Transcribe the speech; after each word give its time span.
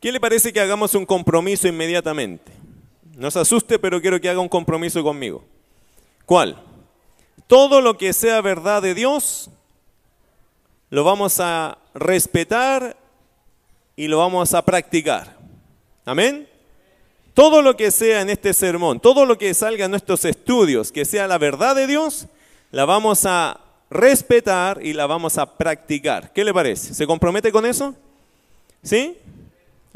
¿Qué 0.00 0.12
le 0.12 0.20
parece 0.20 0.52
que 0.52 0.60
hagamos 0.60 0.94
un 0.94 1.06
compromiso 1.06 1.66
inmediatamente? 1.68 2.52
No 3.16 3.30
se 3.30 3.40
asuste, 3.40 3.78
pero 3.78 4.00
quiero 4.00 4.20
que 4.20 4.28
haga 4.28 4.40
un 4.40 4.48
compromiso 4.48 5.02
conmigo. 5.02 5.42
¿Cuál? 6.26 6.62
Todo 7.46 7.80
lo 7.80 7.96
que 7.96 8.12
sea 8.12 8.40
verdad 8.40 8.82
de 8.82 8.94
Dios, 8.94 9.50
lo 10.90 11.02
vamos 11.02 11.40
a 11.40 11.78
respetar 11.94 12.96
y 13.96 14.08
lo 14.08 14.18
vamos 14.18 14.52
a 14.52 14.62
practicar. 14.62 15.36
Amén. 16.04 16.48
Todo 17.32 17.62
lo 17.62 17.76
que 17.76 17.90
sea 17.90 18.20
en 18.20 18.30
este 18.30 18.52
sermón, 18.52 19.00
todo 19.00 19.26
lo 19.26 19.38
que 19.38 19.52
salga 19.54 19.86
en 19.86 19.90
nuestros 19.90 20.24
estudios, 20.24 20.92
que 20.92 21.04
sea 21.04 21.26
la 21.26 21.38
verdad 21.38 21.74
de 21.74 21.86
Dios, 21.86 22.26
la 22.70 22.84
vamos 22.84 23.24
a 23.26 23.60
respetar 23.90 24.80
y 24.82 24.92
la 24.92 25.06
vamos 25.06 25.38
a 25.38 25.56
practicar. 25.56 26.32
¿Qué 26.32 26.44
le 26.44 26.52
parece? 26.52 26.94
¿Se 26.94 27.06
compromete 27.06 27.52
con 27.52 27.64
eso? 27.66 27.94
¿Sí? 28.82 29.16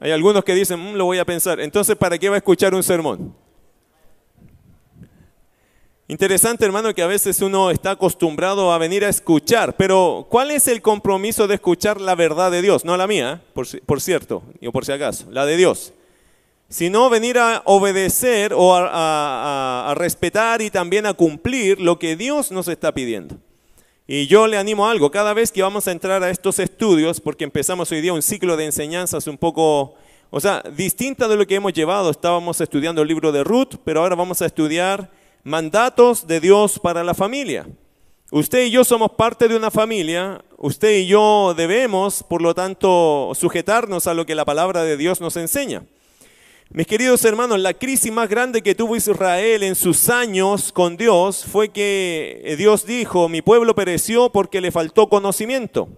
Hay 0.00 0.10
algunos 0.10 0.42
que 0.44 0.54
dicen, 0.54 0.80
mm, 0.80 0.94
lo 0.94 1.04
voy 1.04 1.18
a 1.18 1.24
pensar. 1.24 1.60
Entonces, 1.60 1.96
¿para 1.96 2.18
qué 2.18 2.28
va 2.28 2.36
a 2.36 2.38
escuchar 2.38 2.74
un 2.74 2.82
sermón? 2.82 3.34
Interesante, 6.08 6.64
hermano, 6.64 6.92
que 6.92 7.02
a 7.02 7.06
veces 7.06 7.40
uno 7.40 7.70
está 7.70 7.92
acostumbrado 7.92 8.72
a 8.72 8.78
venir 8.78 9.04
a 9.04 9.08
escuchar, 9.08 9.76
pero 9.76 10.26
¿cuál 10.28 10.50
es 10.50 10.66
el 10.66 10.82
compromiso 10.82 11.46
de 11.46 11.54
escuchar 11.54 12.00
la 12.00 12.16
verdad 12.16 12.50
de 12.50 12.62
Dios? 12.62 12.84
No 12.84 12.96
la 12.96 13.06
mía, 13.06 13.40
por, 13.54 13.66
por 13.82 14.00
cierto, 14.00 14.42
o 14.66 14.72
por 14.72 14.84
si 14.84 14.90
acaso, 14.90 15.26
la 15.30 15.46
de 15.46 15.56
Dios 15.56 15.92
sino 16.70 17.10
venir 17.10 17.36
a 17.36 17.62
obedecer 17.66 18.54
o 18.54 18.74
a, 18.76 19.92
respetar 19.96 20.62
y 20.62 20.70
también 20.70 21.04
a 21.04 21.14
cumplir 21.14 21.80
lo 21.80 21.98
que 21.98 22.16
Dios 22.16 22.52
nos 22.52 22.68
está 22.68 22.94
pidiendo. 22.94 23.36
Y 24.12 24.26
yo 24.26 24.48
le 24.48 24.58
animo 24.58 24.88
a 24.88 24.90
algo, 24.90 25.12
cada 25.12 25.32
vez 25.34 25.52
que 25.52 25.62
vamos 25.62 25.86
a 25.86 25.92
entrar 25.92 26.20
a 26.24 26.30
estos 26.30 26.58
estudios, 26.58 27.20
porque 27.20 27.44
empezamos 27.44 27.92
hoy 27.92 28.00
día 28.00 28.12
un 28.12 28.22
ciclo 28.22 28.56
de 28.56 28.64
enseñanzas 28.64 29.28
un 29.28 29.38
poco, 29.38 29.94
o 30.30 30.40
sea, 30.40 30.64
distinta 30.76 31.28
de 31.28 31.36
lo 31.36 31.46
que 31.46 31.54
hemos 31.54 31.72
llevado, 31.72 32.10
estábamos 32.10 32.60
estudiando 32.60 33.02
el 33.02 33.06
libro 33.06 33.30
de 33.30 33.44
Ruth, 33.44 33.76
pero 33.84 34.00
ahora 34.00 34.16
vamos 34.16 34.42
a 34.42 34.46
estudiar 34.46 35.12
mandatos 35.44 36.26
de 36.26 36.40
Dios 36.40 36.80
para 36.80 37.04
la 37.04 37.14
familia. 37.14 37.68
Usted 38.32 38.64
y 38.64 38.72
yo 38.72 38.82
somos 38.82 39.12
parte 39.12 39.46
de 39.46 39.54
una 39.54 39.70
familia, 39.70 40.42
usted 40.56 40.90
y 40.98 41.06
yo 41.06 41.54
debemos, 41.56 42.24
por 42.24 42.42
lo 42.42 42.52
tanto, 42.52 43.30
sujetarnos 43.36 44.08
a 44.08 44.14
lo 44.14 44.26
que 44.26 44.34
la 44.34 44.44
palabra 44.44 44.82
de 44.82 44.96
Dios 44.96 45.20
nos 45.20 45.36
enseña. 45.36 45.84
Mis 46.72 46.86
queridos 46.86 47.24
hermanos, 47.24 47.58
la 47.58 47.74
crisis 47.74 48.12
más 48.12 48.28
grande 48.28 48.62
que 48.62 48.76
tuvo 48.76 48.94
Israel 48.94 49.64
en 49.64 49.74
sus 49.74 50.08
años 50.08 50.70
con 50.70 50.96
Dios 50.96 51.44
fue 51.44 51.70
que 51.70 52.42
eh, 52.44 52.54
Dios 52.54 52.86
dijo, 52.86 53.28
mi 53.28 53.42
pueblo 53.42 53.74
pereció 53.74 54.30
porque 54.30 54.60
le 54.60 54.70
faltó 54.70 55.08
conocimiento. 55.08 55.88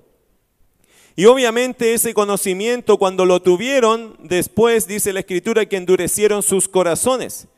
Y 1.14 1.26
obviamente 1.26 1.92
ese 1.92 2.14
conocimiento 2.14 2.96
cuando 2.96 3.26
lo 3.26 3.42
tuvieron, 3.42 4.16
después 4.22 4.86
dice 4.86 5.12
la 5.12 5.20
escritura 5.20 5.66
que 5.66 5.76
endurecieron 5.76 6.42
sus 6.42 6.68
corazones. 6.68 7.48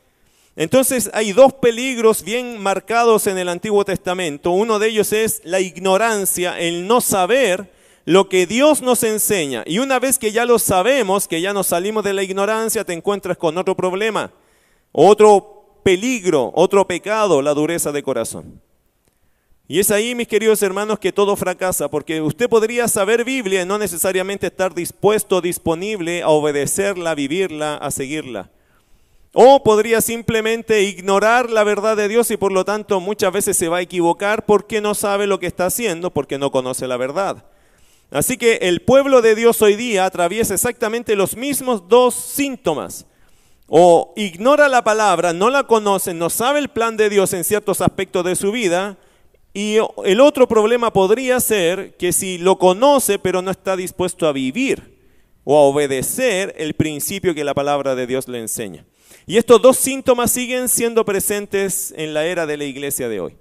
Entonces 0.56 1.08
hay 1.14 1.32
dos 1.32 1.52
peligros 1.52 2.24
bien 2.24 2.60
marcados 2.60 3.28
en 3.28 3.38
el 3.38 3.48
Antiguo 3.48 3.84
Testamento. 3.84 4.50
Uno 4.50 4.80
de 4.80 4.88
ellos 4.88 5.12
es 5.12 5.40
la 5.44 5.60
ignorancia, 5.60 6.58
el 6.58 6.88
no 6.88 7.00
saber 7.00 7.70
lo 8.04 8.28
que 8.28 8.46
Dios 8.46 8.82
nos 8.82 9.02
enseña. 9.02 9.62
Y 9.66 9.78
una 9.78 9.98
vez 9.98 10.18
que 10.18 10.32
ya 10.32 10.44
lo 10.44 10.58
sabemos, 10.58 11.26
que 11.26 11.40
ya 11.40 11.52
nos 11.52 11.68
salimos 11.68 12.04
de 12.04 12.12
la 12.12 12.22
ignorancia, 12.22 12.84
te 12.84 12.92
encuentras 12.92 13.36
con 13.38 13.56
otro 13.56 13.74
problema, 13.74 14.32
otro 14.92 15.80
peligro, 15.82 16.52
otro 16.54 16.86
pecado, 16.86 17.42
la 17.42 17.54
dureza 17.54 17.92
de 17.92 18.02
corazón. 18.02 18.60
Y 19.66 19.80
es 19.80 19.90
ahí, 19.90 20.14
mis 20.14 20.28
queridos 20.28 20.62
hermanos, 20.62 20.98
que 20.98 21.12
todo 21.12 21.36
fracasa, 21.36 21.88
porque 21.88 22.20
usted 22.20 22.50
podría 22.50 22.86
saber 22.86 23.24
Biblia 23.24 23.62
y 23.62 23.66
no 23.66 23.78
necesariamente 23.78 24.48
estar 24.48 24.74
dispuesto, 24.74 25.40
disponible 25.40 26.22
a 26.22 26.28
obedecerla, 26.28 27.12
a 27.12 27.14
vivirla, 27.14 27.76
a 27.76 27.90
seguirla. 27.90 28.50
O 29.32 29.62
podría 29.64 30.02
simplemente 30.02 30.82
ignorar 30.82 31.48
la 31.50 31.64
verdad 31.64 31.96
de 31.96 32.08
Dios 32.08 32.30
y 32.30 32.36
por 32.36 32.52
lo 32.52 32.66
tanto 32.66 33.00
muchas 33.00 33.32
veces 33.32 33.56
se 33.56 33.68
va 33.68 33.78
a 33.78 33.80
equivocar 33.80 34.44
porque 34.44 34.82
no 34.82 34.94
sabe 34.94 35.26
lo 35.26 35.40
que 35.40 35.46
está 35.46 35.66
haciendo, 35.66 36.12
porque 36.12 36.38
no 36.38 36.52
conoce 36.52 36.86
la 36.86 36.98
verdad. 36.98 37.44
Así 38.14 38.36
que 38.36 38.58
el 38.62 38.80
pueblo 38.80 39.22
de 39.22 39.34
Dios 39.34 39.60
hoy 39.60 39.74
día 39.74 40.04
atraviesa 40.04 40.54
exactamente 40.54 41.16
los 41.16 41.36
mismos 41.36 41.88
dos 41.88 42.14
síntomas. 42.14 43.06
O 43.66 44.12
ignora 44.14 44.68
la 44.68 44.84
palabra, 44.84 45.32
no 45.32 45.50
la 45.50 45.64
conoce, 45.64 46.14
no 46.14 46.30
sabe 46.30 46.60
el 46.60 46.68
plan 46.68 46.96
de 46.96 47.10
Dios 47.10 47.32
en 47.32 47.42
ciertos 47.42 47.80
aspectos 47.80 48.24
de 48.24 48.36
su 48.36 48.52
vida. 48.52 48.98
Y 49.52 49.78
el 50.04 50.20
otro 50.20 50.46
problema 50.46 50.92
podría 50.92 51.40
ser 51.40 51.96
que 51.96 52.12
si 52.12 52.38
lo 52.38 52.56
conoce 52.56 53.18
pero 53.18 53.42
no 53.42 53.50
está 53.50 53.76
dispuesto 53.76 54.28
a 54.28 54.32
vivir 54.32 54.96
o 55.42 55.58
a 55.58 55.62
obedecer 55.62 56.54
el 56.56 56.74
principio 56.74 57.34
que 57.34 57.42
la 57.42 57.52
palabra 57.52 57.96
de 57.96 58.06
Dios 58.06 58.28
le 58.28 58.38
enseña. 58.38 58.86
Y 59.26 59.38
estos 59.38 59.60
dos 59.60 59.76
síntomas 59.76 60.30
siguen 60.30 60.68
siendo 60.68 61.04
presentes 61.04 61.92
en 61.96 62.14
la 62.14 62.26
era 62.26 62.46
de 62.46 62.58
la 62.58 62.64
iglesia 62.64 63.08
de 63.08 63.18
hoy. 63.18 63.36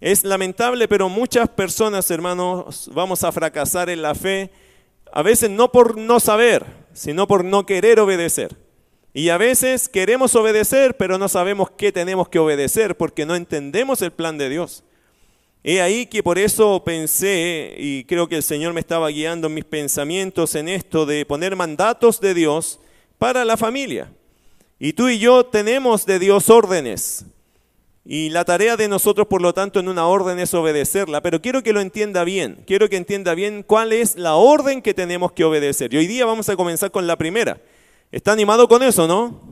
Es 0.00 0.22
lamentable, 0.22 0.86
pero 0.86 1.08
muchas 1.08 1.48
personas, 1.48 2.08
hermanos, 2.10 2.88
vamos 2.92 3.24
a 3.24 3.32
fracasar 3.32 3.90
en 3.90 4.02
la 4.02 4.14
fe, 4.14 4.50
a 5.12 5.22
veces 5.22 5.50
no 5.50 5.72
por 5.72 5.96
no 5.96 6.20
saber, 6.20 6.64
sino 6.92 7.26
por 7.26 7.44
no 7.44 7.66
querer 7.66 7.98
obedecer. 7.98 8.56
Y 9.12 9.30
a 9.30 9.38
veces 9.38 9.88
queremos 9.88 10.36
obedecer, 10.36 10.96
pero 10.96 11.18
no 11.18 11.28
sabemos 11.28 11.70
qué 11.72 11.90
tenemos 11.90 12.28
que 12.28 12.38
obedecer 12.38 12.96
porque 12.96 13.26
no 13.26 13.34
entendemos 13.34 14.00
el 14.02 14.12
plan 14.12 14.38
de 14.38 14.48
Dios. 14.48 14.84
He 15.64 15.82
ahí 15.82 16.06
que 16.06 16.22
por 16.22 16.38
eso 16.38 16.84
pensé, 16.84 17.74
y 17.76 18.04
creo 18.04 18.28
que 18.28 18.36
el 18.36 18.44
Señor 18.44 18.74
me 18.74 18.80
estaba 18.80 19.08
guiando 19.08 19.48
en 19.48 19.54
mis 19.54 19.64
pensamientos 19.64 20.54
en 20.54 20.68
esto 20.68 21.06
de 21.06 21.26
poner 21.26 21.56
mandatos 21.56 22.20
de 22.20 22.34
Dios 22.34 22.78
para 23.18 23.44
la 23.44 23.56
familia. 23.56 24.12
Y 24.78 24.92
tú 24.92 25.08
y 25.08 25.18
yo 25.18 25.44
tenemos 25.44 26.06
de 26.06 26.20
Dios 26.20 26.48
órdenes. 26.50 27.24
Y 28.10 28.30
la 28.30 28.46
tarea 28.46 28.78
de 28.78 28.88
nosotros, 28.88 29.26
por 29.26 29.42
lo 29.42 29.52
tanto, 29.52 29.80
en 29.80 29.86
una 29.86 30.06
orden 30.06 30.38
es 30.38 30.54
obedecerla. 30.54 31.20
Pero 31.20 31.42
quiero 31.42 31.62
que 31.62 31.74
lo 31.74 31.82
entienda 31.82 32.24
bien. 32.24 32.64
Quiero 32.66 32.88
que 32.88 32.96
entienda 32.96 33.34
bien 33.34 33.62
cuál 33.62 33.92
es 33.92 34.16
la 34.16 34.36
orden 34.36 34.80
que 34.80 34.94
tenemos 34.94 35.32
que 35.32 35.44
obedecer. 35.44 35.92
Y 35.92 35.98
hoy 35.98 36.06
día 36.06 36.24
vamos 36.24 36.48
a 36.48 36.56
comenzar 36.56 36.90
con 36.90 37.06
la 37.06 37.18
primera. 37.18 37.60
¿Está 38.10 38.32
animado 38.32 38.66
con 38.66 38.82
eso, 38.82 39.06
no? 39.06 39.42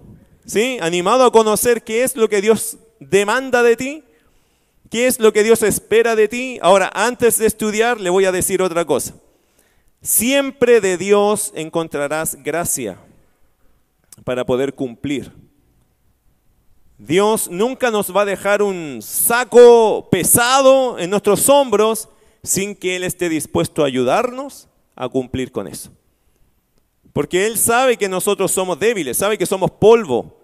¿Sí? 0.46 0.78
¿Animado 0.80 1.26
a 1.26 1.32
conocer 1.32 1.84
qué 1.84 2.02
es 2.02 2.16
lo 2.16 2.30
que 2.30 2.40
Dios 2.40 2.78
demanda 2.98 3.62
de 3.62 3.76
ti? 3.76 4.04
¿Qué 4.90 5.06
es 5.06 5.20
lo 5.20 5.34
que 5.34 5.42
Dios 5.42 5.62
espera 5.62 6.16
de 6.16 6.26
ti? 6.26 6.58
Ahora, 6.62 6.90
antes 6.94 7.36
de 7.36 7.44
estudiar, 7.44 8.00
le 8.00 8.08
voy 8.08 8.24
a 8.24 8.32
decir 8.32 8.62
otra 8.62 8.86
cosa. 8.86 9.16
Siempre 10.00 10.80
de 10.80 10.96
Dios 10.96 11.52
encontrarás 11.54 12.42
gracia 12.42 12.96
para 14.24 14.46
poder 14.46 14.72
cumplir. 14.72 15.45
Dios 16.98 17.50
nunca 17.50 17.90
nos 17.90 18.14
va 18.14 18.22
a 18.22 18.26
dejar 18.26 18.62
un 18.62 19.00
saco 19.02 20.08
pesado 20.10 20.98
en 20.98 21.10
nuestros 21.10 21.48
hombros 21.48 22.08
sin 22.42 22.74
que 22.74 22.96
Él 22.96 23.04
esté 23.04 23.28
dispuesto 23.28 23.82
a 23.82 23.86
ayudarnos 23.86 24.68
a 24.94 25.08
cumplir 25.08 25.52
con 25.52 25.66
eso. 25.66 25.90
Porque 27.12 27.46
Él 27.46 27.58
sabe 27.58 27.96
que 27.96 28.08
nosotros 28.08 28.50
somos 28.50 28.78
débiles, 28.78 29.18
sabe 29.18 29.36
que 29.36 29.46
somos 29.46 29.70
polvo, 29.70 30.38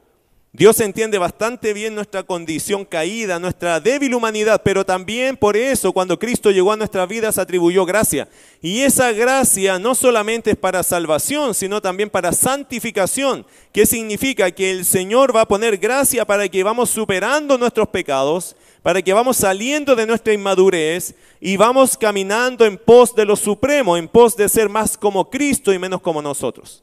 Dios 0.54 0.78
entiende 0.80 1.16
bastante 1.16 1.72
bien 1.72 1.94
nuestra 1.94 2.24
condición 2.24 2.84
caída, 2.84 3.38
nuestra 3.38 3.80
débil 3.80 4.14
humanidad, 4.14 4.60
pero 4.62 4.84
también 4.84 5.34
por 5.34 5.56
eso 5.56 5.94
cuando 5.94 6.18
Cristo 6.18 6.50
llegó 6.50 6.72
a 6.72 6.76
nuestras 6.76 7.08
vidas 7.08 7.38
atribuyó 7.38 7.86
gracia. 7.86 8.28
Y 8.60 8.82
esa 8.82 9.12
gracia 9.12 9.78
no 9.78 9.94
solamente 9.94 10.50
es 10.50 10.58
para 10.58 10.82
salvación, 10.82 11.54
sino 11.54 11.80
también 11.80 12.10
para 12.10 12.32
santificación, 12.32 13.46
que 13.72 13.86
significa 13.86 14.50
que 14.50 14.70
el 14.70 14.84
Señor 14.84 15.34
va 15.34 15.41
a 15.41 15.48
poner 15.48 15.78
gracia 15.78 16.26
para 16.26 16.46
que 16.46 16.62
vamos 16.62 16.91
superando 16.91 17.56
nuestros 17.56 17.88
pecados, 17.88 18.54
para 18.82 19.00
que 19.00 19.14
vamos 19.14 19.38
saliendo 19.38 19.96
de 19.96 20.04
nuestra 20.04 20.34
inmadurez 20.34 21.14
y 21.41 21.56
vamos 21.56 21.96
caminando 21.96 22.66
en 22.66 22.76
pos 22.76 23.14
de 23.14 23.24
lo 23.24 23.36
supremo, 23.36 23.96
en 23.96 24.06
pos 24.06 24.36
de 24.36 24.50
ser 24.50 24.68
más 24.68 24.98
como 24.98 25.30
Cristo 25.30 25.72
y 25.72 25.78
menos 25.78 26.02
como 26.02 26.20
nosotros. 26.20 26.82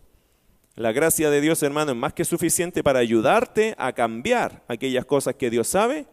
La 0.79 0.93
gracia 0.93 1.29
de 1.29 1.41
Dios, 1.41 1.61
hermano, 1.61 1.91
es 1.91 1.97
más 1.97 2.13
que 2.13 2.23
suficiente 2.23 2.85
para 2.85 2.99
ayudarte 2.99 3.75
a 3.77 3.91
cambiar 3.91 4.63
aquellas 4.69 5.03
cosas 5.03 5.35
que 5.35 5.49
Dios 5.49 5.67
sabe 5.67 6.05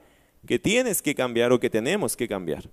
que 0.45 0.59
tienes 0.59 1.03
que 1.03 1.15
cambiar 1.15 1.53
o 1.53 1.61
que 1.61 1.71
tenemos 1.71 2.17
que 2.17 2.27
cambiar. 2.27 2.69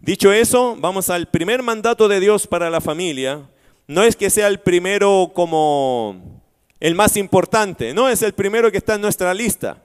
Dicho 0.00 0.32
eso, 0.32 0.74
vamos 0.76 1.10
al 1.10 1.28
primer 1.28 1.62
mandato 1.62 2.08
de 2.08 2.18
Dios 2.18 2.48
para 2.48 2.70
la 2.70 2.80
familia. 2.80 3.48
No 3.86 4.02
es 4.02 4.16
que 4.16 4.30
sea 4.30 4.48
el 4.48 4.58
primero 4.58 5.30
como 5.32 6.42
el 6.80 6.96
más 6.96 7.16
importante, 7.16 7.94
no, 7.94 8.08
es 8.08 8.22
el 8.22 8.32
primero 8.32 8.72
que 8.72 8.78
está 8.78 8.96
en 8.96 9.02
nuestra 9.02 9.32
lista. 9.32 9.80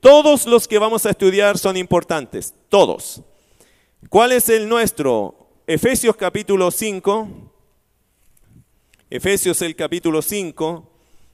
Todos 0.00 0.44
los 0.44 0.68
que 0.68 0.78
vamos 0.78 1.06
a 1.06 1.10
estudiar 1.12 1.56
son 1.56 1.78
importantes, 1.78 2.52
todos. 2.68 3.22
¿Cuál 4.10 4.32
es 4.32 4.50
el 4.50 4.68
nuestro? 4.68 5.48
Efesios 5.66 6.14
capítulo 6.14 6.70
5, 6.70 7.51
Efesios 9.14 9.60
el 9.60 9.76
capítulo 9.76 10.22
5, 10.22 10.90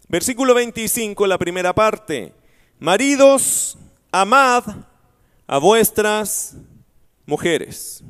versículo 0.08 0.52
25, 0.52 1.28
la 1.28 1.38
primera 1.38 1.72
parte. 1.72 2.34
Maridos, 2.80 3.78
amad 4.10 4.64
a 5.46 5.58
vuestras 5.58 6.56
mujeres. 7.24 8.02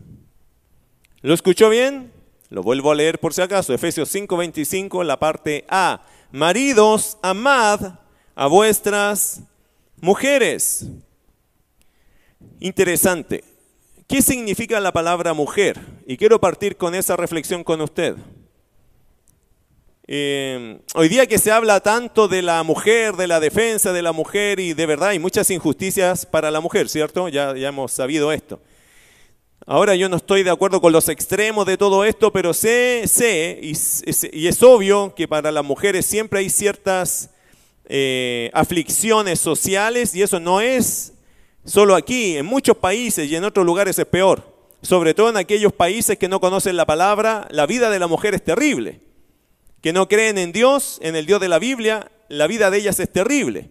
¿Lo 1.20 1.34
escuchó 1.34 1.68
bien? 1.68 2.10
Lo 2.48 2.62
vuelvo 2.62 2.92
a 2.92 2.94
leer 2.94 3.20
por 3.20 3.34
si 3.34 3.42
acaso, 3.42 3.74
Efesios 3.74 4.08
5:25, 4.10 5.04
la 5.04 5.18
parte 5.18 5.66
A. 5.68 6.00
Maridos, 6.32 7.18
amad 7.20 7.98
a 8.34 8.46
vuestras 8.46 9.42
mujeres. 10.00 10.86
Interesante. 12.58 13.44
¿Qué 14.06 14.22
significa 14.22 14.80
la 14.80 14.92
palabra 14.92 15.34
mujer? 15.34 15.78
Y 16.06 16.16
quiero 16.16 16.40
partir 16.40 16.78
con 16.78 16.94
esa 16.94 17.16
reflexión 17.16 17.62
con 17.62 17.82
usted. 17.82 18.16
Eh, 20.10 20.78
hoy 20.94 21.10
día 21.10 21.26
que 21.26 21.36
se 21.36 21.52
habla 21.52 21.80
tanto 21.80 22.28
de 22.28 22.40
la 22.40 22.62
mujer, 22.62 23.14
de 23.16 23.26
la 23.26 23.40
defensa 23.40 23.92
de 23.92 24.00
la 24.00 24.12
mujer 24.12 24.58
y 24.58 24.72
de 24.72 24.86
verdad 24.86 25.10
hay 25.10 25.18
muchas 25.18 25.50
injusticias 25.50 26.24
para 26.24 26.50
la 26.50 26.60
mujer, 26.60 26.88
¿cierto? 26.88 27.28
Ya, 27.28 27.50
hemos 27.50 27.92
sabido 27.92 28.32
esto. 28.32 28.58
Ahora 29.66 29.94
yo 29.96 30.08
no 30.08 30.16
estoy 30.16 30.44
de 30.44 30.50
acuerdo 30.50 30.80
con 30.80 30.94
los 30.94 31.10
extremos 31.10 31.66
de 31.66 31.76
todo 31.76 32.06
esto, 32.06 32.32
pero 32.32 32.54
sé, 32.54 33.02
sé 33.06 33.60
y, 33.60 33.74
y 34.32 34.46
es 34.46 34.62
obvio 34.62 35.14
que 35.14 35.28
para 35.28 35.52
las 35.52 35.62
mujeres 35.62 36.06
siempre 36.06 36.38
hay 36.38 36.48
ciertas 36.48 37.28
eh, 37.84 38.50
aflicciones 38.54 39.38
sociales 39.38 40.14
y 40.14 40.22
eso 40.22 40.40
no 40.40 40.62
es 40.62 41.12
solo 41.66 41.94
aquí, 41.94 42.38
en 42.38 42.46
muchos 42.46 42.78
países 42.78 43.30
y 43.30 43.36
en 43.36 43.44
otros 43.44 43.66
lugares 43.66 43.98
es 43.98 44.06
peor. 44.06 44.56
Sobre 44.80 45.12
todo 45.12 45.28
en 45.28 45.36
aquellos 45.36 45.74
países 45.74 46.16
que 46.16 46.28
no 46.28 46.40
conocen 46.40 46.78
la 46.78 46.86
palabra, 46.86 47.46
la 47.50 47.66
vida 47.66 47.90
de 47.90 47.98
la 47.98 48.06
mujer 48.06 48.34
es 48.34 48.42
terrible 48.42 49.02
que 49.80 49.92
no 49.92 50.08
creen 50.08 50.38
en 50.38 50.52
Dios, 50.52 50.98
en 51.02 51.16
el 51.16 51.26
Dios 51.26 51.40
de 51.40 51.48
la 51.48 51.58
Biblia, 51.58 52.10
la 52.28 52.46
vida 52.46 52.70
de 52.70 52.78
ellas 52.78 52.98
es 53.00 53.12
terrible. 53.12 53.70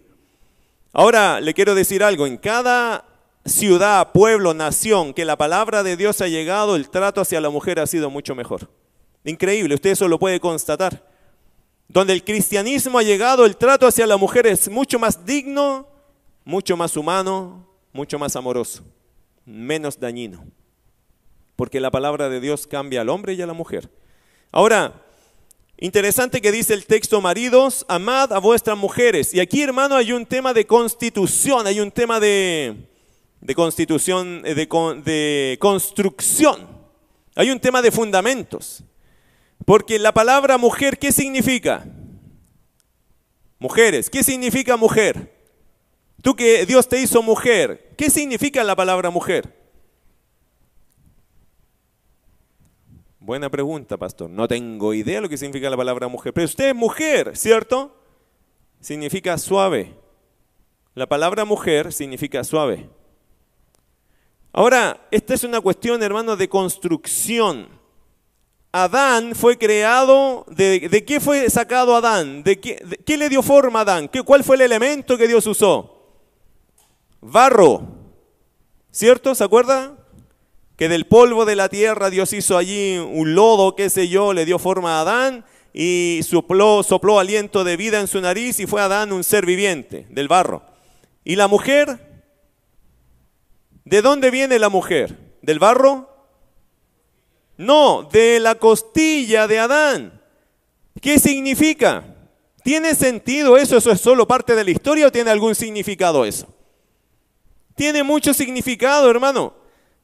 Ahora 0.92 1.40
le 1.40 1.54
quiero 1.54 1.74
decir 1.74 2.02
algo, 2.02 2.26
en 2.26 2.38
cada 2.38 3.04
ciudad, 3.44 4.12
pueblo, 4.12 4.54
nación 4.54 5.14
que 5.14 5.24
la 5.24 5.36
palabra 5.36 5.82
de 5.82 5.96
Dios 5.96 6.20
ha 6.20 6.28
llegado, 6.28 6.76
el 6.76 6.90
trato 6.90 7.20
hacia 7.20 7.40
la 7.40 7.50
mujer 7.50 7.78
ha 7.80 7.86
sido 7.86 8.10
mucho 8.10 8.34
mejor. 8.34 8.70
Increíble, 9.24 9.74
usted 9.74 9.90
eso 9.90 10.08
lo 10.08 10.18
puede 10.18 10.40
constatar. 10.40 11.06
Donde 11.88 12.12
el 12.12 12.24
cristianismo 12.24 12.98
ha 12.98 13.02
llegado, 13.02 13.46
el 13.46 13.56
trato 13.56 13.86
hacia 13.86 14.06
la 14.06 14.16
mujer 14.16 14.46
es 14.46 14.68
mucho 14.68 14.98
más 14.98 15.24
digno, 15.24 15.88
mucho 16.44 16.76
más 16.76 16.96
humano, 16.96 17.66
mucho 17.92 18.18
más 18.18 18.36
amoroso, 18.36 18.84
menos 19.44 19.98
dañino. 19.98 20.44
Porque 21.56 21.80
la 21.80 21.90
palabra 21.90 22.28
de 22.28 22.40
Dios 22.40 22.66
cambia 22.66 23.00
al 23.00 23.08
hombre 23.08 23.34
y 23.34 23.42
a 23.42 23.46
la 23.46 23.54
mujer. 23.54 23.90
Ahora, 24.52 25.02
Interesante 25.80 26.40
que 26.40 26.50
dice 26.50 26.74
el 26.74 26.86
texto, 26.86 27.20
maridos, 27.20 27.86
amad 27.88 28.32
a 28.32 28.40
vuestras 28.40 28.76
mujeres. 28.76 29.32
Y 29.32 29.38
aquí, 29.38 29.62
hermano, 29.62 29.94
hay 29.94 30.10
un 30.10 30.26
tema 30.26 30.52
de 30.52 30.66
constitución, 30.66 31.68
hay 31.68 31.78
un 31.78 31.92
tema 31.92 32.18
de, 32.18 32.74
constitución, 33.54 34.42
eh, 34.44 34.56
de, 34.56 34.66
de 35.04 35.56
construcción. 35.60 36.66
Hay 37.36 37.50
un 37.50 37.60
tema 37.60 37.80
de 37.80 37.92
fundamentos. 37.92 38.82
Porque 39.64 40.00
la 40.00 40.12
palabra 40.12 40.58
mujer, 40.58 40.98
¿qué 40.98 41.12
significa? 41.12 41.86
Mujeres, 43.60 44.10
¿qué 44.10 44.24
significa 44.24 44.76
mujer? 44.76 45.32
Tú 46.22 46.34
que 46.34 46.66
Dios 46.66 46.88
te 46.88 47.00
hizo 47.00 47.22
mujer, 47.22 47.94
¿qué 47.96 48.10
significa 48.10 48.64
la 48.64 48.74
palabra 48.74 49.10
mujer? 49.10 49.57
Buena 53.28 53.50
pregunta, 53.50 53.98
pastor. 53.98 54.30
No 54.30 54.48
tengo 54.48 54.94
idea 54.94 55.16
de 55.16 55.20
lo 55.20 55.28
que 55.28 55.36
significa 55.36 55.68
la 55.68 55.76
palabra 55.76 56.08
mujer. 56.08 56.32
Pero 56.32 56.46
usted 56.46 56.70
es 56.70 56.74
mujer, 56.74 57.36
¿cierto? 57.36 57.94
Significa 58.80 59.36
suave. 59.36 59.94
La 60.94 61.06
palabra 61.06 61.44
mujer 61.44 61.92
significa 61.92 62.42
suave. 62.42 62.88
Ahora, 64.50 65.06
esta 65.10 65.34
es 65.34 65.44
una 65.44 65.60
cuestión, 65.60 66.02
hermano, 66.02 66.36
de 66.36 66.48
construcción. 66.48 67.68
Adán 68.72 69.34
fue 69.34 69.58
creado, 69.58 70.46
¿de, 70.48 71.04
qué 71.06 71.20
fue 71.20 71.50
sacado 71.50 71.96
Adán? 71.96 72.42
¿De 72.42 72.58
qué, 72.58 72.82
qué, 73.04 73.18
le 73.18 73.28
dio 73.28 73.42
forma 73.42 73.80
a 73.80 73.82
Adán? 73.82 74.08
¿Qué, 74.08 74.22
¿Cuál 74.22 74.42
fue 74.42 74.56
el 74.56 74.62
elemento 74.62 75.18
que 75.18 75.28
Dios 75.28 75.46
usó? 75.46 76.16
Barro. 77.20 77.88
¿Cierto? 78.90 79.34
¿Se 79.34 79.44
acuerda? 79.44 79.98
Que 80.78 80.88
del 80.88 81.06
polvo 81.06 81.44
de 81.44 81.56
la 81.56 81.68
tierra 81.68 82.08
Dios 82.08 82.32
hizo 82.32 82.56
allí 82.56 82.98
un 82.98 83.34
lodo, 83.34 83.74
qué 83.74 83.90
sé 83.90 84.08
yo, 84.08 84.32
le 84.32 84.44
dio 84.44 84.60
forma 84.60 84.98
a 84.98 85.00
Adán 85.00 85.44
y 85.74 86.20
sopló, 86.22 86.84
sopló 86.84 87.18
aliento 87.18 87.64
de 87.64 87.76
vida 87.76 87.98
en 87.98 88.06
su 88.06 88.20
nariz 88.20 88.60
y 88.60 88.66
fue 88.66 88.80
Adán 88.80 89.12
un 89.12 89.24
ser 89.24 89.44
viviente 89.44 90.06
del 90.08 90.28
barro. 90.28 90.62
¿Y 91.24 91.34
la 91.34 91.48
mujer? 91.48 92.22
¿De 93.84 94.02
dónde 94.02 94.30
viene 94.30 94.60
la 94.60 94.68
mujer? 94.68 95.18
¿Del 95.42 95.58
barro? 95.58 96.08
No, 97.56 98.04
de 98.04 98.38
la 98.38 98.54
costilla 98.54 99.48
de 99.48 99.58
Adán. 99.58 100.22
¿Qué 101.02 101.18
significa? 101.18 102.04
¿Tiene 102.62 102.94
sentido 102.94 103.56
eso? 103.56 103.76
¿Eso 103.76 103.90
es 103.90 104.00
solo 104.00 104.28
parte 104.28 104.54
de 104.54 104.62
la 104.62 104.70
historia 104.70 105.08
o 105.08 105.12
tiene 105.12 105.32
algún 105.32 105.56
significado 105.56 106.24
eso? 106.24 106.46
Tiene 107.74 108.04
mucho 108.04 108.32
significado, 108.32 109.10
hermano. 109.10 109.57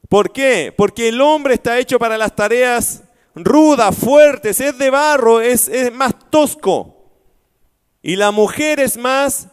¿Por 0.09 0.31
qué? 0.31 0.73
Porque 0.75 1.09
el 1.09 1.21
hombre 1.21 1.55
está 1.55 1.77
hecho 1.79 1.99
para 1.99 2.17
las 2.17 2.35
tareas 2.35 3.03
rudas, 3.35 3.95
fuertes, 3.95 4.59
es 4.59 4.77
de 4.77 4.89
barro, 4.89 5.41
es, 5.41 5.69
más 5.93 6.13
tosco. 6.29 7.11
Y 8.01 8.15
la 8.15 8.31
mujer 8.31 8.79
es 8.79 8.97
más 8.97 9.47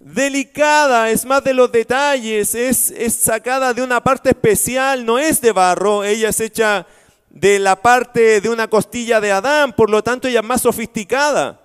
delicada, 0.00 1.10
es 1.10 1.24
más 1.24 1.44
de 1.44 1.54
los 1.54 1.70
detalles, 1.70 2.54
es, 2.54 2.90
es 2.90 3.14
sacada 3.14 3.74
de 3.74 3.82
una 3.82 4.02
parte 4.02 4.30
especial, 4.30 5.04
no 5.04 5.18
es 5.18 5.40
de 5.40 5.52
barro, 5.52 6.04
ella 6.04 6.30
es 6.30 6.40
hecha 6.40 6.86
de 7.30 7.58
la 7.58 7.76
parte 7.76 8.40
de 8.40 8.48
una 8.48 8.68
costilla 8.68 9.20
de 9.20 9.32
Adán, 9.32 9.74
por 9.74 9.90
lo 9.90 10.02
tanto 10.02 10.28
ella 10.28 10.40
es 10.40 10.46
más 10.46 10.62
sofisticada. 10.62 11.60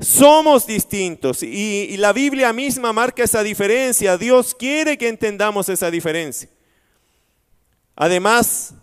Somos 0.00 0.66
distintos 0.66 1.42
y, 1.42 1.96
la 1.96 2.12
Biblia 2.12 2.52
misma 2.52 2.92
marca 2.92 3.24
esa 3.24 3.42
diferencia. 3.42 4.16
Dios 4.16 4.54
quiere 4.54 4.96
que 4.96 5.08
entendamos 5.08 5.68
esa 5.68 5.90
diferencia. 5.90 6.48
Además, 8.00 8.74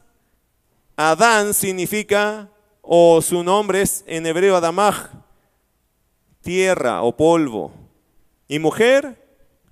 Adán 0.97 1.53
significa, 1.53 2.51
o 2.81 3.21
su 3.21 3.45
nombre 3.45 3.81
es 3.81 4.03
en 4.07 4.25
hebreo 4.25 4.57
Adamaj, 4.57 5.09
tierra 6.41 7.01
o 7.01 7.15
polvo. 7.15 7.71
Y 8.49 8.59
mujer, 8.59 9.17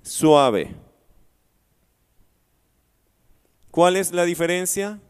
suave. 0.01 0.73
¿Cuál 3.69 3.97
es 3.97 4.13
la 4.13 4.23
diferencia? 4.23 5.01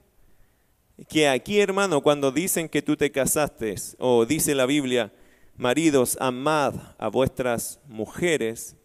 Que 1.08 1.30
aquí, 1.30 1.60
hermano, 1.60 2.02
cuando 2.02 2.32
dicen 2.32 2.68
que 2.68 2.82
tú 2.82 2.98
te 2.98 3.12
casaste, 3.12 3.76
o 4.00 4.26
dice 4.26 4.56
la 4.56 4.66
Biblia, 4.66 5.14
maridos, 5.58 6.18
amad 6.20 6.74
a 6.98 7.08
vuestras 7.08 7.80
mujeres, 7.88 8.76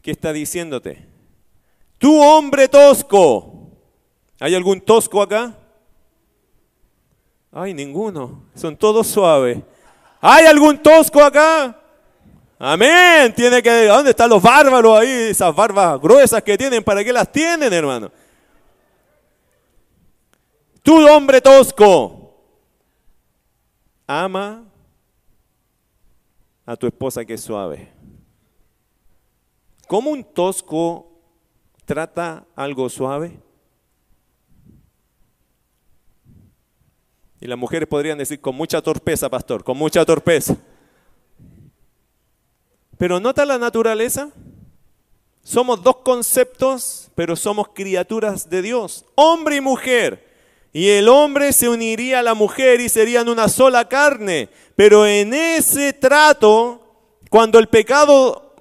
¿qué 0.00 0.12
está 0.12 0.32
diciéndote? 0.32 1.06
Tu 1.98 2.18
hombre 2.22 2.68
tosco, 2.68 3.63
¿Hay 4.44 4.54
algún 4.54 4.78
tosco 4.78 5.22
acá? 5.22 5.56
Ay, 7.50 7.72
ninguno. 7.72 8.42
Son 8.54 8.76
todos 8.76 9.06
suaves. 9.06 9.62
¿Hay 10.20 10.44
algún 10.44 10.76
tosco 10.82 11.22
acá? 11.22 11.80
Amén. 12.58 13.32
Tiene 13.34 13.62
que. 13.62 13.86
¿Dónde 13.86 14.10
están 14.10 14.28
los 14.28 14.42
bárbaros 14.42 14.98
ahí? 14.98 15.08
Esas 15.30 15.56
barbas 15.56 15.98
gruesas 15.98 16.42
que 16.42 16.58
tienen. 16.58 16.84
¿Para 16.84 17.02
qué 17.02 17.10
las 17.10 17.32
tienen, 17.32 17.72
hermano? 17.72 18.12
Tú, 20.82 21.08
hombre 21.08 21.40
tosco, 21.40 22.34
ama 24.06 24.62
a 26.66 26.76
tu 26.76 26.86
esposa 26.86 27.24
que 27.24 27.32
es 27.32 27.40
suave. 27.40 27.90
¿Cómo 29.88 30.10
un 30.10 30.22
tosco 30.22 31.10
trata 31.86 32.44
algo 32.54 32.90
suave? 32.90 33.42
Y 37.44 37.46
las 37.46 37.58
mujeres 37.58 37.86
podrían 37.86 38.16
decir 38.16 38.40
con 38.40 38.54
mucha 38.54 38.80
torpeza, 38.80 39.28
pastor, 39.28 39.62
con 39.62 39.76
mucha 39.76 40.02
torpeza. 40.06 40.56
Pero 42.96 43.20
nota 43.20 43.44
la 43.44 43.58
naturaleza. 43.58 44.30
Somos 45.42 45.82
dos 45.82 45.96
conceptos, 45.96 47.10
pero 47.14 47.36
somos 47.36 47.68
criaturas 47.74 48.48
de 48.48 48.62
Dios, 48.62 49.04
hombre 49.14 49.56
y 49.56 49.60
mujer. 49.60 50.26
Y 50.72 50.88
el 50.88 51.06
hombre 51.06 51.52
se 51.52 51.68
uniría 51.68 52.20
a 52.20 52.22
la 52.22 52.32
mujer 52.32 52.80
y 52.80 52.88
serían 52.88 53.28
una 53.28 53.50
sola 53.50 53.90
carne. 53.90 54.48
Pero 54.74 55.06
en 55.06 55.34
ese 55.34 55.92
trato, 55.92 56.80
cuando 57.28 57.58
el 57.58 57.68
pecado, 57.68 58.54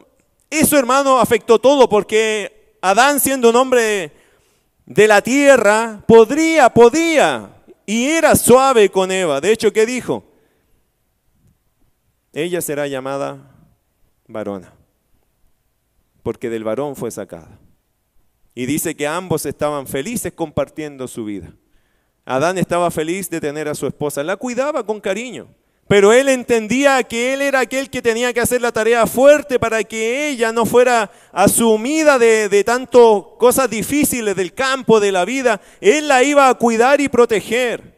eso 0.50 0.78
hermano 0.78 1.22
afectó 1.22 1.58
todo, 1.58 1.88
porque 1.88 2.75
Adán 2.82 3.22
siendo 3.22 3.50
un 3.50 3.56
hombre 3.56 4.12
de 4.86 5.08
la 5.08 5.22
tierra, 5.22 6.04
podría, 6.06 6.68
podía 6.68 7.52
y 7.86 8.06
era 8.06 8.36
suave 8.36 8.90
con 8.90 9.12
Eva. 9.12 9.42
De 9.42 9.52
hecho, 9.52 9.72
¿qué 9.72 9.86
dijo? 9.86 10.24
Ella 12.34 12.62
será 12.62 12.88
llamada 12.88 13.68
varona, 14.28 14.74
porque 16.24 16.50
del 16.50 16.63
varón 16.63 16.96
fue 16.96 17.12
sacada. 17.12 17.60
Y 18.56 18.66
dice 18.66 18.96
que 18.96 19.08
ambos 19.08 19.46
estaban 19.46 19.88
felices 19.88 20.34
compartiendo 20.34 21.08
su 21.08 21.25
vida. 21.25 21.54
Adán 22.25 22.58
estaba 22.58 22.90
feliz 22.92 23.30
de 23.30 23.42
tener 23.42 23.68
a 23.68 23.75
su 23.75 23.86
esposa, 23.88 24.24
la 24.24 24.38
cuidaba 24.38 24.86
con 24.86 25.00
cariño. 25.02 25.48
Pero 25.93 26.12
él 26.12 26.27
entendía 26.27 27.03
que 27.03 27.35
él 27.35 27.43
era 27.43 27.59
aquel 27.59 27.91
que 27.91 28.01
tenía 28.01 28.33
que 28.33 28.41
hacer 28.41 28.59
la 28.63 28.71
tarea 28.71 29.05
fuerte 29.05 29.59
para 29.59 29.83
que 29.83 30.27
ella 30.27 30.51
no 30.51 30.65
fuera 30.65 31.12
asumida 31.31 32.17
de, 32.17 32.50
de 32.50 32.63
tantas 32.63 33.00
cosas 33.38 33.69
difíciles 33.69 34.35
del 34.35 34.55
campo, 34.55 35.00
de 35.00 35.12
la 35.12 35.23
vida. 35.23 35.62
Él 35.81 36.07
la 36.07 36.23
iba 36.23 36.50
a 36.50 36.53
cuidar 36.55 37.00
y 37.00 37.09
proteger. 37.09 37.93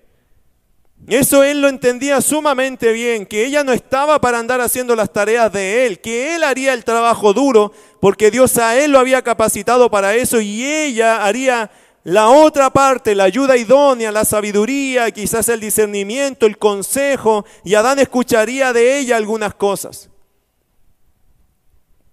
Eso 1.07 1.43
él 1.43 1.61
lo 1.61 1.69
entendía 1.69 2.19
sumamente 2.19 2.91
bien, 2.91 3.25
que 3.25 3.45
ella 3.45 3.63
no 3.63 3.71
estaba 3.71 4.19
para 4.19 4.39
andar 4.39 4.59
haciendo 4.59 4.93
las 4.97 5.13
tareas 5.13 5.53
de 5.53 5.85
él, 5.85 6.01
que 6.01 6.35
él 6.35 6.43
haría 6.43 6.73
el 6.73 6.83
trabajo 6.83 7.31
duro, 7.31 7.71
porque 8.01 8.29
Dios 8.29 8.57
a 8.57 8.77
él 8.77 8.91
lo 8.91 8.99
había 8.99 9.21
capacitado 9.21 9.89
para 9.89 10.15
eso 10.15 10.41
y 10.41 10.65
ella 10.65 11.23
haría 11.23 11.71
la 12.05 12.29
otra 12.29 12.69
parte, 12.69 13.15
la 13.15 13.23
ayuda 13.23 13.57
idónea, 13.57 14.11
la 14.11 14.25
sabiduría, 14.25 15.09
quizás 15.09 15.49
el 15.49 15.59
discernimiento, 15.59 16.45
el 16.45 16.59
consejo, 16.59 17.45
y 17.63 17.73
Adán 17.73 17.97
escucharía 17.97 18.73
de 18.73 18.99
ella 18.99 19.17
algunas 19.17 19.55
cosas. 19.55 20.11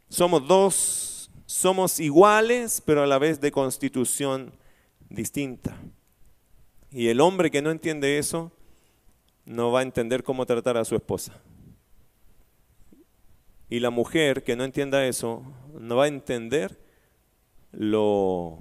Somos 0.09 0.49
dos, 0.49 1.31
somos 1.45 2.01
iguales, 2.01 2.83
pero 2.87 3.03
a 3.03 3.07
la 3.07 3.19
vez 3.19 3.39
de 3.43 3.53
constitución 3.53 4.55
distinta. 5.11 5.77
Y 6.91 7.09
el 7.09 7.21
hombre 7.21 7.51
que 7.51 7.61
no 7.61 7.71
entiende 7.71 8.17
eso, 8.17 8.51
no 9.45 9.73
va 9.73 9.81
a 9.81 9.83
entender 9.83 10.23
cómo 10.23 10.47
tratar 10.47 10.79
a 10.79 10.87
su 10.87 10.97
esposa. 10.97 11.39
Y 13.69 13.81
la 13.81 13.91
mujer 13.91 14.43
que 14.43 14.57
no 14.57 14.65
entienda 14.65 15.05
eso, 15.05 15.43
no 15.79 15.97
va 15.97 16.05
a 16.05 16.09
entender 16.09 16.79
lo 17.73 18.59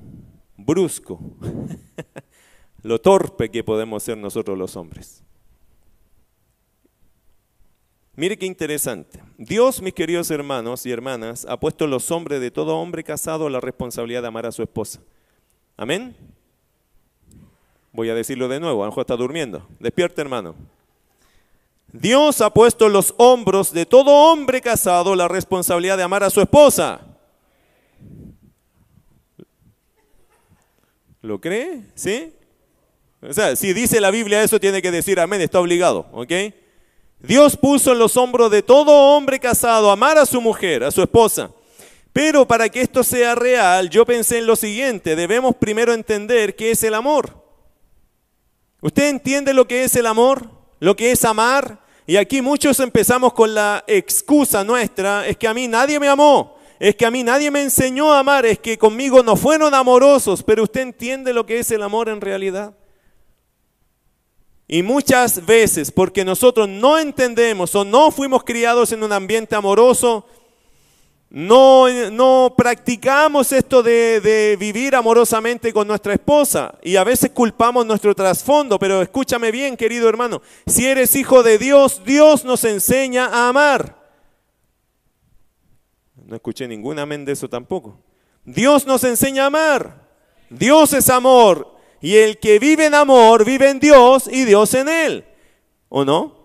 brusco, 0.65 1.19
lo 2.83 2.99
torpe 2.99 3.49
que 3.49 3.63
podemos 3.63 4.03
ser 4.03 4.17
nosotros 4.17 4.57
los 4.57 4.75
hombres. 4.75 5.23
Mire 8.15 8.37
qué 8.37 8.45
interesante. 8.45 9.19
Dios, 9.37 9.81
mis 9.81 9.93
queridos 9.93 10.29
hermanos 10.31 10.85
y 10.85 10.91
hermanas, 10.91 11.45
ha 11.49 11.59
puesto 11.59 11.85
en 11.85 11.91
los 11.91 12.11
hombres 12.11 12.41
de 12.41 12.51
todo 12.51 12.77
hombre 12.77 13.03
casado 13.03 13.49
la 13.49 13.59
responsabilidad 13.61 14.21
de 14.21 14.27
amar 14.27 14.45
a 14.45 14.51
su 14.51 14.61
esposa. 14.61 14.99
Amén. 15.77 16.15
Voy 17.93 18.09
a 18.09 18.15
decirlo 18.15 18.47
de 18.47 18.59
nuevo, 18.59 18.83
a 18.83 18.85
lo 18.85 18.91
mejor 18.91 19.01
está 19.01 19.15
durmiendo. 19.15 19.65
Despierta, 19.79 20.21
hermano. 20.21 20.55
Dios 21.91 22.41
ha 22.41 22.49
puesto 22.49 22.87
en 22.87 22.93
los 22.93 23.13
hombros 23.17 23.73
de 23.73 23.85
todo 23.85 24.11
hombre 24.31 24.61
casado 24.61 25.15
la 25.15 25.27
responsabilidad 25.27 25.97
de 25.97 26.03
amar 26.03 26.23
a 26.23 26.29
su 26.29 26.41
esposa. 26.41 27.01
¿Lo 31.21 31.39
cree? 31.39 31.83
¿Sí? 31.93 32.33
O 33.21 33.31
sea, 33.31 33.55
si 33.55 33.73
dice 33.73 34.01
la 34.01 34.09
Biblia 34.09 34.41
eso, 34.41 34.59
tiene 34.59 34.81
que 34.81 34.89
decir 34.89 35.19
amén, 35.19 35.41
está 35.41 35.59
obligado, 35.59 36.07
¿ok? 36.11 36.31
Dios 37.19 37.55
puso 37.55 37.91
en 37.91 37.99
los 37.99 38.17
hombros 38.17 38.49
de 38.49 38.63
todo 38.63 39.15
hombre 39.15 39.39
casado 39.39 39.91
amar 39.91 40.17
a 40.17 40.25
su 40.25 40.41
mujer, 40.41 40.83
a 40.83 40.89
su 40.89 41.03
esposa. 41.03 41.51
Pero 42.11 42.47
para 42.47 42.67
que 42.67 42.81
esto 42.81 43.03
sea 43.03 43.35
real, 43.35 43.89
yo 43.89 44.05
pensé 44.05 44.39
en 44.39 44.47
lo 44.47 44.55
siguiente, 44.55 45.15
debemos 45.15 45.55
primero 45.55 45.93
entender 45.93 46.55
qué 46.55 46.71
es 46.71 46.83
el 46.83 46.95
amor. 46.95 47.45
¿Usted 48.81 49.09
entiende 49.09 49.53
lo 49.53 49.67
que 49.67 49.83
es 49.83 49.95
el 49.95 50.07
amor? 50.07 50.49
¿Lo 50.79 50.95
que 50.95 51.11
es 51.11 51.23
amar? 51.23 51.79
Y 52.07 52.17
aquí 52.17 52.41
muchos 52.41 52.79
empezamos 52.79 53.33
con 53.33 53.53
la 53.53 53.83
excusa 53.85 54.63
nuestra, 54.63 55.27
es 55.27 55.37
que 55.37 55.47
a 55.47 55.53
mí 55.53 55.67
nadie 55.67 55.99
me 55.99 56.07
amó 56.07 56.57
es 56.81 56.95
que 56.95 57.05
a 57.05 57.11
mí 57.11 57.21
nadie 57.21 57.51
me 57.51 57.61
enseñó 57.61 58.11
a 58.11 58.17
amar, 58.17 58.43
es 58.43 58.57
que 58.57 58.75
conmigo 58.75 59.21
no 59.21 59.35
fueron 59.35 59.71
amorosos, 59.75 60.41
pero 60.41 60.63
usted 60.63 60.81
entiende 60.81 61.31
lo 61.31 61.45
que 61.45 61.59
es 61.59 61.69
el 61.69 61.83
amor 61.83 62.09
en 62.09 62.19
realidad. 62.19 62.73
Y 64.67 64.81
muchas 64.81 65.45
veces, 65.45 65.91
porque 65.91 66.25
nosotros 66.25 66.67
no 66.67 66.97
entendemos 66.97 67.75
o 67.75 67.85
no 67.85 68.09
fuimos 68.09 68.43
criados 68.43 68.91
en 68.91 69.03
un 69.03 69.13
ambiente 69.13 69.55
amoroso, 69.55 70.25
no, 71.29 71.87
no 72.09 72.55
practicamos 72.57 73.51
esto 73.51 73.83
de, 73.83 74.19
de, 74.19 74.57
vivir 74.59 74.95
amorosamente 74.95 75.71
con 75.71 75.87
nuestra 75.87 76.13
esposa 76.13 76.73
y 76.81 76.95
a 76.95 77.03
veces 77.03 77.29
culpamos 77.29 77.85
nuestro 77.85 78.15
trasfondo, 78.15 78.79
pero 78.79 79.03
escúchame 79.03 79.51
bien, 79.51 79.77
querido 79.77 80.09
hermano, 80.09 80.41
si 80.65 80.87
eres 80.87 81.15
hijo 81.15 81.43
de 81.43 81.59
Dios, 81.59 82.01
Dios 82.03 82.43
nos 82.43 82.63
enseña 82.63 83.27
a 83.27 83.49
amar. 83.49 84.00
No 86.31 86.37
escuché 86.37 86.65
ningún 86.65 86.97
amén 86.97 87.25
de 87.25 87.33
eso 87.33 87.49
tampoco. 87.49 87.99
Dios 88.45 88.87
nos 88.87 89.03
enseña 89.03 89.43
a 89.43 89.47
amar. 89.47 90.07
Dios 90.49 90.93
es 90.93 91.09
amor. 91.09 91.75
Y 91.99 92.15
el 92.15 92.39
que 92.39 92.57
vive 92.57 92.85
en 92.85 92.95
amor, 92.95 93.43
vive 93.43 93.69
en 93.69 93.81
Dios 93.81 94.29
y 94.31 94.45
Dios 94.45 94.73
en 94.73 94.87
él. 94.87 95.25
¿O 95.89 96.05
no? 96.05 96.39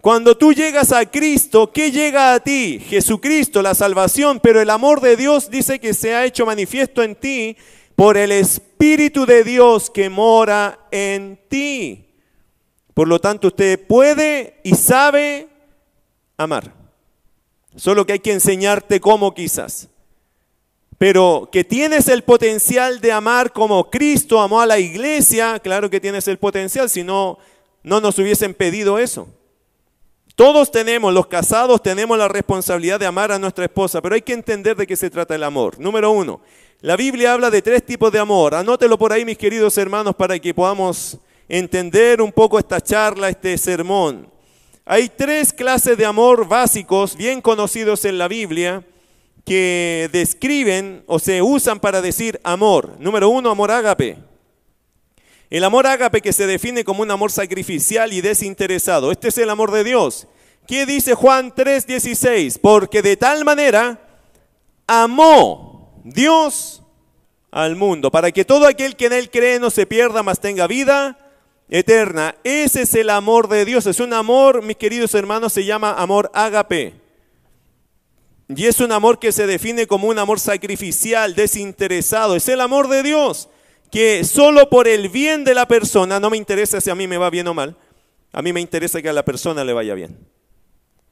Cuando 0.00 0.36
tú 0.36 0.52
llegas 0.52 0.90
a 0.90 1.08
Cristo, 1.08 1.70
¿qué 1.70 1.92
llega 1.92 2.34
a 2.34 2.40
ti? 2.40 2.80
Jesucristo, 2.80 3.62
la 3.62 3.76
salvación, 3.76 4.40
pero 4.42 4.60
el 4.60 4.70
amor 4.70 5.00
de 5.00 5.16
Dios 5.16 5.50
dice 5.50 5.78
que 5.78 5.94
se 5.94 6.12
ha 6.12 6.24
hecho 6.24 6.44
manifiesto 6.44 7.04
en 7.04 7.14
ti 7.14 7.56
por 7.94 8.16
el 8.16 8.32
Espíritu 8.32 9.24
de 9.24 9.44
Dios 9.44 9.88
que 9.88 10.10
mora 10.10 10.80
en 10.90 11.38
ti. 11.48 12.08
Por 12.92 13.06
lo 13.06 13.20
tanto, 13.20 13.46
usted 13.46 13.86
puede 13.86 14.60
y 14.64 14.74
sabe 14.74 15.46
amar. 16.36 16.85
Solo 17.76 18.06
que 18.06 18.14
hay 18.14 18.18
que 18.20 18.32
enseñarte 18.32 19.00
cómo 19.00 19.34
quizás. 19.34 19.88
Pero 20.98 21.48
que 21.52 21.62
tienes 21.62 22.08
el 22.08 22.22
potencial 22.22 23.00
de 23.00 23.12
amar 23.12 23.52
como 23.52 23.90
Cristo 23.90 24.40
amó 24.40 24.60
a 24.60 24.66
la 24.66 24.78
iglesia, 24.78 25.58
claro 25.60 25.90
que 25.90 26.00
tienes 26.00 26.26
el 26.26 26.38
potencial, 26.38 26.88
si 26.88 27.02
no, 27.02 27.38
no 27.82 28.00
nos 28.00 28.18
hubiesen 28.18 28.54
pedido 28.54 28.98
eso. 28.98 29.28
Todos 30.34 30.70
tenemos, 30.70 31.12
los 31.12 31.26
casados 31.26 31.82
tenemos 31.82 32.16
la 32.16 32.28
responsabilidad 32.28 32.98
de 32.98 33.06
amar 33.06 33.30
a 33.30 33.38
nuestra 33.38 33.64
esposa, 33.64 34.00
pero 34.00 34.14
hay 34.14 34.22
que 34.22 34.32
entender 34.32 34.76
de 34.76 34.86
qué 34.86 34.96
se 34.96 35.10
trata 35.10 35.34
el 35.34 35.42
amor. 35.42 35.78
Número 35.78 36.10
uno, 36.10 36.40
la 36.80 36.96
Biblia 36.96 37.32
habla 37.32 37.50
de 37.50 37.62
tres 37.62 37.84
tipos 37.84 38.10
de 38.10 38.18
amor. 38.18 38.54
Anótelo 38.54 38.98
por 38.98 39.12
ahí, 39.12 39.24
mis 39.24 39.38
queridos 39.38 39.76
hermanos, 39.78 40.14
para 40.14 40.38
que 40.38 40.52
podamos 40.52 41.18
entender 41.48 42.20
un 42.22 42.32
poco 42.32 42.58
esta 42.58 42.80
charla, 42.80 43.28
este 43.28 43.56
sermón. 43.56 44.28
Hay 44.88 45.08
tres 45.08 45.52
clases 45.52 45.98
de 45.98 46.06
amor 46.06 46.46
básicos 46.46 47.16
bien 47.16 47.40
conocidos 47.40 48.04
en 48.04 48.18
la 48.18 48.28
Biblia 48.28 48.84
que 49.44 50.08
describen 50.12 51.02
o 51.08 51.18
se 51.18 51.42
usan 51.42 51.80
para 51.80 52.00
decir 52.00 52.40
amor. 52.44 52.94
Número 53.00 53.28
uno, 53.28 53.50
amor 53.50 53.72
ágape. 53.72 54.16
El 55.50 55.64
amor 55.64 55.88
ágape 55.88 56.20
que 56.20 56.32
se 56.32 56.46
define 56.46 56.84
como 56.84 57.02
un 57.02 57.10
amor 57.10 57.32
sacrificial 57.32 58.12
y 58.12 58.20
desinteresado. 58.20 59.10
Este 59.10 59.26
es 59.26 59.38
el 59.38 59.50
amor 59.50 59.72
de 59.72 59.82
Dios. 59.82 60.28
¿Qué 60.68 60.86
dice 60.86 61.14
Juan 61.14 61.52
3:16? 61.52 62.60
Porque 62.60 63.02
de 63.02 63.16
tal 63.16 63.44
manera 63.44 64.00
amó 64.86 66.00
Dios 66.04 66.84
al 67.50 67.74
mundo, 67.74 68.12
para 68.12 68.30
que 68.30 68.44
todo 68.44 68.68
aquel 68.68 68.94
que 68.94 69.06
en 69.06 69.14
él 69.14 69.30
cree 69.30 69.58
no 69.58 69.70
se 69.70 69.84
pierda, 69.84 70.22
mas 70.22 70.38
tenga 70.38 70.68
vida 70.68 71.25
eterna. 71.68 72.34
Ese 72.44 72.82
es 72.82 72.94
el 72.94 73.10
amor 73.10 73.48
de 73.48 73.64
Dios. 73.64 73.86
Es 73.86 74.00
un 74.00 74.12
amor, 74.12 74.62
mis 74.62 74.76
queridos 74.76 75.14
hermanos, 75.14 75.52
se 75.52 75.64
llama 75.64 75.94
amor 75.94 76.30
ágape. 76.34 76.94
Y 78.48 78.66
es 78.66 78.80
un 78.80 78.92
amor 78.92 79.18
que 79.18 79.32
se 79.32 79.46
define 79.46 79.86
como 79.86 80.08
un 80.08 80.18
amor 80.18 80.38
sacrificial, 80.38 81.34
desinteresado. 81.34 82.36
Es 82.36 82.48
el 82.48 82.60
amor 82.60 82.88
de 82.88 83.02
Dios, 83.02 83.48
que 83.90 84.24
solo 84.24 84.70
por 84.70 84.86
el 84.86 85.08
bien 85.08 85.44
de 85.44 85.54
la 85.54 85.66
persona, 85.66 86.20
no 86.20 86.30
me 86.30 86.36
interesa 86.36 86.80
si 86.80 86.90
a 86.90 86.94
mí 86.94 87.08
me 87.08 87.18
va 87.18 87.28
bien 87.30 87.48
o 87.48 87.54
mal, 87.54 87.76
a 88.32 88.42
mí 88.42 88.52
me 88.52 88.60
interesa 88.60 89.02
que 89.02 89.08
a 89.08 89.12
la 89.12 89.24
persona 89.24 89.64
le 89.64 89.72
vaya 89.72 89.94
bien. 89.94 90.16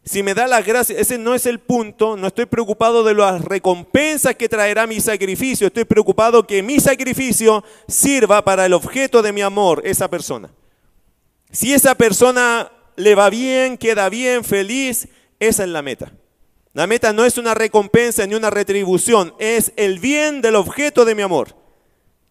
Si 0.04 0.22
me 0.22 0.34
da 0.34 0.46
las 0.46 0.66
gracias, 0.66 0.98
ese 0.98 1.16
no 1.16 1.34
es 1.34 1.46
el 1.46 1.60
punto, 1.60 2.14
no 2.16 2.26
estoy 2.26 2.44
preocupado 2.44 3.04
de 3.04 3.14
las 3.14 3.42
recompensas 3.42 4.34
que 4.34 4.50
traerá 4.50 4.86
mi 4.86 5.00
sacrificio, 5.00 5.66
estoy 5.66 5.86
preocupado 5.86 6.46
que 6.46 6.62
mi 6.62 6.78
sacrificio 6.78 7.64
sirva 7.88 8.44
para 8.44 8.66
el 8.66 8.74
objeto 8.74 9.22
de 9.22 9.32
mi 9.32 9.40
amor, 9.40 9.80
esa 9.84 10.10
persona. 10.10 10.50
Si 11.50 11.72
esa 11.72 11.94
persona 11.94 12.70
le 12.96 13.14
va 13.14 13.30
bien, 13.30 13.78
queda 13.78 14.10
bien, 14.10 14.44
feliz, 14.44 15.08
esa 15.40 15.64
es 15.64 15.70
la 15.70 15.80
meta. 15.80 16.12
La 16.74 16.86
meta 16.86 17.14
no 17.14 17.24
es 17.24 17.38
una 17.38 17.54
recompensa 17.54 18.26
ni 18.26 18.34
una 18.34 18.50
retribución, 18.50 19.34
es 19.38 19.72
el 19.76 20.00
bien 20.00 20.42
del 20.42 20.56
objeto 20.56 21.06
de 21.06 21.14
mi 21.14 21.22
amor. 21.22 21.56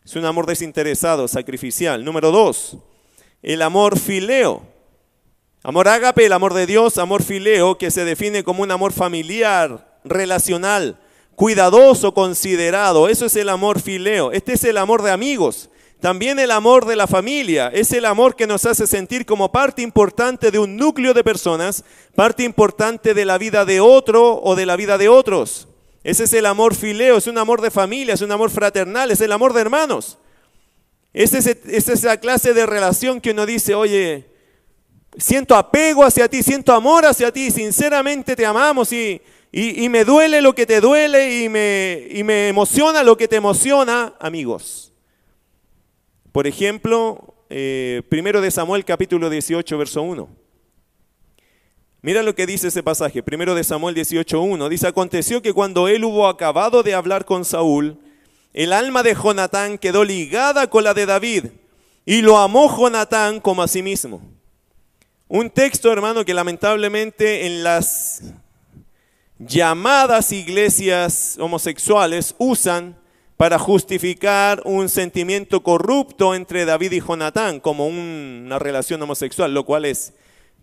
Es 0.06 0.16
un 0.16 0.26
amor 0.26 0.46
desinteresado, 0.46 1.28
sacrificial. 1.28 2.06
Número 2.06 2.30
dos, 2.30 2.78
el 3.42 3.64
amor 3.64 3.98
fileo. 3.98 4.73
Amor 5.66 5.88
ágape, 5.88 6.26
el 6.26 6.34
amor 6.34 6.54
de 6.54 6.66
Dios, 6.66 6.98
amor 6.98 7.24
fileo, 7.24 7.78
que 7.78 7.90
se 7.90 8.04
define 8.04 8.44
como 8.44 8.64
un 8.64 8.72
amor 8.72 8.92
familiar, 8.92 9.98
relacional, 10.04 11.00
cuidadoso, 11.36 12.14
considerado. 12.14 13.08
Eso 13.08 13.28
es 13.28 13.36
el 13.38 13.48
amor 13.48 13.80
fileo. 13.80 14.34
Este 14.34 14.54
es 14.54 14.66
el 14.66 14.78
amor 14.78 15.02
de 15.04 15.12
amigos. 15.12 15.70
También 16.02 16.38
el 16.38 16.52
amor 16.52 16.86
de 16.86 16.98
la 16.98 17.08
familia. 17.08 17.70
Es 17.70 17.94
el 17.94 18.04
amor 18.04 18.36
que 18.36 18.46
nos 18.46 18.66
hace 18.66 18.86
sentir 18.88 19.26
como 19.26 19.54
parte 19.54 19.82
importante 19.82 20.52
de 20.52 20.60
un 20.60 20.76
núcleo 20.76 21.14
de 21.14 21.24
personas, 21.24 21.86
parte 22.14 22.44
importante 22.44 23.14
de 23.14 23.24
la 23.24 23.38
vida 23.38 23.64
de 23.64 23.80
otro 23.80 24.42
o 24.44 24.56
de 24.58 24.66
la 24.66 24.76
vida 24.76 24.98
de 24.98 25.08
otros. 25.08 25.70
Ese 26.04 26.26
es 26.26 26.34
el 26.34 26.46
amor 26.46 26.76
fileo, 26.76 27.16
es 27.16 27.28
un 27.28 27.38
amor 27.38 27.62
de 27.62 27.72
familia, 27.72 28.16
es 28.16 28.22
un 28.22 28.34
amor 28.34 28.50
fraternal, 28.50 29.12
es 29.12 29.22
el 29.22 29.32
amor 29.32 29.54
de 29.54 29.62
hermanos. 29.62 30.18
Es, 31.14 31.34
es 31.34 31.88
esa 31.88 32.18
clase 32.18 32.54
de 32.54 32.66
relación 32.66 33.22
que 33.22 33.32
uno 33.32 33.46
dice, 33.46 33.76
oye, 33.76 34.33
siento 35.18 35.56
apego 35.56 36.04
hacia 36.04 36.28
ti, 36.28 36.44
siento 36.44 36.74
amor 36.74 37.06
hacia 37.06 37.32
ti, 37.32 37.52
sinceramente 37.52 38.36
te 38.36 38.46
amamos 38.46 38.92
y, 38.92 39.22
me 39.52 40.04
duele 40.04 40.42
lo 40.42 40.56
que 40.56 40.66
te 40.66 40.82
duele 40.82 41.44
y 41.44 41.50
me, 41.50 42.48
emociona 42.48 43.04
lo 43.04 43.16
que 43.18 43.28
te 43.28 43.36
emociona, 43.36 44.14
amigos. 44.20 44.92
Por 46.32 46.48
ejemplo, 46.48 47.36
eh, 47.50 48.02
primero 48.10 48.42
de 48.42 48.50
Samuel 48.50 48.84
capítulo 48.84 49.30
18, 49.30 49.78
verso 49.78 50.02
1. 50.02 50.44
Mira 52.02 52.22
lo 52.22 52.36
que 52.36 52.46
dice 52.46 52.68
ese 52.68 52.84
pasaje, 52.84 53.24
primero 53.24 53.56
de 53.56 53.64
Samuel 53.64 53.96
18.1. 53.96 54.68
Dice, 54.68 54.88
aconteció 54.88 55.42
que 55.42 55.54
cuando 55.54 55.88
él 55.88 56.04
hubo 56.04 56.28
acabado 56.28 56.84
de 56.84 56.96
hablar 56.96 57.24
con 57.24 57.46
Saúl, 57.46 57.98
el 58.52 58.74
alma 58.74 59.04
de 59.04 59.16
Jonatán 59.16 59.78
quedó 59.78 60.04
ligada 60.04 60.68
con 60.70 60.84
la 60.84 60.94
de 60.94 61.06
David, 61.06 61.46
y 62.06 62.22
lo 62.22 62.38
amó 62.40 62.76
Jonatán 62.76 63.40
como 63.40 63.64
a 63.64 63.68
sí 63.68 63.82
mismo. 63.82 64.22
Un 65.36 65.50
texto, 65.50 65.92
hermano, 65.92 66.24
que 66.26 66.34
lamentablemente 66.36 67.48
en 67.48 67.64
las 67.64 68.22
llamadas 69.40 70.32
iglesias 70.32 71.38
homosexuales 71.40 72.36
usan 72.38 72.96
para 73.36 73.58
justificar 73.58 74.62
un 74.64 74.90
sentimiento 74.90 75.64
corrupto 75.64 76.36
entre 76.36 76.66
David 76.66 76.92
y 76.92 77.00
Jonatán 77.00 77.60
como 77.60 77.88
una 77.88 78.60
relación 78.60 79.02
homosexual, 79.02 79.52
lo 79.56 79.66
cual 79.66 79.86
es 79.86 80.14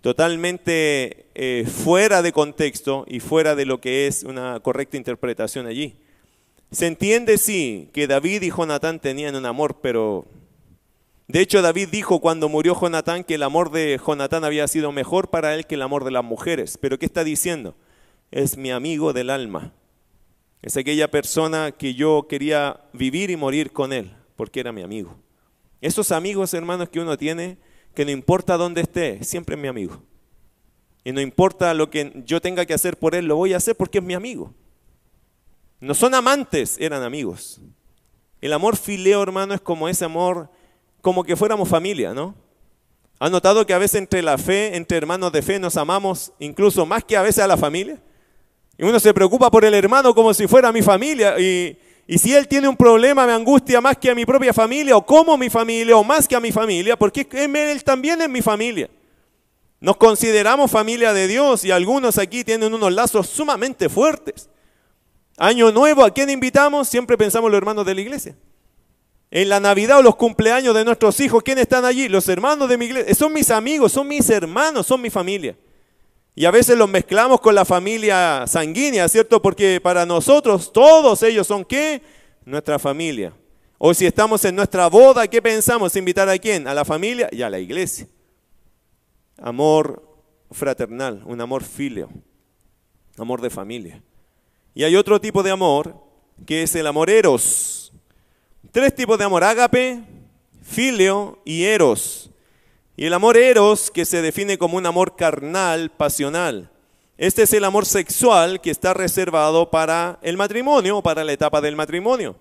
totalmente 0.03 1.27
eh, 1.35 1.67
fuera 1.67 2.23
de 2.23 2.31
contexto 2.31 3.05
y 3.09 3.19
fuera 3.19 3.57
de 3.57 3.67
lo 3.67 3.81
que 3.81 4.07
es 4.07 4.23
una 4.23 4.61
correcta 4.61 4.97
interpretación 4.97 5.67
allí. 5.67 5.97
Se 6.71 6.87
entiende, 6.87 7.39
sí, 7.39 7.89
que 7.93 8.07
David 8.07 8.43
y 8.43 8.51
Jonatán 8.51 9.01
tenían 9.01 9.35
un 9.35 9.47
amor, 9.47 9.79
pero 9.83 10.27
de 11.31 11.41
hecho, 11.41 11.63
David 11.63 11.89
dijo 11.91 12.21
cuando 12.21 12.49
murió 12.49 12.79
Jonatán 12.79 13.25
que 13.25 13.35
el 13.35 13.43
amor 13.43 13.71
de 13.71 14.01
Jonatán 14.05 14.45
había 14.45 14.67
sido 14.69 14.91
mejor 14.91 15.29
para 15.29 15.55
él 15.55 15.67
que 15.67 15.75
el 15.75 15.83
amor 15.83 16.05
de 16.05 16.11
las 16.11 16.25
mujeres. 16.25 16.79
Pero 16.81 16.99
¿qué 16.99 17.07
está 17.07 17.25
diciendo? 17.25 17.75
Es 18.31 18.57
mi 18.57 18.71
amigo 18.71 19.13
del 19.13 19.31
alma. 19.31 19.73
Es 20.63 20.77
aquella 20.77 21.11
persona 21.11 21.73
que 21.73 21.95
yo 21.95 22.27
quería 22.29 22.81
vivir 22.93 23.31
y 23.31 23.37
morir 23.37 23.73
con 23.73 23.93
él, 23.93 24.15
porque 24.37 24.61
era 24.61 24.73
mi 24.73 24.83
amigo. 24.83 25.17
Esos 25.81 26.13
amigos, 26.13 26.53
hermanos, 26.53 26.89
que 26.91 27.01
uno 27.01 27.17
tiene, 27.17 27.59
que 27.95 28.05
no 28.05 28.11
importa 28.11 28.57
dónde 28.57 28.83
esté, 28.83 29.25
siempre 29.25 29.57
es 29.57 29.61
mi 29.61 29.69
amigo. 29.69 30.03
Y 31.05 31.13
no 31.13 31.21
importa 31.21 31.73
lo 31.73 31.89
que 31.89 32.23
yo 32.27 32.41
tenga 32.41 32.67
que 32.67 32.75
hacer 32.75 32.99
por 32.99 33.15
él, 33.15 33.27
lo 33.27 33.37
voy 33.37 33.55
a 33.55 33.57
hacer 33.57 33.75
porque 33.75 33.99
es 33.99 34.05
mi 34.05 34.15
amigo. 34.15 34.55
No 35.81 35.95
son 35.95 36.15
amantes, 36.15 36.77
eran 36.79 37.03
amigos. 37.03 37.61
El 38.41 38.53
amor 38.53 38.77
fileo, 38.77 39.23
hermano, 39.23 39.55
es 39.55 39.61
como 39.61 39.89
ese 39.89 40.05
amor 40.05 40.51
como 41.01 41.25
que 41.25 41.37
fuéramos 41.37 41.69
familia, 41.69 42.13
¿no? 42.15 42.35
¿Han 43.19 43.33
notado 43.33 43.67
que 43.67 43.75
a 43.75 43.79
veces 43.79 43.97
entre 43.97 44.23
la 44.23 44.39
fe, 44.39 44.77
entre 44.77 44.97
hermanos 44.97 45.31
de 45.33 45.43
fe, 45.43 45.59
nos 45.59 45.77
amamos 45.77 46.33
incluso 46.39 46.87
más 46.87 47.05
que 47.05 47.17
a 47.17 47.23
veces 47.23 47.45
a 47.45 47.47
la 47.47 47.57
familia? 47.57 47.99
Y 48.79 48.85
uno 48.85 48.99
se 48.99 49.13
preocupa 49.13 49.51
por 49.51 49.65
el 49.65 49.75
hermano 49.75 50.15
como 50.15 50.33
si 50.33 50.47
fuera 50.47 50.73
mi 50.73 50.81
familia. 50.81 51.39
Y, 51.39 51.77
y 52.07 52.19
si 52.19 52.35
él 52.35 52.49
tiene 52.49 52.67
un 52.67 52.77
problema, 52.77 53.27
me 53.27 53.33
angustia 53.33 53.81
más 53.81 53.99
que 53.99 54.11
a 54.11 54.15
mi 54.15 54.25
propia 54.25 54.55
familia, 54.55 54.97
o 54.97 55.05
como 55.05 55.37
mi 55.37 55.51
familia, 55.51 55.97
o 55.97 56.03
más 56.03 56.27
que 56.27 56.35
a 56.35 56.41
mi 56.41 56.51
familia, 56.51 56.97
porque 56.99 57.29
él 57.31 57.85
también 57.85 58.23
es 58.23 58.29
mi 58.29 58.41
familia. 58.41 58.89
Nos 59.81 59.97
consideramos 59.97 60.71
familia 60.71 61.13
de 61.13 61.29
Dios 61.29 61.65
y 61.65 61.71
algunos 61.71 62.19
aquí 62.19 62.43
tienen 62.43 62.73
unos 62.73 62.93
lazos 62.93 63.29
sumamente 63.29 63.89
fuertes. 63.89 64.49
Año 65.39 65.73
nuevo, 65.73 66.05
¿a 66.05 66.11
quién 66.11 66.29
invitamos? 66.29 66.89
Siempre 66.89 67.17
pensamos 67.17 67.51
los 67.51 67.59
hermanos 67.59 67.87
de 67.87 67.95
la 67.95 68.01
iglesia. 68.01 68.37
En 69.31 69.49
la 69.49 69.61
Navidad 69.61 69.99
o 69.99 70.03
los 70.03 70.17
cumpleaños 70.17 70.75
de 70.75 70.85
nuestros 70.85 71.21
hijos, 71.21 71.43
¿quiénes 71.45 71.63
están 71.63 71.85
allí? 71.85 72.09
Los 72.09 72.29
hermanos 72.29 72.69
de 72.69 72.77
mi 72.77 72.87
iglesia. 72.87 73.15
Son 73.15 73.33
mis 73.33 73.51
amigos, 73.51 73.93
son 73.93 74.09
mis 74.09 74.29
hermanos, 74.29 74.87
son 74.87 75.01
mi 75.01 75.09
familia. 75.09 75.57
Y 76.35 76.45
a 76.47 76.51
veces 76.51 76.77
los 76.77 76.89
mezclamos 76.89 77.41
con 77.41 77.55
la 77.55 77.65
familia 77.65 78.45
sanguínea, 78.49 79.09
¿cierto? 79.09 79.41
Porque 79.41 79.81
para 79.81 80.05
nosotros 80.05 80.73
todos 80.73 81.23
ellos 81.23 81.47
son 81.47 81.65
qué? 81.65 82.03
Nuestra 82.45 82.79
familia. 82.79 83.33
O 83.79 83.95
si 83.95 84.05
estamos 84.05 84.45
en 84.45 84.57
nuestra 84.57 84.89
boda, 84.89 85.29
¿qué 85.29 85.41
pensamos? 85.41 85.95
¿Invitar 85.95 86.29
a 86.29 86.37
quién? 86.39 86.67
A 86.67 86.75
la 86.75 86.85
familia 86.85 87.29
y 87.31 87.43
a 87.43 87.51
la 87.51 87.61
iglesia. 87.61 88.09
Amor 89.39 90.03
fraternal, 90.51 91.23
un 91.25 91.41
amor 91.41 91.63
filio, 91.63 92.11
amor 93.17 93.41
de 93.41 93.49
familia. 93.49 94.03
Y 94.75 94.83
hay 94.83 94.97
otro 94.97 95.21
tipo 95.21 95.43
de 95.43 95.53
amor 95.53 95.95
que 96.47 96.63
es 96.63 96.75
el 96.75 96.87
amor 96.87 97.11
eros 97.11 97.80
Tres 98.73 98.95
tipos 98.95 99.19
de 99.19 99.25
amor, 99.25 99.43
ágape, 99.43 99.99
filio 100.63 101.41
y 101.45 101.65
eros. 101.65 102.31
Y 102.97 103.05
el 103.05 103.15
amor 103.15 103.37
eros, 103.37 103.91
que 103.91 104.05
se 104.05 104.23
define 104.23 104.59
como 104.59 104.77
un 104.77 104.87
amor 104.87 105.17
carnal, 105.17 105.91
pasional. 105.91 106.71
Este 107.19 107.43
es 107.43 107.53
el 107.53 107.65
amor 107.65 107.85
sexual 107.85 108.61
que 108.61 108.71
está 108.71 108.95
reservado 108.95 109.71
para 109.71 110.21
el 110.23 110.37
matrimonio 110.37 110.99
o 110.99 111.03
para 111.03 111.25
la 111.25 111.33
etapa 111.33 111.61
del 111.61 111.75
matrimonio. 111.75 112.37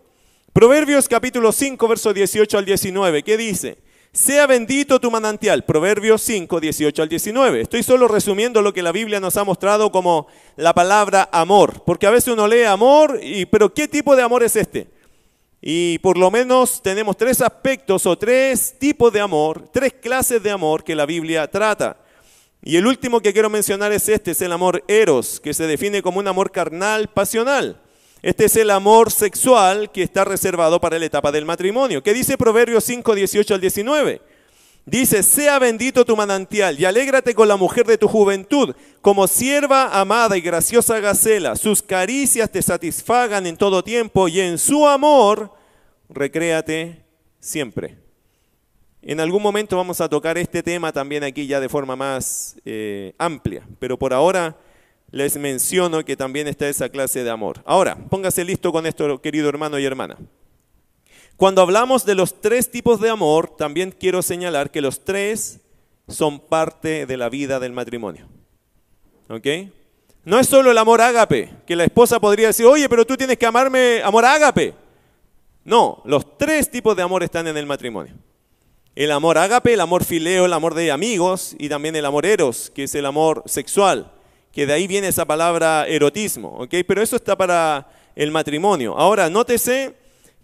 Proverbios 0.53 1.07
capítulo 1.07 1.51
5, 1.51 1.87
verso 1.87 2.13
18 2.13 2.59
al 2.59 2.65
19, 2.65 3.23
¿qué 3.23 3.35
dice? 3.35 3.79
Sea 4.11 4.45
bendito 4.45 4.99
tu 4.99 5.09
manantial. 5.09 5.65
Proverbios 5.65 6.21
5, 6.21 6.59
18 6.59 7.01
al 7.01 7.09
19. 7.09 7.61
Estoy 7.61 7.81
solo 7.81 8.07
resumiendo 8.07 8.61
lo 8.61 8.71
que 8.71 8.83
la 8.83 8.91
Biblia 8.91 9.19
nos 9.19 9.35
ha 9.37 9.43
mostrado 9.43 9.91
como 9.91 10.27
la 10.57 10.75
palabra 10.75 11.27
amor. 11.31 11.83
Porque 11.85 12.05
a 12.05 12.11
veces 12.11 12.31
uno 12.33 12.47
lee 12.47 12.65
amor, 12.65 13.19
y, 13.19 13.47
pero 13.47 13.73
¿qué 13.73 13.87
tipo 13.87 14.15
de 14.15 14.21
amor 14.21 14.43
es 14.43 14.55
este? 14.55 14.98
Y 15.61 15.99
por 15.99 16.17
lo 16.17 16.31
menos 16.31 16.81
tenemos 16.81 17.17
tres 17.17 17.41
aspectos 17.41 18.05
o 18.05 18.17
tres 18.17 18.75
tipos 18.79 19.11
de 19.11 19.19
amor, 19.19 19.69
tres 19.71 19.93
clases 19.93 20.41
de 20.41 20.51
amor 20.51 20.83
que 20.83 20.95
la 20.95 21.05
Biblia 21.05 21.49
trata. 21.49 21.97
Y 22.61 22.77
el 22.77 22.87
último 22.87 23.21
que 23.21 23.33
quiero 23.33 23.49
mencionar 23.49 23.91
es 23.91 24.07
este, 24.09 24.31
es 24.31 24.41
el 24.41 24.51
amor 24.51 24.83
eros, 24.87 25.39
que 25.39 25.53
se 25.53 25.67
define 25.67 26.01
como 26.01 26.19
un 26.19 26.27
amor 26.27 26.51
carnal, 26.51 27.09
pasional. 27.09 27.81
Este 28.21 28.45
es 28.45 28.55
el 28.57 28.69
amor 28.69 29.11
sexual 29.11 29.91
que 29.91 30.03
está 30.03 30.25
reservado 30.25 30.81
para 30.81 30.99
la 30.99 31.05
etapa 31.05 31.31
del 31.31 31.45
matrimonio. 31.45 32.03
¿Qué 32.03 32.13
dice 32.13 32.37
Proverbios 32.37 32.83
5, 32.83 33.15
18 33.15 33.53
al 33.53 33.61
19? 33.61 34.21
Dice, 34.85 35.21
sea 35.21 35.59
bendito 35.59 36.03
tu 36.03 36.15
manantial 36.15 36.79
y 36.79 36.85
alégrate 36.85 37.35
con 37.35 37.47
la 37.47 37.57
mujer 37.57 37.85
de 37.85 37.97
tu 37.97 38.07
juventud, 38.07 38.75
como 39.01 39.27
sierva 39.27 39.99
amada 39.99 40.35
y 40.35 40.41
graciosa 40.41 40.99
gacela. 40.99 41.55
Sus 41.55 41.81
caricias 41.81 42.51
te 42.51 42.61
satisfagan 42.61 43.45
en 43.45 43.55
todo 43.55 43.83
tiempo 43.83 44.27
y 44.27 44.39
en 44.39 44.57
su 44.57 44.87
amor 44.87 45.53
recréate 46.09 47.03
siempre. 47.39 47.97
En 49.01 49.19
algún 49.19 49.41
momento 49.41 49.77
vamos 49.77 50.01
a 50.01 50.09
tocar 50.09 50.37
este 50.37 50.61
tema 50.63 50.91
también 50.91 51.23
aquí 51.23 51.47
ya 51.47 51.59
de 51.59 51.69
forma 51.69 51.95
más 51.95 52.57
eh, 52.65 53.13
amplia, 53.17 53.65
pero 53.79 53.97
por 53.97 54.13
ahora 54.13 54.57
les 55.11 55.37
menciono 55.37 56.03
que 56.03 56.17
también 56.17 56.47
está 56.47 56.67
esa 56.67 56.89
clase 56.89 57.23
de 57.23 57.29
amor. 57.29 57.61
Ahora, 57.65 57.95
póngase 58.09 58.43
listo 58.43 58.71
con 58.71 58.85
esto, 58.85 59.21
querido 59.21 59.49
hermano 59.49 59.79
y 59.79 59.85
hermana. 59.85 60.17
Cuando 61.39 61.61
hablamos 61.61 62.05
de 62.05 62.15
los 62.15 62.41
tres 62.41 62.69
tipos 62.69 62.99
de 62.99 63.09
amor, 63.09 63.55
también 63.55 63.95
quiero 63.97 64.21
señalar 64.21 64.71
que 64.71 64.81
los 64.81 65.05
tres 65.05 65.61
son 66.09 66.37
parte 66.37 67.05
de 67.05 67.15
la 67.15 67.29
vida 67.29 67.61
del 67.61 67.71
matrimonio. 67.71 68.27
¿Ok? 69.29 69.47
No 70.25 70.37
es 70.37 70.47
solo 70.47 70.69
el 70.69 70.77
amor 70.77 70.99
ágape, 70.99 71.49
que 71.65 71.77
la 71.77 71.85
esposa 71.85 72.19
podría 72.19 72.47
decir, 72.47 72.65
oye, 72.65 72.89
pero 72.89 73.05
tú 73.05 73.15
tienes 73.15 73.37
que 73.37 73.45
amarme 73.45 74.01
amor 74.03 74.25
ágape. 74.25 74.73
No, 75.63 76.01
los 76.03 76.37
tres 76.37 76.69
tipos 76.69 76.93
de 76.97 77.03
amor 77.03 77.23
están 77.23 77.47
en 77.47 77.55
el 77.55 77.65
matrimonio. 77.65 78.15
El 78.93 79.09
amor 79.09 79.37
ágape, 79.37 79.75
el 79.75 79.79
amor 79.79 80.03
fileo, 80.03 80.43
el 80.43 80.51
amor 80.51 80.73
de 80.73 80.91
amigos 80.91 81.55
y 81.57 81.69
también 81.69 81.95
el 81.95 82.05
amor 82.05 82.25
eros, 82.25 82.69
que 82.69 82.83
es 82.83 82.95
el 82.95 83.05
amor 83.05 83.43
sexual, 83.45 84.11
que 84.51 84.65
de 84.65 84.73
ahí 84.73 84.87
viene 84.87 85.07
esa 85.07 85.23
palabra 85.23 85.87
erotismo, 85.87 86.57
¿ok? 86.59 86.75
Pero 86.85 87.01
eso 87.01 87.15
está 87.15 87.37
para 87.37 87.87
el 88.13 88.29
matrimonio. 88.29 88.97
Ahora, 88.97 89.29
nótese 89.29 89.98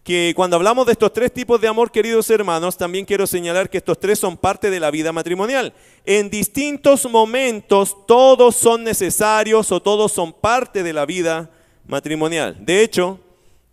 que 0.06 0.34
cuando 0.36 0.56
hablamos 0.56 0.86
de 0.86 0.92
estos 0.92 1.12
tres 1.12 1.34
tipos 1.34 1.60
de 1.60 1.68
amor, 1.68 1.92
queridos 1.92 2.30
hermanos, 2.30 2.78
también 2.78 3.06
quiero 3.06 3.26
señalar 3.26 3.72
que 3.72 3.80
estos 3.80 4.00
tres 4.00 4.20
son 4.20 4.38
parte 4.38 4.70
de 4.70 4.80
la 4.80 4.92
vida 4.92 5.12
matrimonial. 5.12 5.74
En 6.06 6.30
distintos 6.30 7.10
momentos 7.10 7.98
todos 8.06 8.56
son 8.56 8.84
necesarios 8.84 9.72
o 9.72 9.82
todos 9.82 10.12
son 10.12 10.32
parte 10.32 10.84
de 10.84 10.94
la 10.94 11.08
vida 11.08 11.50
matrimonial. 11.88 12.56
De 12.64 12.84
hecho, 12.84 13.20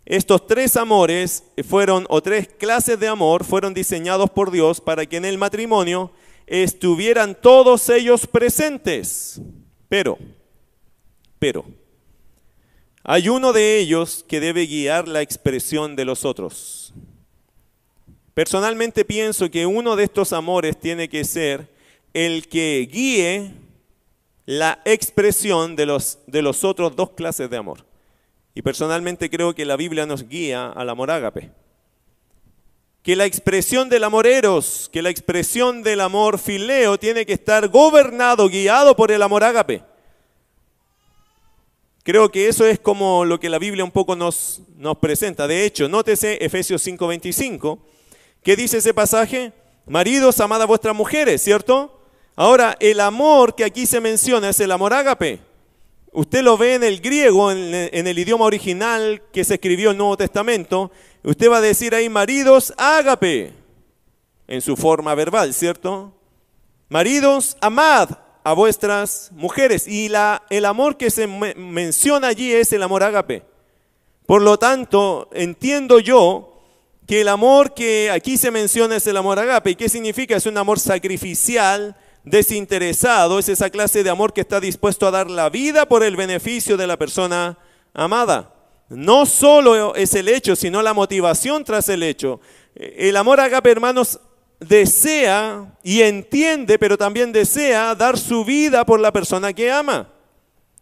estos 0.07 0.47
tres 0.47 0.75
amores 0.79 1.45
fueron, 1.69 2.07
o 2.09 2.23
tres 2.23 2.49
clases 2.49 2.99
de 2.99 3.09
amor, 3.09 3.45
fueron 3.45 3.75
diseñados 3.75 4.31
por 4.31 4.51
Dios 4.51 4.81
para 4.81 5.05
que 5.05 5.19
en 5.19 5.27
el 5.27 5.37
matrimonio 5.37 6.13
estuvieran 6.47 7.37
todos 7.39 7.91
ellos 7.91 8.27
presentes. 8.27 9.39
Pero, 9.87 10.17
pero, 11.39 11.67
hay 13.05 13.29
uno 13.29 13.53
de 13.53 13.79
ellos 13.79 14.25
que 14.29 14.41
debe 14.41 14.67
guiar 14.67 15.09
la 15.09 15.23
expresión 15.23 15.97
de 15.97 16.05
los 16.05 16.25
otros. 16.25 16.93
Personalmente 18.35 19.05
pienso 19.05 19.51
que 19.51 19.67
uno 19.67 19.97
de 19.97 20.05
estos 20.05 20.33
amores 20.33 20.79
tiene 20.79 21.09
que 21.09 21.25
ser 21.25 21.69
el 22.15 22.49
que 22.49 22.89
guíe 22.91 23.55
la 24.47 24.81
expresión 24.85 25.77
de 25.77 25.87
los, 25.87 26.19
de 26.27 26.43
los 26.43 26.65
otros 26.65 26.97
dos 26.97 27.11
clases 27.11 27.51
de 27.51 27.57
amor. 27.57 27.85
Y 28.55 28.63
personalmente 28.63 29.31
creo 29.31 29.55
que 29.55 29.65
la 29.65 29.77
Biblia 29.77 30.07
nos 30.07 30.29
guía 30.29 30.69
al 30.69 30.89
amor 30.89 31.11
ágape. 31.11 31.51
que 33.03 33.17
la 33.17 33.25
expresión 33.25 33.89
del 33.89 34.05
amor 34.05 34.29
eros, 34.29 34.89
que 34.93 35.03
la 35.03 35.11
expresión 35.11 35.83
del 35.83 36.01
amor 36.01 36.39
fileo 36.39 36.99
tiene 36.99 37.27
que 37.27 37.33
estar 37.33 37.67
gobernado, 37.67 38.49
guiado 38.49 38.95
por 38.95 39.11
el 39.11 39.23
amor 39.23 39.43
ágape. 39.43 39.83
Creo 42.05 42.31
que 42.31 42.49
eso 42.49 42.67
es 42.67 42.81
como 42.81 43.25
lo 43.25 43.39
que 43.39 43.49
la 43.49 43.59
Biblia 43.59 43.85
un 43.85 43.93
poco 43.93 44.17
nos, 44.17 44.63
nos 44.77 44.99
presenta. 44.99 45.47
De 45.47 45.65
hecho, 45.65 45.89
nótese 45.89 46.39
Efesios 46.45 46.85
5:25, 46.85 47.79
¿qué 48.43 48.57
dice 48.57 48.79
ese 48.79 48.93
pasaje? 48.93 49.53
Maridos, 49.87 50.41
amad 50.41 50.63
a 50.63 50.67
vuestras 50.67 50.97
mujeres, 50.97 51.43
¿cierto? 51.43 52.01
Ahora, 52.35 52.77
el 52.81 52.99
amor 53.01 53.55
que 53.55 53.65
aquí 53.65 53.87
se 53.87 54.01
menciona 54.01 54.49
es 54.49 54.59
el 54.61 54.73
amor 54.73 54.93
ágape. 54.93 55.41
Usted 56.13 56.43
lo 56.43 56.59
ve 56.59 56.75
en 56.75 56.85
el 56.85 57.01
griego, 57.01 57.53
en, 57.53 57.73
el 57.73 58.19
idioma 58.19 58.45
original 58.45 59.23
que 59.33 59.45
se 59.45 59.55
escribió 59.55 59.93
el 59.93 59.97
Nuevo 59.97 60.17
Testamento, 60.17 60.91
Usted 61.25 61.49
va 61.49 61.59
a 61.59 61.61
decir 61.61 61.95
ahí, 61.95 62.09
maridos, 62.09 62.75
ágape, 62.77 63.53
en 64.49 64.61
su 64.61 64.77
forma 64.77 65.15
verbal, 65.15 65.55
¿cierto? 65.55 66.13
Maridos, 66.89 67.57
amad 67.61 68.11
a 68.45 68.53
vuestras 68.53 69.31
mujeres. 69.33 69.87
Y 69.87 70.09
la, 70.09 70.43
el 70.51 70.65
amor 70.65 70.97
que 70.97 71.11
se 71.11 71.27
menciona 71.27 72.29
allí 72.29 72.53
es 72.53 72.73
el 72.73 72.83
amor 72.83 73.03
ágape. 73.03 73.43
Por 74.27 74.43
lo 74.43 74.59
tanto, 74.59 75.29
entiendo 75.33 75.99
yo 75.99 76.53
que 77.07 77.21
el 77.21 77.29
amor 77.29 77.75
que 77.75 78.11
aquí 78.11 78.37
se 78.37 78.51
menciona 78.51 78.97
es 78.97 79.07
el 79.07 79.17
amor 79.17 79.39
agape. 79.39 79.71
¿Y 79.71 79.75
qué 79.75 79.89
significa? 79.89 80.37
Es 80.37 80.47
un 80.47 80.57
amor 80.57 80.79
sacrificial, 80.79 81.97
desinteresado, 82.25 83.39
es 83.39 83.49
esa 83.49 83.71
clase 83.71 84.05
de 84.05 84.11
amor 84.11 84.33
que 84.33 84.41
está 84.41 84.61
dispuesto 84.61 85.07
a 85.07 85.11
dar 85.11 85.31
la 85.31 85.51
vida 85.51 85.87
por 85.87 86.05
el 86.05 86.17
beneficio 86.17 86.77
de 86.77 86.87
la 86.87 86.97
persona 86.97 87.59
amada. 87.93 88.55
No 88.89 89.27
solo 89.27 89.95
es 89.95 90.15
el 90.15 90.29
hecho, 90.29 90.55
sino 90.55 90.83
la 90.83 90.95
motivación 90.95 91.65
tras 91.65 91.89
el 91.89 92.03
hecho. 92.03 92.41
El 92.75 93.17
amor 93.17 93.41
agape, 93.41 93.71
hermanos, 93.71 94.21
desea 94.69 95.77
y 95.83 96.03
entiende, 96.03 96.79
pero 96.79 96.97
también 96.97 97.33
desea 97.33 97.95
dar 97.95 98.19
su 98.19 98.45
vida 98.45 98.85
por 98.85 99.01
la 99.01 99.13
persona 99.13 99.53
que 99.53 99.71
ama. 99.71 100.09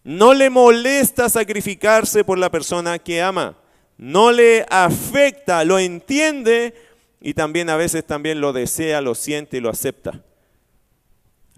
No 0.02 0.32
le 0.32 0.50
molesta 0.50 1.28
sacrificarse 1.28 2.24
por 2.24 2.38
la 2.38 2.50
persona 2.50 2.98
que 2.98 3.20
ama. 3.20 3.56
No 3.98 4.32
le 4.32 4.64
afecta, 4.70 5.64
lo 5.64 5.78
entiende 5.78 6.74
y 7.20 7.34
también 7.34 7.68
a 7.68 7.76
veces 7.76 8.06
también 8.06 8.40
lo 8.40 8.52
desea, 8.52 9.00
lo 9.00 9.14
siente 9.14 9.58
y 9.58 9.60
lo 9.60 9.68
acepta. 9.68 10.22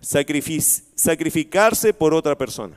sacrificarse 0.01 1.95
por 1.95 2.15
otra 2.15 2.37
persona. 2.37 2.77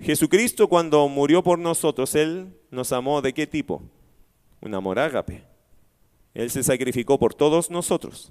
Jesucristo 0.00 0.68
cuando 0.68 1.08
murió 1.08 1.42
por 1.42 1.58
nosotros, 1.58 2.14
Él 2.14 2.52
nos 2.70 2.92
amó 2.92 3.22
de 3.22 3.32
qué 3.32 3.46
tipo? 3.46 3.82
Un 4.60 4.74
amor 4.74 4.98
ágape. 4.98 5.55
Él 6.36 6.50
se 6.50 6.62
sacrificó 6.62 7.18
por 7.18 7.32
todos 7.32 7.70
nosotros. 7.70 8.30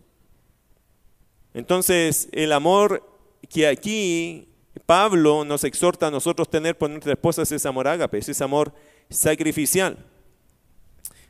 Entonces, 1.56 2.30
el 2.32 2.52
amor 2.52 3.04
que 3.50 3.66
aquí 3.66 4.48
Pablo 4.86 5.44
nos 5.44 5.64
exhorta 5.64 6.06
a 6.06 6.12
nosotros 6.12 6.48
tener 6.48 6.78
por 6.78 6.92
nuestras 6.92 7.14
esposas 7.14 7.52
es 7.52 7.66
amor 7.66 7.88
ágape, 7.88 8.20
es 8.20 8.30
ese 8.30 8.44
amor 8.44 8.72
sacrificial. 9.10 9.98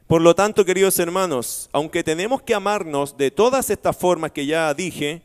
Por 0.06 0.22
lo 0.22 0.36
tanto, 0.36 0.66
queridos 0.66 1.00
hermanos, 1.00 1.70
aunque 1.72 2.04
tenemos 2.04 2.42
que 2.42 2.54
amarnos 2.54 3.16
de 3.16 3.32
todas 3.32 3.70
estas 3.70 3.96
formas 3.96 4.34
que 4.34 4.46
ya 4.46 4.74
dije, 4.74 5.22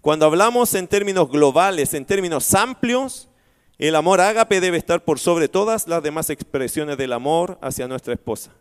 cuando 0.00 0.26
hablamos 0.26 0.72
en 0.74 0.86
términos 0.86 1.28
globales, 1.28 1.94
en 1.94 2.04
términos 2.04 2.54
amplios, 2.54 3.28
el 3.76 3.96
amor 3.96 4.20
ágape 4.20 4.60
debe 4.60 4.76
estar 4.76 5.04
por 5.04 5.18
sobre 5.18 5.48
todas 5.48 5.88
las 5.88 6.00
demás 6.00 6.30
expresiones 6.30 6.96
del 6.96 7.12
amor 7.12 7.58
hacia 7.60 7.88
nuestra 7.88 8.14
esposa. 8.14 8.52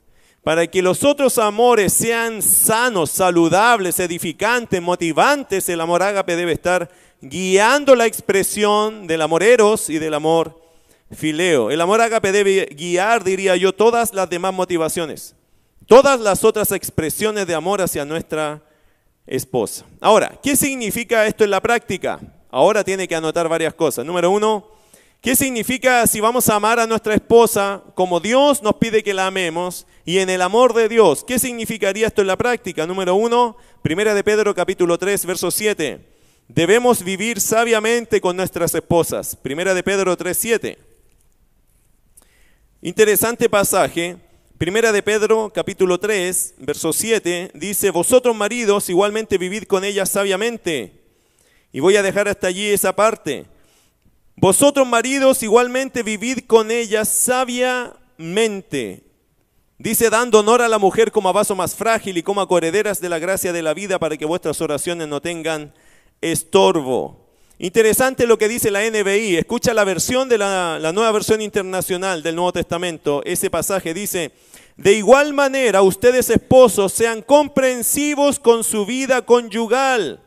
Para 0.44 0.66
que 0.66 0.82
los 0.82 1.04
otros 1.04 1.38
amores 1.38 1.94
sean 1.94 2.42
sanos, 2.42 3.12
saludables, 3.12 4.00
edificantes, 4.00 4.82
motivantes, 4.82 5.70
el 5.70 5.80
amor 5.80 6.02
ágape 6.02 6.36
debe 6.36 6.54
estar 6.54 6.90
guiando 7.22 7.96
la 7.96 8.08
expresión 8.08 9.06
del 9.06 9.22
amor 9.22 9.44
eros 9.44 9.90
y 9.92 10.00
del 10.00 10.16
amor 10.16 10.60
fileo. 11.12 11.70
El 11.70 11.80
amor 11.80 12.02
ágape 12.02 12.32
debe 12.32 12.66
guiar, 12.76 13.24
diría 13.24 13.56
yo, 13.56 13.74
todas 13.74 14.16
las 14.16 14.30
demás 14.32 14.52
motivaciones, 14.52 15.36
todas 15.86 16.20
las 16.20 16.44
otras 16.44 16.72
expresiones 16.72 17.46
de 17.46 17.54
amor 17.54 17.80
hacia 17.80 18.04
nuestra 18.04 18.64
esposa. 19.28 19.86
Ahora, 20.00 20.40
¿qué 20.42 20.56
significa 20.56 21.28
esto 21.28 21.44
en 21.44 21.52
la 21.52 21.62
práctica? 21.62 22.20
Ahora 22.50 22.84
tiene 22.84 23.08
que 23.08 23.16
anotar 23.16 23.48
varias 23.48 23.76
cosas. 23.76 24.06
Número 24.06 24.32
uno, 24.32 24.68
¿Qué 25.22 25.36
significa 25.36 26.08
si 26.08 26.20
vamos 26.20 26.50
a 26.50 26.56
amar 26.56 26.80
a 26.80 26.88
nuestra 26.88 27.14
esposa 27.14 27.84
como 27.94 28.20
Dios 28.20 28.64
nos 28.64 28.78
pide 28.78 29.04
que 29.04 29.14
la 29.14 29.28
amemos 29.28 29.86
y 30.04 30.18
en 30.18 30.32
el 30.32 30.42
amor 30.42 30.74
de 30.74 30.90
Dios? 30.90 31.24
¿Qué 31.24 31.38
significaría 31.38 32.08
esto 32.08 32.22
en 32.22 32.28
la 32.28 32.38
práctica? 32.38 32.88
Número 32.88 33.14
uno, 33.14 33.56
Primera 33.84 34.16
de 34.16 34.24
Pedro 34.24 34.56
capítulo 34.56 34.98
3, 34.98 35.28
verso 35.28 35.52
7. 35.52 36.04
Debemos 36.48 37.04
vivir 37.04 37.40
sabiamente 37.40 38.20
con 38.20 38.36
nuestras 38.36 38.74
esposas. 38.74 39.36
Primera 39.36 39.76
de 39.76 39.84
Pedro 39.84 40.18
3, 40.18 40.36
7. 40.36 40.78
Interesante 42.82 43.48
pasaje. 43.48 44.18
Primera 44.58 44.92
de 44.92 45.04
Pedro 45.04 45.52
capítulo 45.54 46.00
3, 46.00 46.56
verso 46.58 46.94
7 46.94 47.52
dice, 47.54 47.92
vosotros 47.92 48.36
maridos 48.36 48.90
igualmente 48.90 49.38
vivid 49.38 49.66
con 49.66 49.84
ellas 49.84 50.10
sabiamente. 50.10 51.00
Y 51.72 51.80
voy 51.80 51.96
a 51.96 52.02
dejar 52.02 52.28
hasta 52.28 52.48
allí 52.48 52.66
esa 52.70 52.96
parte. 52.96 53.51
Vosotros 54.42 54.88
maridos 54.88 55.44
igualmente 55.44 56.02
vivid 56.02 56.40
con 56.48 56.72
ella 56.72 57.06
sabiamente. 57.06 59.04
Dice, 59.78 60.10
dando 60.10 60.40
honor 60.40 60.64
a 60.64 60.68
la 60.68 60.80
mujer 60.80 61.12
como 61.12 61.30
a 61.30 61.32
vaso 61.32 61.56
más 61.56 61.76
frágil 61.76 62.18
y 62.18 62.24
como 62.24 62.42
a 62.42 62.48
correderas 62.48 63.00
de 63.00 63.10
la 63.10 63.20
gracia 63.20 63.54
de 63.54 63.62
la 63.62 63.76
vida 63.76 64.00
para 64.00 64.18
que 64.18 64.26
vuestras 64.26 64.60
oraciones 64.60 65.08
no 65.08 65.22
tengan 65.22 65.76
estorbo. 66.22 67.30
Interesante 67.60 68.26
lo 68.26 68.40
que 68.40 68.48
dice 68.48 68.72
la 68.72 68.82
NBI. 68.82 69.38
Escucha 69.38 69.76
la 69.76 69.84
versión 69.84 70.28
de 70.28 70.40
la, 70.40 70.80
la 70.80 70.92
nueva 70.92 71.12
versión 71.12 71.40
internacional 71.40 72.24
del 72.24 72.34
Nuevo 72.36 72.54
Testamento. 72.54 73.22
Ese 73.26 73.52
pasaje 73.52 73.94
dice, 73.94 74.32
de 74.76 74.94
igual 74.94 75.36
manera 75.36 75.84
ustedes 75.84 76.32
esposos 76.32 76.94
sean 76.94 77.22
comprensivos 77.22 78.40
con 78.40 78.64
su 78.64 78.88
vida 78.88 79.22
conyugal 79.22 80.20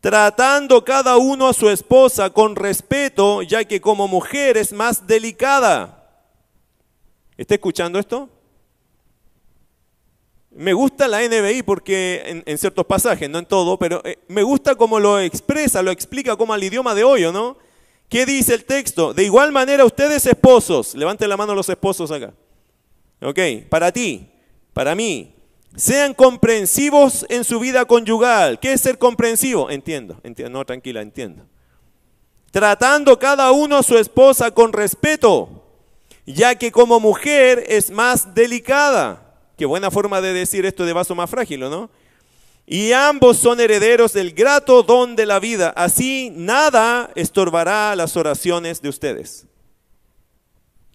tratando 0.00 0.82
cada 0.82 1.16
uno 1.18 1.48
a 1.48 1.52
su 1.52 1.68
esposa 1.68 2.30
con 2.30 2.56
respeto, 2.56 3.42
ya 3.42 3.64
que 3.64 3.80
como 3.80 4.08
mujer 4.08 4.56
es 4.56 4.72
más 4.72 5.06
delicada. 5.06 6.08
¿Está 7.36 7.54
escuchando 7.54 7.98
esto? 7.98 8.28
Me 10.50 10.72
gusta 10.72 11.06
la 11.06 11.20
NBI 11.22 11.62
porque 11.62 12.42
en, 12.44 12.58
ciertos 12.58 12.84
pasajes, 12.84 13.30
no 13.30 13.38
en 13.38 13.46
todo, 13.46 13.78
pero 13.78 14.02
eh, 14.04 14.18
me 14.28 14.42
gusta 14.42 14.74
cómo 14.74 14.98
lo 14.98 15.20
expresa, 15.20 15.82
lo 15.82 15.90
explica 15.90 16.36
como 16.36 16.52
al 16.52 16.64
idioma 16.64 16.94
de 16.94 17.04
hoy, 17.04 17.22
¿no? 17.32 17.56
¿Qué 18.08 18.26
dice 18.26 18.54
el 18.54 18.64
texto? 18.64 19.14
De 19.14 19.22
igual 19.22 19.52
manera 19.52 19.84
ustedes 19.84 20.26
esposos, 20.26 20.94
levanten 20.94 21.28
la 21.28 21.36
mano 21.36 21.54
los 21.54 21.68
esposos 21.68 22.10
acá. 22.10 22.34
Ok, 23.22 23.38
para 23.68 23.92
ti, 23.92 24.28
para 24.72 24.96
mí, 24.96 25.34
sean 25.76 26.14
comprensivos 26.14 27.24
en 27.28 27.44
su 27.44 27.60
vida 27.60 27.84
conyugal. 27.84 28.58
¿Qué 28.58 28.72
es 28.72 28.80
ser 28.80 28.98
comprensivo? 28.98 29.70
Entiendo, 29.70 30.20
entiendo, 30.22 30.58
no, 30.58 30.64
tranquila, 30.64 31.00
entiendo. 31.00 31.46
Tratando 32.50 33.18
cada 33.18 33.52
uno 33.52 33.76
a 33.76 33.82
su 33.82 33.96
esposa 33.96 34.50
con 34.50 34.72
respeto, 34.72 35.64
ya 36.26 36.56
que 36.56 36.72
como 36.72 36.98
mujer 36.98 37.64
es 37.68 37.90
más 37.90 38.34
delicada. 38.34 39.36
Qué 39.56 39.66
buena 39.66 39.90
forma 39.90 40.20
de 40.20 40.32
decir 40.32 40.66
esto 40.66 40.84
de 40.84 40.92
vaso 40.92 41.14
más 41.14 41.30
frágil, 41.30 41.60
¿no? 41.60 41.90
Y 42.66 42.92
ambos 42.92 43.36
son 43.36 43.60
herederos 43.60 44.12
del 44.12 44.32
grato 44.32 44.82
don 44.82 45.16
de 45.16 45.26
la 45.26 45.40
vida. 45.40 45.70
Así 45.76 46.30
nada 46.34 47.10
estorbará 47.14 47.94
las 47.96 48.16
oraciones 48.16 48.80
de 48.80 48.88
ustedes. 48.88 49.46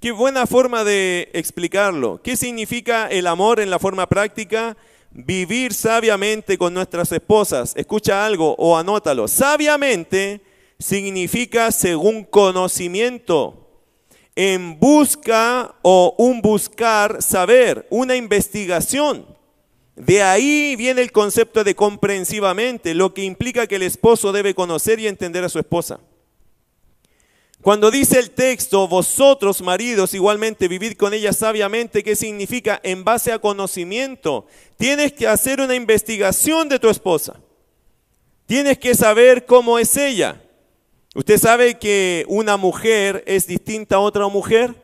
Qué 0.05 0.11
buena 0.11 0.45
forma 0.45 0.83
de 0.83 1.31
explicarlo. 1.33 2.21
¿Qué 2.21 2.37
significa 2.37 3.07
el 3.07 3.25
amor 3.25 3.59
en 3.59 3.71
la 3.71 3.79
forma 3.79 4.07
práctica? 4.07 4.77
Vivir 5.09 5.73
sabiamente 5.73 6.59
con 6.59 6.75
nuestras 6.75 7.11
esposas. 7.11 7.73
Escucha 7.75 8.23
algo 8.23 8.53
o 8.59 8.77
anótalo. 8.77 9.27
Sabiamente 9.27 10.41
significa 10.77 11.71
según 11.71 12.23
conocimiento. 12.23 13.67
En 14.35 14.79
busca 14.79 15.73
o 15.81 16.13
un 16.19 16.39
buscar 16.39 17.23
saber, 17.23 17.87
una 17.89 18.15
investigación. 18.15 19.25
De 19.95 20.21
ahí 20.21 20.75
viene 20.75 21.01
el 21.01 21.11
concepto 21.11 21.63
de 21.63 21.73
comprensivamente, 21.73 22.93
lo 22.93 23.11
que 23.15 23.23
implica 23.23 23.65
que 23.65 23.77
el 23.77 23.81
esposo 23.81 24.31
debe 24.31 24.53
conocer 24.53 24.99
y 24.99 25.07
entender 25.07 25.43
a 25.43 25.49
su 25.49 25.57
esposa. 25.57 25.99
Cuando 27.65 27.89
dice 27.89 28.19
el 28.19 28.29
texto, 28.29 28.87
vosotros 28.87 29.63
maridos 29.63 30.13
igualmente 30.13 30.67
vivid 30.67 30.93
con 30.93 31.15
ella 31.15 31.33
sabiamente, 31.33 32.03
¿qué 32.03 32.15
significa? 32.15 32.79
En 32.83 33.03
base 33.03 33.31
a 33.31 33.39
conocimiento. 33.39 34.45
Tienes 34.77 35.13
que 35.13 35.27
hacer 35.27 35.59
una 35.59 35.73
investigación 35.73 36.69
de 36.69 36.77
tu 36.77 36.89
esposa. 36.89 37.41
Tienes 38.45 38.77
que 38.77 38.93
saber 38.93 39.47
cómo 39.47 39.79
es 39.79 39.97
ella. 39.97 40.43
¿Usted 41.15 41.39
sabe 41.39 41.79
que 41.79 42.23
una 42.27 42.55
mujer 42.55 43.23
es 43.25 43.47
distinta 43.47 43.95
a 43.95 43.99
otra 44.01 44.27
mujer? 44.27 44.75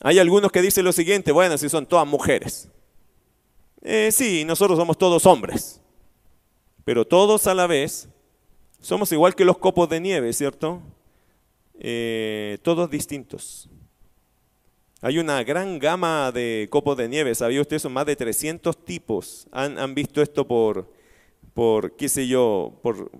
Hay 0.00 0.18
algunos 0.18 0.50
que 0.50 0.62
dicen 0.62 0.84
lo 0.84 0.90
siguiente, 0.90 1.30
bueno, 1.30 1.56
si 1.56 1.68
son 1.68 1.86
todas 1.86 2.04
mujeres. 2.04 2.68
Eh, 3.82 4.10
sí, 4.10 4.44
nosotros 4.44 4.76
somos 4.76 4.98
todos 4.98 5.24
hombres, 5.24 5.80
pero 6.84 7.06
todos 7.06 7.46
a 7.46 7.54
la 7.54 7.68
vez 7.68 8.08
somos 8.80 9.12
igual 9.12 9.36
que 9.36 9.44
los 9.44 9.58
copos 9.58 9.88
de 9.88 10.00
nieve, 10.00 10.32
¿cierto? 10.32 10.82
Eh, 11.82 12.58
todos 12.62 12.90
distintos. 12.90 13.68
Hay 15.00 15.18
una 15.18 15.42
gran 15.42 15.78
gama 15.78 16.30
de 16.30 16.68
copos 16.70 16.94
de 16.98 17.08
nieve, 17.08 17.34
¿sabía 17.34 17.62
usted? 17.62 17.78
Son 17.78 17.94
más 17.94 18.04
de 18.04 18.16
300 18.16 18.84
tipos. 18.84 19.46
Han, 19.50 19.94
visto 19.94 20.20
esto 20.20 20.46
por, 20.46 20.92
por, 21.54 21.96
qué 21.96 22.10
sé 22.10 22.28
yo, 22.28 22.78
por, 22.82 23.10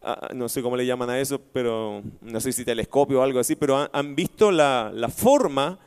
ah, 0.00 0.30
no 0.34 0.48
sé 0.48 0.62
cómo 0.62 0.74
le 0.74 0.86
llaman 0.86 1.10
a 1.10 1.20
eso, 1.20 1.38
pero 1.52 2.02
no 2.22 2.40
sé 2.40 2.50
si 2.52 2.64
telescopio 2.64 3.20
o 3.20 3.22
algo 3.22 3.40
así, 3.40 3.56
pero 3.56 3.90
han, 3.92 4.16
visto 4.16 4.50
la, 4.50 4.90
la, 4.94 5.10
forma 5.10 5.78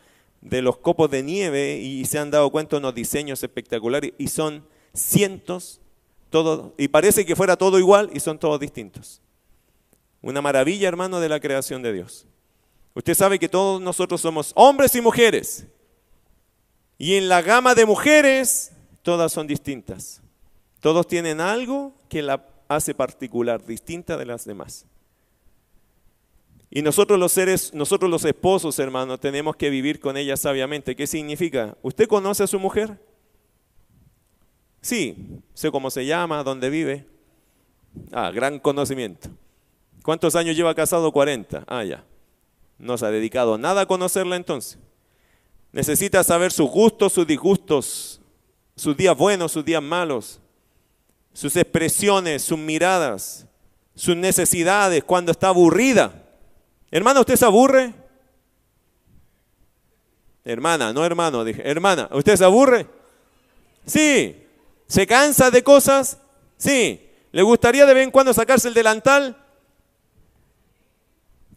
de 0.42 0.62
los 0.62 0.78
copos 0.78 1.10
de 1.10 1.24
nieve 1.24 1.80
y 1.80 2.06
se 2.06 2.20
han 2.20 2.30
dado 2.30 2.52
cuenta 2.52 2.76
de 2.76 2.82
unos 2.82 2.94
diseños 2.94 3.42
espectaculares 3.42 4.14
y 4.20 4.28
son 4.28 4.64
cientos, 4.94 5.82
todos, 6.30 6.72
y 6.78 6.88
parece 6.88 7.26
que 7.26 7.36
fuera 7.36 7.58
todo 7.58 7.80
igual 7.80 8.12
y 8.14 8.20
son 8.20 8.38
todos 8.38 8.60
distintos. 8.60 9.24
Una 10.22 10.42
maravilla, 10.42 10.88
hermano, 10.88 11.20
de 11.20 11.30
la 11.30 11.40
creación 11.40 11.82
de 11.82 11.94
Dios. 11.94 12.26
Usted 12.94 13.14
sabe 13.14 13.40
que 13.40 13.50
todos 13.50 13.82
nosotros 13.82 14.20
somos 14.22 14.52
hombres 14.56 14.96
y 14.96 15.02
mujeres. 15.02 15.66
Y 16.98 17.16
en 17.16 17.30
la 17.30 17.42
gama 17.42 17.76
de 17.76 17.86
mujeres, 17.86 18.72
todas 19.04 19.32
son 19.32 19.48
distintas. 19.48 20.22
Todos 20.82 21.08
tienen 21.08 21.40
algo 21.40 21.94
que 22.10 22.22
la 22.22 22.46
hace 22.68 22.94
particular, 22.94 23.66
distinta 23.66 24.18
de 24.18 24.26
las 24.26 24.46
demás. 24.46 24.86
Y 26.70 26.82
nosotros 26.82 27.18
los 27.18 27.32
seres, 27.32 27.74
nosotros 27.74 28.12
los 28.12 28.24
esposos, 28.26 28.78
hermano, 28.78 29.18
tenemos 29.18 29.56
que 29.56 29.70
vivir 29.70 30.00
con 30.00 30.18
ella 30.18 30.38
sabiamente. 30.38 30.96
¿Qué 30.96 31.08
significa? 31.08 31.76
¿Usted 31.82 32.08
conoce 32.08 32.44
a 32.44 32.48
su 32.48 32.60
mujer? 32.60 33.00
Sí, 34.82 35.42
sé 35.54 35.72
cómo 35.72 35.90
se 35.90 36.06
llama, 36.06 36.44
dónde 36.44 36.70
vive. 36.70 37.08
Ah, 38.12 38.30
gran 38.32 38.60
conocimiento. 38.60 39.30
¿Cuántos 40.04 40.36
años 40.36 40.56
lleva 40.56 40.74
casado? 40.76 41.12
40. 41.12 41.64
Ah, 41.68 41.84
ya. 41.84 42.04
No 42.78 42.98
se 42.98 43.06
ha 43.06 43.12
dedicado 43.12 43.58
nada 43.58 43.82
a 43.82 43.86
conocerla 43.86 44.36
entonces. 44.36 44.78
Necesita 45.72 46.24
saber 46.24 46.52
sus 46.52 46.70
gustos, 46.70 47.14
sus 47.14 47.28
disgustos, 47.28 48.22
sus 48.76 48.96
días 48.96 49.16
buenos, 49.16 49.52
sus 49.52 49.64
días 49.64 49.84
malos, 49.84 50.40
sus 51.34 51.56
expresiones, 51.56 52.42
sus 52.42 52.58
miradas, 52.58 53.46
sus 53.94 54.16
necesidades, 54.16 55.04
cuando 55.04 55.32
está 55.32 55.50
aburrida. 55.50 56.24
Hermana, 56.90 57.20
¿usted 57.20 57.36
se 57.36 57.46
aburre? 57.46 57.94
Hermana, 60.44 60.94
no 60.94 61.06
hermano, 61.06 61.44
dije. 61.44 61.62
Hermana, 61.70 62.10
¿usted 62.12 62.36
se 62.36 62.46
aburre? 62.46 62.88
Sí. 63.86 64.44
¿Se 64.88 65.06
cansa 65.06 65.52
de 65.52 65.64
cosas? 65.64 66.18
Sí. 66.58 67.08
¿Le 67.32 67.42
gustaría 67.44 67.86
de 67.86 67.94
vez 67.94 68.04
en 68.06 68.12
cuando 68.12 68.34
sacarse 68.34 68.68
el 68.70 68.74
delantal? 68.74 69.38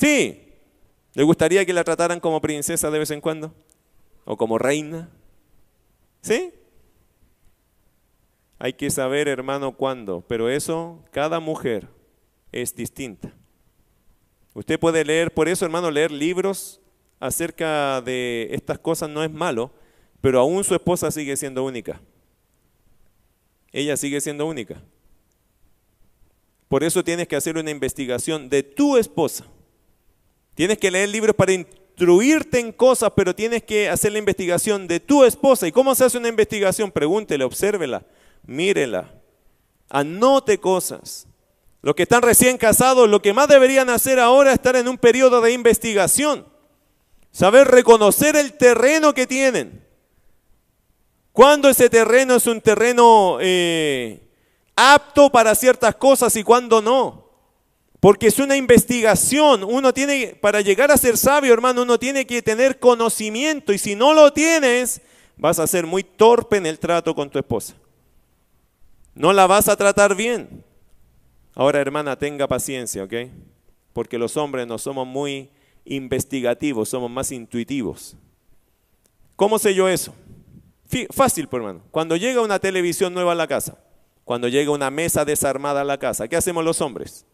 Sí. 0.03 0.49
¿Le 1.15 1.23
gustaría 1.23 1.65
que 1.65 1.73
la 1.73 1.85
trataran 1.85 2.19
como 2.19 2.41
princesa 2.41 2.91
de 2.91 2.99
vez 2.99 3.13
en 3.13 3.21
cuando? 3.21 3.55
¿O 4.25 4.37
como 4.37 4.59
reina? 4.59 5.09
¿Sí? 6.23 6.53
Hay 8.59 8.73
que 8.73 8.91
saber, 8.91 9.29
hermano, 9.29 9.77
cuándo, 9.77 10.25
pero 10.27 10.49
eso, 10.49 11.05
cada 11.13 11.39
mujer 11.39 11.87
es 12.51 12.75
distinta. 12.75 13.33
Usted 14.55 14.81
puede 14.81 15.05
leer, 15.05 15.33
por 15.33 15.49
eso, 15.49 15.65
hermano, 15.65 15.89
leer 15.89 16.11
libros 16.11 16.81
acerca 17.21 18.01
de 18.01 18.49
estas 18.51 18.81
cosas 18.81 19.09
no 19.09 19.23
es 19.23 19.31
malo, 19.31 19.71
pero 20.21 20.41
aún 20.41 20.65
su 20.65 20.75
esposa 20.75 21.13
sigue 21.13 21.37
siendo 21.37 21.63
única. 21.63 22.01
Ella 23.71 23.97
sigue 23.97 24.21
siendo 24.21 24.47
única. 24.47 24.83
Por 26.69 26.83
eso 26.83 27.05
tienes 27.05 27.29
que 27.29 27.37
hacer 27.37 27.57
una 27.57 27.71
investigación 27.71 28.49
de 28.49 28.65
tu 28.65 28.97
esposa. 28.97 29.47
Tienes 30.63 30.79
que 30.79 30.93
leer 30.93 31.09
libros 31.09 31.35
para 31.35 31.51
instruirte 31.51 32.61
en 32.61 32.71
cosas, 32.71 33.11
pero 33.17 33.35
tienes 33.35 33.65
que 33.65 33.89
hacer 33.89 34.13
la 34.13 34.21
investigación 34.21 34.87
de 34.87 35.01
tu 35.01 35.25
esposa. 35.25 35.67
¿Y 35.67 35.73
cómo 35.73 35.93
se 35.97 36.05
hace 36.05 36.19
una 36.19 36.29
investigación? 36.29 36.93
Pregúntele, 36.93 37.43
obsérvela, 37.43 38.07
mírela, 38.47 39.13
anote 39.91 40.59
cosas. 40.59 41.27
Los 41.81 41.97
que 41.97 42.05
están 42.05 42.23
recién 42.23 42.59
casados, 42.59 43.09
lo 43.09 43.21
que 43.21 43.33
más 43.33 43.49
deberían 43.49 43.91
hacer 43.91 44.21
ahora 44.21 44.51
es 44.51 44.55
estar 44.55 44.77
en 44.77 44.87
un 44.87 44.99
periodo 44.99 45.41
de 45.41 45.51
investigación. 45.51 46.47
Saber 47.33 47.67
reconocer 47.67 48.37
el 48.37 48.53
terreno 48.53 49.15
que 49.15 49.27
tienen. 49.27 49.85
Cuando 51.33 51.71
ese 51.71 51.91
terreno 51.91 52.37
es 52.37 52.47
un 52.47 52.61
terreno 52.61 53.39
eh, 53.41 54.21
apto 54.77 55.29
para 55.29 55.57
ciertas 55.57 55.97
cosas 55.97 56.37
y 56.37 56.45
cuando 56.45 56.81
no. 56.81 57.32
Porque 58.03 58.27
es 58.27 58.41
una 58.41 58.57
investigación. 58.57 59.63
Uno 59.63 59.95
tiene, 59.95 60.37
para 60.41 60.61
llegar 60.61 60.91
a 60.91 60.97
ser 60.97 61.17
sabio, 61.17 61.55
hermano, 61.55 61.83
uno 61.83 62.01
tiene 62.01 62.27
que 62.27 62.43
tener 62.43 62.81
conocimiento. 62.81 63.73
Y 63.73 63.79
si 63.79 63.95
no 63.95 64.13
lo 64.13 64.33
tienes, 64.33 65.01
vas 65.37 65.61
a 65.61 65.69
ser 65.69 65.87
muy 65.87 66.03
torpe 66.03 66.57
en 66.57 66.67
el 66.67 66.81
trato 66.81 67.15
con 67.15 67.31
tu 67.31 67.39
esposa. 67.39 67.75
No 69.15 69.33
la 69.33 69.47
vas 69.47 69.69
a 69.69 69.77
tratar 69.77 70.17
bien. 70.17 70.65
Ahora, 71.55 71.81
hermana, 71.81 72.19
tenga 72.19 72.49
paciencia, 72.49 73.05
¿ok? 73.05 73.15
Porque 73.93 74.19
los 74.19 74.37
hombres 74.37 74.67
no 74.67 74.79
somos 74.79 75.07
muy 75.07 75.49
investigativos, 75.85 76.89
somos 76.89 77.09
más 77.09 77.31
intuitivos. 77.31 78.17
¿Cómo 79.37 79.61
sé 79.61 79.77
yo 79.77 79.89
eso? 79.89 80.13
Fácil, 81.11 81.47
pues, 81.47 81.61
hermano. 81.61 81.85
Cuando 81.93 82.17
llega 82.17 82.41
una 82.41 82.59
televisión 82.59 83.15
nueva 83.15 83.31
a 83.31 83.37
la 83.37 83.47
casa, 83.47 83.79
cuando 84.25 84.49
llega 84.49 84.73
una 84.73 84.91
mesa 84.91 85.25
desarmada 85.25 85.83
a 85.83 85.85
la 85.85 85.99
casa, 85.99 86.27
¿qué 86.27 86.35
hacemos 86.35 86.65
los 86.65 86.81
hombres? 86.81 87.27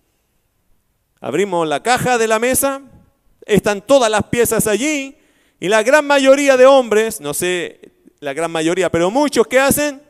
Abrimos 1.20 1.66
la 1.66 1.82
caja 1.82 2.18
de 2.18 2.28
la 2.28 2.38
mesa, 2.38 2.82
están 3.46 3.80
todas 3.82 4.10
las 4.10 4.24
piezas 4.24 4.66
allí 4.66 5.16
y 5.60 5.68
la 5.68 5.82
gran 5.82 6.06
mayoría 6.06 6.56
de 6.56 6.66
hombres, 6.66 7.20
no 7.20 7.34
sé 7.34 7.80
la 8.20 8.32
gran 8.32 8.50
mayoría, 8.50 8.90
pero 8.90 9.10
muchos 9.10 9.46
que 9.46 9.58
hacen, 9.58 10.02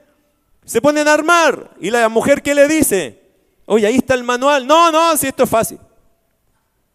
se 0.64 0.80
ponen 0.80 1.08
a 1.08 1.14
armar. 1.14 1.70
¿Y 1.80 1.90
la 1.90 2.08
mujer 2.08 2.42
qué 2.42 2.54
le 2.54 2.68
dice? 2.68 3.22
Oye, 3.66 3.86
ahí 3.86 3.96
está 3.96 4.14
el 4.14 4.24
manual. 4.24 4.66
No, 4.66 4.90
no, 4.90 5.16
si 5.16 5.26
esto 5.26 5.44
es 5.44 5.50
fácil. 5.50 5.78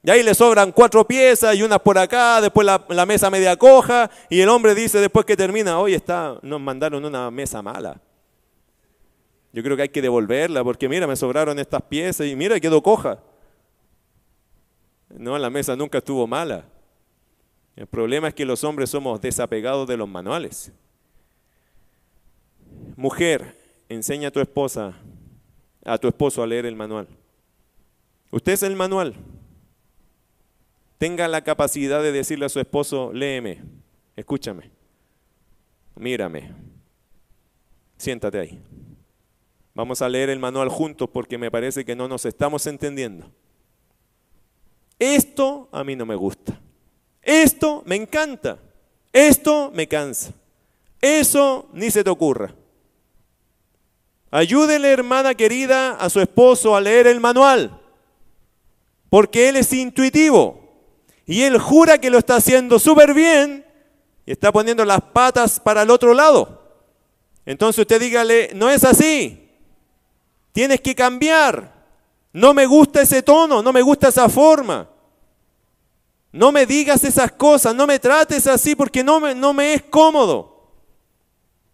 Y 0.03 0.09
ahí 0.09 0.21
le 0.21 0.33
sobran 0.33 0.71
cuatro 0.71 1.07
piezas 1.07 1.55
y 1.55 1.63
unas 1.63 1.79
por 1.79 1.97
acá, 1.97 2.41
después 2.41 2.67
la, 2.67 3.05
mesa 3.05 3.29
media 3.29 3.55
coja, 3.55 4.09
y 4.29 4.41
el 4.41 4.49
hombre 4.49 4.75
dice 4.75 4.99
después 4.99 5.25
que 5.25 5.37
termina, 5.37 5.79
oye, 5.79 5.95
está, 5.95 6.37
nos 6.41 6.59
mandaron 6.59 7.05
una 7.05 7.31
mesa 7.31 7.61
mala. 7.61 8.01
Yo 9.53 9.63
creo 9.63 9.77
que 9.77 9.83
hay 9.83 9.89
que 9.89 10.01
devolverla, 10.01 10.63
porque 10.63 10.89
mira, 10.89 11.07
me 11.07 11.15
sobraron 11.15 11.57
estas 11.57 11.83
piezas 11.83 12.27
y 12.27 12.35
mira, 12.35 12.59
quedó 12.59 12.83
coja. 12.83 13.19
No, 15.17 15.37
la 15.37 15.49
mesa 15.49 15.75
nunca 15.75 15.99
estuvo 15.99 16.25
mala. 16.25 16.65
El 17.75 17.87
problema 17.87 18.27
es 18.27 18.33
que 18.33 18.45
los 18.45 18.63
hombres 18.63 18.89
somos 18.89 19.21
desapegados 19.21 19.87
de 19.87 19.97
los 19.97 20.07
manuales. 20.07 20.71
Mujer, 22.95 23.55
enseña 23.89 24.29
a 24.29 24.31
tu 24.31 24.39
esposa, 24.39 24.93
a 25.85 25.97
tu 25.97 26.07
esposo 26.07 26.41
a 26.41 26.47
leer 26.47 26.65
el 26.65 26.75
manual. 26.75 27.07
Usted 28.31 28.53
es 28.53 28.63
el 28.63 28.75
manual. 28.75 29.15
Tenga 30.97 31.27
la 31.27 31.43
capacidad 31.43 32.01
de 32.01 32.11
decirle 32.11 32.45
a 32.45 32.49
su 32.49 32.59
esposo, 32.59 33.11
léeme, 33.13 33.61
escúchame, 34.15 34.71
mírame, 35.95 36.51
siéntate 37.97 38.39
ahí. 38.39 38.61
Vamos 39.75 40.01
a 40.01 40.09
leer 40.09 40.29
el 40.29 40.39
manual 40.39 40.69
juntos 40.69 41.09
porque 41.11 41.37
me 41.37 41.51
parece 41.51 41.83
que 41.83 41.95
no 41.95 42.07
nos 42.07 42.25
estamos 42.25 42.65
entendiendo. 42.67 43.29
Esto 45.03 45.67
a 45.73 45.83
mí 45.83 45.97
no 45.97 46.05
me 46.05 46.15
gusta. 46.15 46.57
Esto 47.21 47.83
me 47.85 47.97
encanta. 47.97 48.57
Esto 49.11 49.69
me 49.73 49.85
cansa. 49.85 50.31
Eso 51.01 51.67
ni 51.73 51.91
se 51.91 52.05
te 52.05 52.09
ocurra. 52.09 52.55
Ayúdele, 54.31 54.89
hermana 54.89 55.35
querida, 55.35 55.91
a 55.91 56.09
su 56.09 56.21
esposo 56.21 56.73
a 56.73 56.79
leer 56.79 57.05
el 57.07 57.19
manual, 57.19 57.81
porque 59.09 59.49
él 59.49 59.57
es 59.57 59.71
intuitivo 59.73 60.59
y 61.25 61.41
él 61.41 61.59
jura 61.59 61.99
que 61.99 62.09
lo 62.09 62.17
está 62.17 62.37
haciendo 62.37 62.79
súper 62.79 63.13
bien 63.13 63.65
y 64.25 64.31
está 64.31 64.53
poniendo 64.53 64.85
las 64.85 65.01
patas 65.01 65.59
para 65.59 65.81
el 65.81 65.91
otro 65.91 66.13
lado. 66.13 66.63
Entonces 67.45 67.81
usted 67.81 67.99
dígale, 67.99 68.51
no 68.55 68.69
es 68.69 68.85
así, 68.85 69.51
tienes 70.53 70.79
que 70.79 70.95
cambiar. 70.95 71.73
No 72.31 72.53
me 72.53 72.65
gusta 72.65 73.01
ese 73.01 73.21
tono, 73.21 73.61
no 73.61 73.73
me 73.73 73.81
gusta 73.81 74.07
esa 74.07 74.29
forma. 74.29 74.92
No 76.33 76.51
me 76.51 76.65
digas 76.65 77.03
esas 77.03 77.31
cosas, 77.31 77.75
no 77.75 77.85
me 77.85 77.99
trates 77.99 78.47
así 78.47 78.75
porque 78.75 79.03
no 79.03 79.19
me, 79.19 79.35
no 79.35 79.53
me 79.53 79.75
es 79.75 79.83
cómodo. 79.83 80.73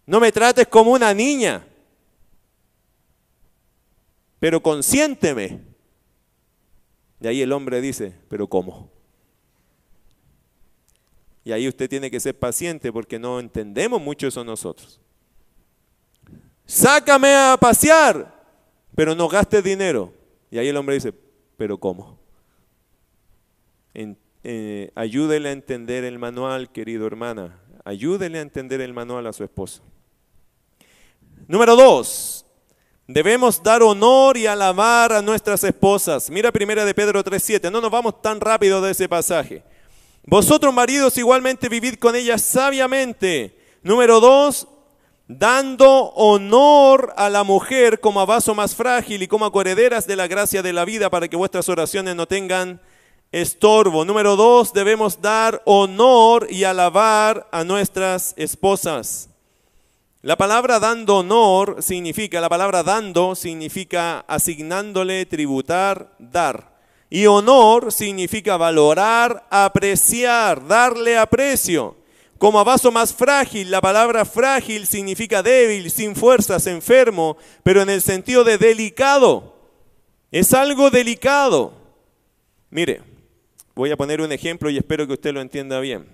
No 0.04 0.20
me 0.20 0.30
trates 0.30 0.68
como 0.68 0.92
una 0.92 1.14
niña. 1.14 1.66
Pero 4.38 4.62
consiénteme. 4.62 5.62
Y 7.22 7.26
ahí 7.26 7.40
el 7.40 7.52
hombre 7.52 7.80
dice, 7.80 8.14
pero 8.28 8.46
¿cómo? 8.46 8.90
Y 11.42 11.52
ahí 11.52 11.66
usted 11.66 11.88
tiene 11.88 12.10
que 12.10 12.20
ser 12.20 12.38
paciente 12.38 12.92
porque 12.92 13.18
no 13.18 13.40
entendemos 13.40 14.00
mucho 14.00 14.26
eso 14.26 14.44
nosotros. 14.44 15.00
sácame 16.66 17.34
a 17.34 17.56
pasear, 17.58 18.44
pero 18.94 19.14
no 19.14 19.26
gastes 19.26 19.64
dinero. 19.64 20.12
Y 20.50 20.58
ahí 20.58 20.68
el 20.68 20.76
hombre 20.76 20.96
dice, 20.96 21.14
pero 21.56 21.78
¿cómo? 21.78 22.18
Eh, 24.42 24.90
ayúdele 24.94 25.50
a 25.50 25.52
entender 25.52 26.04
el 26.04 26.18
manual, 26.18 26.72
querido 26.72 27.06
hermana. 27.06 27.60
Ayúdele 27.84 28.38
a 28.38 28.42
entender 28.42 28.80
el 28.80 28.94
manual 28.94 29.26
a 29.26 29.32
su 29.32 29.44
esposo. 29.44 29.82
Número 31.46 31.76
dos, 31.76 32.46
debemos 33.06 33.62
dar 33.62 33.82
honor 33.82 34.36
y 34.36 34.46
alabar 34.46 35.12
a 35.12 35.20
nuestras 35.20 35.64
esposas. 35.64 36.30
Mira 36.30 36.52
primera 36.52 36.84
de 36.84 36.94
Pedro 36.94 37.22
3.7, 37.24 37.70
no 37.70 37.80
nos 37.80 37.90
vamos 37.90 38.22
tan 38.22 38.40
rápido 38.40 38.80
de 38.80 38.92
ese 38.92 39.08
pasaje. 39.08 39.62
Vosotros 40.24 40.72
maridos 40.72 41.18
igualmente 41.18 41.68
vivid 41.68 41.94
con 41.94 42.14
ellas 42.14 42.42
sabiamente. 42.42 43.58
Número 43.82 44.20
dos, 44.20 44.68
dando 45.26 46.10
honor 46.14 47.12
a 47.16 47.30
la 47.30 47.42
mujer 47.44 48.00
como 48.00 48.20
a 48.20 48.26
vaso 48.26 48.54
más 48.54 48.74
frágil 48.74 49.22
y 49.22 49.28
como 49.28 49.44
a 49.44 49.52
coherederas 49.52 50.06
de 50.06 50.16
la 50.16 50.26
gracia 50.26 50.62
de 50.62 50.72
la 50.72 50.84
vida 50.84 51.10
para 51.10 51.28
que 51.28 51.36
vuestras 51.36 51.68
oraciones 51.68 52.14
no 52.14 52.26
tengan 52.26 52.80
estorbo. 53.32 54.04
Número 54.04 54.36
dos, 54.36 54.72
debemos 54.72 55.20
dar 55.20 55.62
honor 55.64 56.46
y 56.50 56.64
alabar 56.64 57.48
a 57.52 57.64
nuestras 57.64 58.34
esposas. 58.36 59.28
La 60.22 60.36
palabra 60.36 60.78
dando 60.78 61.18
honor 61.18 61.82
significa, 61.82 62.40
la 62.40 62.48
palabra 62.48 62.82
dando 62.82 63.34
significa 63.34 64.20
asignándole, 64.28 65.24
tributar, 65.24 66.14
dar. 66.18 66.78
Y 67.08 67.26
honor 67.26 67.90
significa 67.90 68.56
valorar, 68.56 69.46
apreciar, 69.50 70.66
darle 70.66 71.16
aprecio. 71.16 71.96
Como 72.36 72.60
a 72.60 72.64
vaso 72.64 72.90
más 72.92 73.12
frágil, 73.12 73.70
la 73.70 73.80
palabra 73.80 74.24
frágil 74.24 74.86
significa 74.86 75.42
débil, 75.42 75.90
sin 75.90 76.14
fuerzas, 76.14 76.66
enfermo, 76.66 77.36
pero 77.62 77.82
en 77.82 77.90
el 77.90 78.00
sentido 78.00 78.44
de 78.44 78.58
delicado. 78.58 79.56
Es 80.30 80.54
algo 80.54 80.90
delicado. 80.90 81.72
Mire, 82.70 83.02
voy 83.74 83.90
a 83.90 83.96
poner 83.96 84.20
un 84.20 84.32
ejemplo 84.32 84.70
y 84.70 84.76
espero 84.76 85.06
que 85.06 85.14
usted 85.14 85.32
lo 85.32 85.40
entienda 85.40 85.80
bien. 85.80 86.06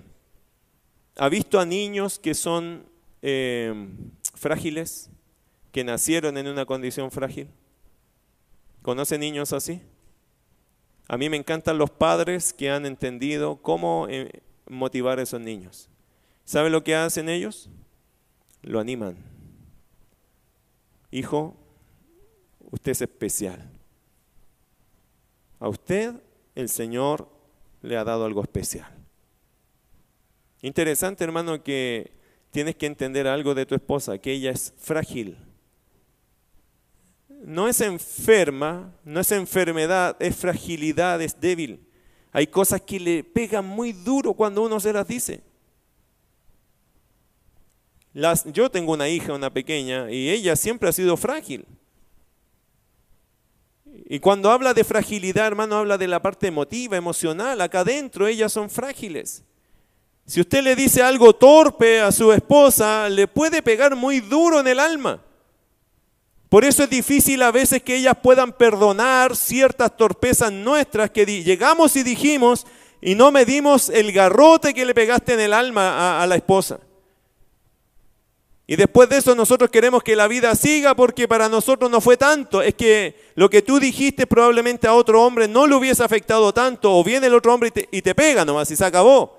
¿Ha 1.16 1.28
visto 1.28 1.58
a 1.58 1.64
niños 1.64 2.18
que 2.18 2.34
son 2.34 2.84
Em, 3.28 4.12
frágiles, 4.34 5.10
que 5.72 5.82
nacieron 5.82 6.36
en 6.38 6.46
una 6.46 6.64
condición 6.64 7.10
frágil? 7.10 7.48
¿Conoce 8.82 9.18
niños 9.18 9.52
así? 9.52 9.82
A 11.08 11.16
mí 11.16 11.28
me 11.28 11.36
encantan 11.36 11.76
los 11.76 11.90
padres 11.90 12.52
que 12.52 12.70
han 12.70 12.86
entendido 12.86 13.56
cómo 13.56 14.06
eh, 14.08 14.42
motivar 14.68 15.18
a 15.18 15.22
esos 15.22 15.40
niños. 15.40 15.88
¿Sabe 16.44 16.70
lo 16.70 16.84
que 16.84 16.94
hacen 16.94 17.28
ellos? 17.28 17.68
Lo 18.62 18.78
animan. 18.78 19.16
Hijo, 21.10 21.56
usted 22.70 22.92
es 22.92 23.02
especial. 23.02 23.68
A 25.58 25.68
usted 25.68 26.14
el 26.54 26.68
Señor 26.68 27.28
le 27.86 27.96
ha 27.96 28.04
dado 28.04 28.24
algo 28.24 28.42
especial. 28.42 28.90
Interesante, 30.62 31.24
hermano, 31.24 31.62
que 31.62 32.12
tienes 32.50 32.74
que 32.76 32.86
entender 32.86 33.26
algo 33.26 33.54
de 33.54 33.66
tu 33.66 33.74
esposa, 33.74 34.18
que 34.18 34.32
ella 34.32 34.50
es 34.50 34.74
frágil. 34.76 35.36
No 37.28 37.68
es 37.68 37.80
enferma, 37.80 38.92
no 39.04 39.20
es 39.20 39.30
enfermedad, 39.30 40.16
es 40.18 40.34
fragilidad, 40.34 41.20
es 41.22 41.40
débil. 41.40 41.86
Hay 42.32 42.46
cosas 42.48 42.80
que 42.80 42.98
le 42.98 43.22
pegan 43.22 43.64
muy 43.64 43.92
duro 43.92 44.34
cuando 44.34 44.62
uno 44.62 44.80
se 44.80 44.92
las 44.92 45.06
dice. 45.06 45.42
Las, 48.12 48.50
yo 48.52 48.70
tengo 48.70 48.92
una 48.92 49.08
hija, 49.08 49.34
una 49.34 49.52
pequeña, 49.52 50.10
y 50.10 50.30
ella 50.30 50.56
siempre 50.56 50.88
ha 50.88 50.92
sido 50.92 51.16
frágil. 51.16 51.66
Y 54.04 54.20
cuando 54.20 54.50
habla 54.50 54.74
de 54.74 54.84
fragilidad, 54.84 55.46
hermano, 55.46 55.76
habla 55.76 55.96
de 55.98 56.08
la 56.08 56.20
parte 56.20 56.48
emotiva, 56.48 56.96
emocional. 56.96 57.60
Acá 57.60 57.80
adentro 57.80 58.26
ellas 58.26 58.52
son 58.52 58.68
frágiles. 58.68 59.42
Si 60.26 60.40
usted 60.40 60.62
le 60.62 60.74
dice 60.74 61.02
algo 61.02 61.34
torpe 61.34 62.00
a 62.00 62.10
su 62.12 62.32
esposa, 62.32 63.08
le 63.08 63.28
puede 63.28 63.62
pegar 63.62 63.94
muy 63.94 64.20
duro 64.20 64.60
en 64.60 64.66
el 64.66 64.80
alma. 64.80 65.22
Por 66.48 66.64
eso 66.64 66.84
es 66.84 66.90
difícil 66.90 67.42
a 67.42 67.50
veces 67.50 67.82
que 67.82 67.96
ellas 67.96 68.16
puedan 68.22 68.52
perdonar 68.52 69.36
ciertas 69.36 69.96
torpezas 69.96 70.52
nuestras 70.52 71.10
que 71.10 71.24
llegamos 71.26 71.96
y 71.96 72.02
dijimos 72.02 72.66
y 73.00 73.14
no 73.14 73.30
medimos 73.30 73.88
el 73.88 74.12
garrote 74.12 74.74
que 74.74 74.84
le 74.84 74.94
pegaste 74.94 75.34
en 75.34 75.40
el 75.40 75.52
alma 75.52 76.18
a, 76.18 76.22
a 76.22 76.26
la 76.26 76.36
esposa. 76.36 76.80
Y 78.68 78.74
después 78.74 79.08
de 79.08 79.18
eso 79.18 79.34
nosotros 79.34 79.70
queremos 79.70 80.02
que 80.02 80.16
la 80.16 80.26
vida 80.26 80.54
siga 80.56 80.96
porque 80.96 81.28
para 81.28 81.48
nosotros 81.48 81.88
no 81.88 82.00
fue 82.00 82.16
tanto. 82.16 82.62
Es 82.62 82.74
que 82.74 83.14
lo 83.36 83.48
que 83.48 83.62
tú 83.62 83.78
dijiste 83.78 84.26
probablemente 84.26 84.88
a 84.88 84.94
otro 84.94 85.22
hombre 85.22 85.46
no 85.46 85.66
le 85.66 85.76
hubiese 85.76 86.02
afectado 86.02 86.52
tanto 86.52 86.92
o 86.92 87.04
viene 87.04 87.28
el 87.28 87.34
otro 87.34 87.54
hombre 87.54 87.68
y 87.68 87.70
te, 87.70 87.88
y 87.92 88.02
te 88.02 88.14
pega 88.14 88.44
nomás 88.44 88.68
y 88.70 88.76
se 88.76 88.84
acabó. 88.84 89.38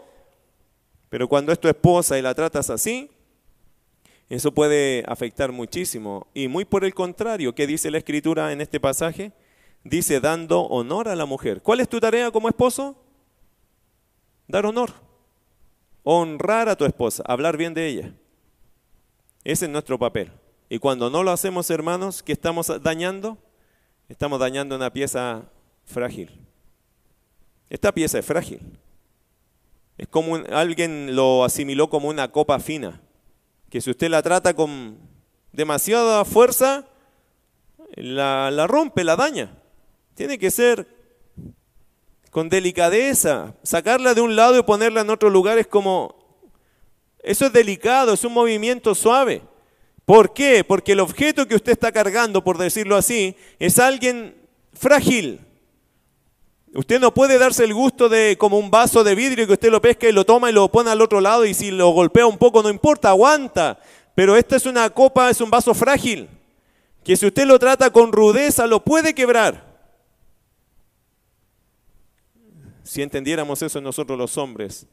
Pero 1.10 1.28
cuando 1.28 1.52
es 1.52 1.60
tu 1.60 1.68
esposa 1.68 2.18
y 2.18 2.22
la 2.22 2.34
tratas 2.34 2.70
así, 2.70 3.10
eso 4.30 4.54
puede 4.54 5.04
afectar 5.08 5.52
muchísimo. 5.52 6.28
Y 6.34 6.48
muy 6.48 6.64
por 6.64 6.86
el 6.86 6.94
contrario, 6.94 7.54
¿qué 7.54 7.68
dice 7.68 7.92
la 7.92 7.98
escritura 7.98 8.54
en 8.54 8.62
este 8.62 8.80
pasaje? 8.80 9.34
Dice 9.84 10.22
dando 10.22 10.62
honor 10.62 11.10
a 11.10 11.16
la 11.16 11.26
mujer. 11.26 11.62
¿Cuál 11.62 11.82
es 11.82 11.90
tu 11.90 12.00
tarea 12.00 12.32
como 12.32 12.48
esposo? 12.48 12.96
Dar 14.48 14.66
honor. 14.66 14.92
Honrar 16.04 16.70
a 16.70 16.78
tu 16.78 16.86
esposa, 16.86 17.24
hablar 17.26 17.58
bien 17.58 17.74
de 17.74 17.88
ella. 17.88 18.14
Ese 19.48 19.64
es 19.64 19.72
nuestro 19.72 19.98
papel. 19.98 20.30
Y 20.68 20.78
cuando 20.78 21.10
no 21.10 21.24
lo 21.24 21.32
hacemos, 21.32 21.70
hermanos, 21.70 22.22
¿qué 22.22 22.34
estamos 22.34 22.70
dañando? 22.84 23.38
Estamos 24.10 24.42
dañando 24.42 24.76
una 24.76 24.92
pieza 24.92 25.46
frágil. 25.86 26.46
Esta 27.70 27.94
pieza 27.94 28.20
es 28.20 28.26
frágil. 28.26 28.60
Es 29.98 30.10
como 30.10 30.36
alguien 30.52 31.16
lo 31.16 31.46
asimiló 31.46 31.90
como 31.90 32.10
una 32.10 32.30
copa 32.30 32.60
fina, 32.60 33.00
que 33.70 33.80
si 33.80 33.90
usted 33.90 34.10
la 34.10 34.22
trata 34.22 34.54
con 34.54 34.98
demasiada 35.54 36.26
fuerza, 36.26 36.86
la, 37.96 38.52
la 38.52 38.68
rompe, 38.68 39.06
la 39.06 39.16
daña. 39.16 39.58
Tiene 40.14 40.38
que 40.38 40.52
ser 40.52 40.86
con 42.32 42.50
delicadeza. 42.50 43.56
Sacarla 43.64 44.14
de 44.14 44.20
un 44.20 44.36
lado 44.36 44.60
y 44.60 44.64
ponerla 44.64 45.00
en 45.00 45.10
otro 45.10 45.30
lugar 45.30 45.58
es 45.58 45.68
como... 45.68 46.17
Eso 47.28 47.46
es 47.46 47.54
delicado, 47.54 48.14
es 48.14 48.24
un 48.24 48.34
movimiento 48.34 48.96
suave. 48.96 49.42
¿Por 50.06 50.34
qué? 50.34 50.64
Porque 50.64 50.94
el 50.94 51.02
objeto 51.02 51.48
que 51.48 51.56
usted 51.56 51.74
está 51.74 51.92
cargando, 51.92 52.44
por 52.44 52.58
decirlo 52.58 52.96
así, 52.96 53.36
es 53.60 53.80
alguien 53.80 54.36
frágil, 54.74 55.42
Usted 56.74 57.00
no 57.00 57.14
puede 57.14 57.40
darse 57.40 57.64
el 57.64 57.74
gusto 57.74 58.08
de 58.08 58.38
como 58.38 58.60
un 58.60 58.70
vaso 58.70 59.04
de 59.04 59.16
vidrio 59.16 59.48
que 59.48 59.54
usted 59.54 59.72
lo 59.72 59.82
pesca 59.82 60.08
y 60.08 60.12
lo 60.12 60.26
toma 60.26 60.52
y 60.52 60.54
lo 60.54 60.70
pone 60.70 60.92
al 60.92 61.02
otro 61.02 61.22
lado 61.22 61.44
y 61.44 61.56
si 61.56 61.72
lo 61.72 61.90
golpea 61.90 62.28
un 62.28 62.38
poco 62.38 62.62
no 62.62 62.70
importa, 62.70 63.10
aguanta. 63.10 63.80
Pero 64.14 64.36
esta 64.36 64.58
es 64.58 64.66
una 64.68 64.88
copa, 64.92 65.30
es 65.30 65.42
un 65.42 65.50
vaso 65.50 65.74
frágil, 65.74 66.30
que 67.04 67.16
si 67.16 67.26
usted 67.26 67.48
lo 67.48 67.58
trata 67.58 67.90
con 67.90 68.12
rudeza 68.12 68.68
lo 68.68 68.84
puede 68.84 69.16
quebrar. 69.16 69.66
Si 72.84 73.02
entendiéramos 73.02 73.62
eso 73.62 73.82
nosotros 73.82 74.18
los 74.18 74.38
hombres, 74.38 74.86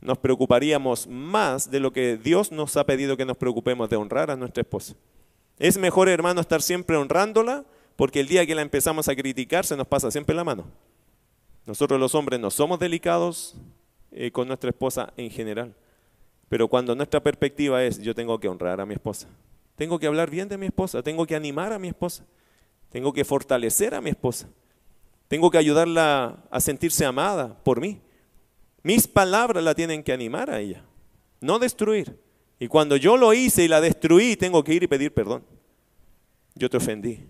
nos 0.00 0.18
preocuparíamos 0.18 1.06
más 1.06 1.70
de 1.70 1.80
lo 1.80 1.92
que 1.92 2.16
Dios 2.16 2.52
nos 2.52 2.76
ha 2.76 2.84
pedido 2.84 3.16
que 3.16 3.24
nos 3.24 3.36
preocupemos 3.36 3.88
de 3.88 3.96
honrar 3.96 4.30
a 4.30 4.36
nuestra 4.36 4.62
esposa. 4.62 4.94
Es 5.58 5.78
mejor, 5.78 6.08
hermano, 6.08 6.40
estar 6.40 6.62
siempre 6.62 6.96
honrándola, 6.96 7.64
porque 7.96 8.20
el 8.20 8.28
día 8.28 8.46
que 8.46 8.54
la 8.54 8.62
empezamos 8.62 9.08
a 9.08 9.14
criticar 9.14 9.64
se 9.64 9.76
nos 9.76 9.86
pasa 9.86 10.10
siempre 10.10 10.34
la 10.34 10.44
mano. 10.44 10.64
Nosotros 11.66 11.98
los 11.98 12.14
hombres 12.14 12.40
no 12.40 12.50
somos 12.50 12.78
delicados 12.78 13.54
eh, 14.12 14.30
con 14.30 14.46
nuestra 14.48 14.70
esposa 14.70 15.12
en 15.16 15.30
general, 15.30 15.74
pero 16.48 16.68
cuando 16.68 16.94
nuestra 16.94 17.20
perspectiva 17.22 17.82
es 17.82 18.00
yo 18.00 18.14
tengo 18.14 18.38
que 18.38 18.48
honrar 18.48 18.80
a 18.80 18.86
mi 18.86 18.94
esposa, 18.94 19.28
tengo 19.76 19.98
que 19.98 20.06
hablar 20.06 20.30
bien 20.30 20.48
de 20.48 20.58
mi 20.58 20.66
esposa, 20.66 21.02
tengo 21.02 21.26
que 21.26 21.34
animar 21.34 21.72
a 21.72 21.78
mi 21.78 21.88
esposa, 21.88 22.24
tengo 22.90 23.12
que 23.12 23.24
fortalecer 23.24 23.94
a 23.94 24.00
mi 24.00 24.10
esposa, 24.10 24.48
tengo 25.28 25.50
que 25.50 25.58
ayudarla 25.58 26.44
a 26.50 26.60
sentirse 26.60 27.04
amada 27.04 27.56
por 27.64 27.80
mí. 27.80 28.00
Mis 28.84 29.08
palabras 29.08 29.64
la 29.64 29.74
tienen 29.74 30.02
que 30.02 30.12
animar 30.12 30.50
a 30.50 30.60
ella, 30.60 30.84
no 31.40 31.58
destruir. 31.58 32.16
Y 32.60 32.68
cuando 32.68 32.96
yo 32.96 33.16
lo 33.16 33.32
hice 33.32 33.64
y 33.64 33.68
la 33.68 33.80
destruí, 33.80 34.36
tengo 34.36 34.62
que 34.62 34.74
ir 34.74 34.82
y 34.82 34.86
pedir 34.86 35.12
perdón. 35.12 35.42
Yo 36.54 36.68
te 36.68 36.76
ofendí. 36.76 37.24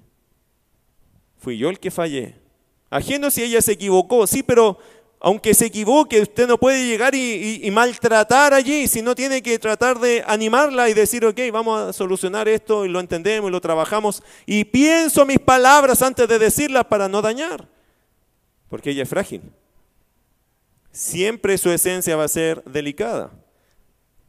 Fui 1.39 1.57
yo 1.57 1.71
el 1.71 1.79
que 1.79 1.93
fallé. 1.93 2.35
Ajeno 2.91 3.31
si 3.31 3.45
ella 3.45 3.63
se 3.63 3.73
equivocó, 3.73 4.27
sí, 4.27 4.43
pero 4.43 4.79
aunque 5.21 5.55
se 5.55 5.67
equivoque, 5.67 6.21
usted 6.21 6.49
no 6.49 6.59
puede 6.59 6.87
llegar 6.87 7.15
y, 7.15 7.71
maltratar 7.71 8.53
allí, 8.53 8.89
sino 8.89 9.15
tiene 9.15 9.41
que 9.41 9.59
tratar 9.61 10.01
de 10.01 10.25
animarla 10.27 10.91
y 10.91 10.93
decir, 10.93 11.25
ok, 11.25 11.39
vamos 11.53 11.81
a 11.81 11.93
solucionar 11.93 12.49
esto 12.49 12.85
y 12.85 12.89
lo 12.89 12.99
entendemos 12.99 13.49
y 13.49 13.53
lo 13.53 13.61
trabajamos. 13.61 14.25
Y 14.45 14.65
pienso 14.65 15.25
mis 15.25 15.39
palabras 15.39 16.03
antes 16.03 16.29
de 16.29 16.39
decirlas 16.39 16.85
para 16.87 17.09
no 17.09 17.23
dañar, 17.23 17.69
porque 18.69 18.91
ella 18.91 19.05
es 19.05 19.09
frágil. 19.09 19.41
Siempre 20.95 21.59
su 21.59 21.73
esencia 21.73 22.15
va 22.15 22.23
a 22.23 22.29
ser 22.29 22.63
delicada. 22.63 23.33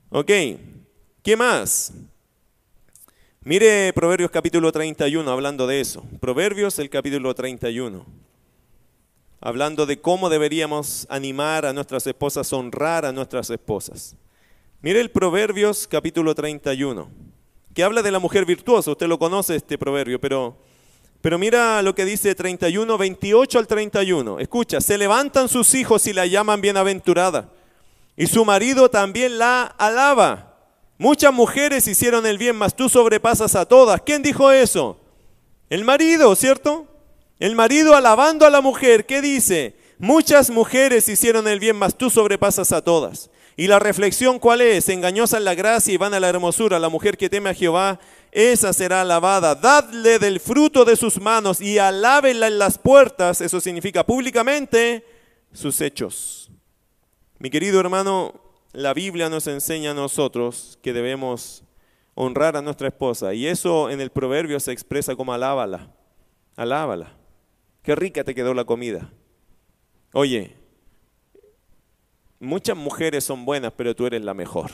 Ok, 0.09 0.31
¿qué 1.21 1.37
más? 1.37 1.93
Mire 3.41 3.93
Proverbios 3.93 4.31
capítulo 4.31 4.71
31 4.71 5.29
hablando 5.29 5.67
de 5.67 5.79
eso. 5.79 6.03
Proverbios 6.19 6.79
el 6.79 6.89
capítulo 6.89 7.35
31. 7.35 8.03
Hablando 9.41 9.85
de 9.85 10.01
cómo 10.01 10.27
deberíamos 10.27 11.05
animar 11.11 11.67
a 11.67 11.73
nuestras 11.73 12.07
esposas, 12.07 12.51
honrar 12.51 13.05
a 13.05 13.11
nuestras 13.11 13.47
esposas. 13.51 14.15
Mire 14.81 15.01
el 15.01 15.11
Proverbios 15.11 15.87
capítulo 15.87 16.33
31, 16.33 17.07
que 17.75 17.83
habla 17.83 18.01
de 18.01 18.09
la 18.09 18.17
mujer 18.17 18.43
virtuosa. 18.43 18.89
Usted 18.89 19.05
lo 19.05 19.19
conoce 19.19 19.55
este 19.55 19.77
proverbio, 19.77 20.19
pero, 20.19 20.57
pero 21.25 21.39
mira 21.39 21.81
lo 21.81 21.95
que 21.95 22.05
dice 22.05 22.35
31, 22.35 22.99
28 22.99 23.57
al 23.57 23.65
31. 23.65 24.39
Escucha, 24.39 24.79
se 24.79 24.95
levantan 24.95 25.49
sus 25.49 25.73
hijos 25.73 26.05
y 26.05 26.13
la 26.13 26.27
llaman 26.27 26.61
bienaventurada, 26.61 27.49
y 28.15 28.27
su 28.27 28.45
marido 28.45 28.91
también 28.91 29.39
la 29.39 29.63
alaba. 29.63 30.53
Muchas 30.99 31.33
mujeres 31.33 31.87
hicieron 31.87 32.27
el 32.27 32.37
bien, 32.37 32.55
mas 32.55 32.75
tú 32.75 32.89
sobrepasas 32.89 33.55
a 33.55 33.65
todas. 33.65 34.01
¿Quién 34.05 34.21
dijo 34.21 34.51
eso? 34.51 34.99
El 35.71 35.83
marido, 35.83 36.35
¿cierto? 36.35 36.85
El 37.39 37.55
marido 37.55 37.95
alabando 37.95 38.45
a 38.45 38.51
la 38.51 38.61
mujer, 38.61 39.07
¿qué 39.07 39.19
dice? 39.19 39.75
Muchas 39.97 40.51
mujeres 40.51 41.09
hicieron 41.09 41.47
el 41.47 41.59
bien, 41.59 41.75
mas 41.75 41.97
tú 41.97 42.11
sobrepasas 42.11 42.71
a 42.71 42.83
todas. 42.83 43.31
Y 43.57 43.65
la 43.65 43.79
reflexión 43.79 44.37
cuál 44.37 44.61
es? 44.61 44.89
Engañosa 44.89 45.37
en 45.37 45.45
la 45.45 45.55
gracia 45.55 45.91
y 45.91 45.97
van 45.97 46.13
a 46.13 46.19
la 46.19 46.29
hermosura. 46.29 46.77
La 46.77 46.89
mujer 46.89 47.17
que 47.17 47.29
teme 47.29 47.49
a 47.49 47.55
Jehová, 47.55 47.99
esa 48.35 48.73
será 48.73 49.01
alabada. 49.01 49.55
Dadle 49.55 50.19
del 50.19 50.39
fruto 50.39 50.85
de 50.85 50.95
sus 50.95 51.19
manos 51.19 51.61
y 51.61 51.77
alábela 51.77 52.47
en 52.47 52.59
las 52.59 52.77
puertas. 52.77 53.41
Eso 53.41 53.59
significa 53.61 54.05
públicamente 54.05 55.05
sus 55.53 55.81
hechos. 55.81 56.51
Mi 57.39 57.49
querido 57.49 57.79
hermano, 57.79 58.33
la 58.73 58.93
Biblia 58.93 59.29
nos 59.29 59.47
enseña 59.47 59.91
a 59.91 59.95
nosotros 59.95 60.77
que 60.81 60.93
debemos 60.93 61.63
honrar 62.13 62.57
a 62.57 62.61
nuestra 62.61 62.89
esposa. 62.89 63.33
Y 63.33 63.47
eso 63.47 63.89
en 63.89 64.01
el 64.01 64.11
proverbio 64.11 64.59
se 64.59 64.71
expresa 64.71 65.15
como 65.15 65.33
alábala. 65.33 65.91
Alábala. 66.55 67.13
Qué 67.81 67.95
rica 67.95 68.23
te 68.23 68.35
quedó 68.35 68.53
la 68.53 68.65
comida. 68.65 69.11
Oye, 70.13 70.55
Muchas 72.39 72.75
mujeres 72.75 73.23
son 73.23 73.45
buenas, 73.45 73.73
pero 73.73 73.95
tú 73.95 74.05
eres 74.05 74.23
la 74.23 74.33
mejor. 74.33 74.71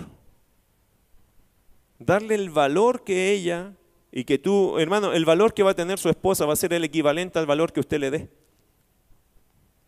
Darle 2.05 2.35
el 2.35 2.49
valor 2.49 3.03
que 3.03 3.31
ella 3.31 3.73
y 4.11 4.23
que 4.23 4.37
tú, 4.37 4.77
hermano, 4.79 5.13
el 5.13 5.25
valor 5.25 5.53
que 5.53 5.63
va 5.63 5.71
a 5.71 5.75
tener 5.75 5.99
su 5.99 6.09
esposa 6.09 6.45
va 6.45 6.53
a 6.53 6.57
ser 6.57 6.73
el 6.73 6.83
equivalente 6.83 7.39
al 7.39 7.45
valor 7.45 7.71
que 7.71 7.79
usted 7.79 7.99
le 7.99 8.11
dé. 8.11 8.29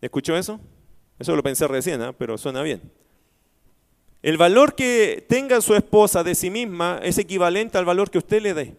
¿Escuchó 0.00 0.36
eso? 0.36 0.60
Eso 1.18 1.34
lo 1.34 1.42
pensé 1.42 1.66
recién, 1.66 2.02
¿eh? 2.02 2.12
pero 2.16 2.38
suena 2.38 2.62
bien. 2.62 2.92
El 4.22 4.38
valor 4.38 4.74
que 4.74 5.24
tenga 5.28 5.60
su 5.60 5.74
esposa 5.74 6.22
de 6.22 6.34
sí 6.34 6.50
misma 6.50 7.00
es 7.02 7.18
equivalente 7.18 7.76
al 7.76 7.84
valor 7.84 8.10
que 8.10 8.18
usted 8.18 8.40
le 8.40 8.54
dé. 8.54 8.76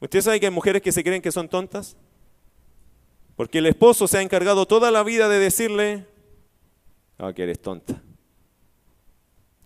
¿Usted 0.00 0.20
sabe 0.20 0.40
que 0.40 0.46
hay 0.46 0.52
mujeres 0.52 0.82
que 0.82 0.92
se 0.92 1.04
creen 1.04 1.22
que 1.22 1.32
son 1.32 1.48
tontas? 1.48 1.96
Porque 3.36 3.58
el 3.58 3.66
esposo 3.66 4.06
se 4.08 4.18
ha 4.18 4.22
encargado 4.22 4.66
toda 4.66 4.90
la 4.90 5.02
vida 5.02 5.28
de 5.28 5.38
decirle, 5.38 6.06
Ah, 7.22 7.34
que 7.34 7.42
eres 7.42 7.60
tonta. 7.60 8.02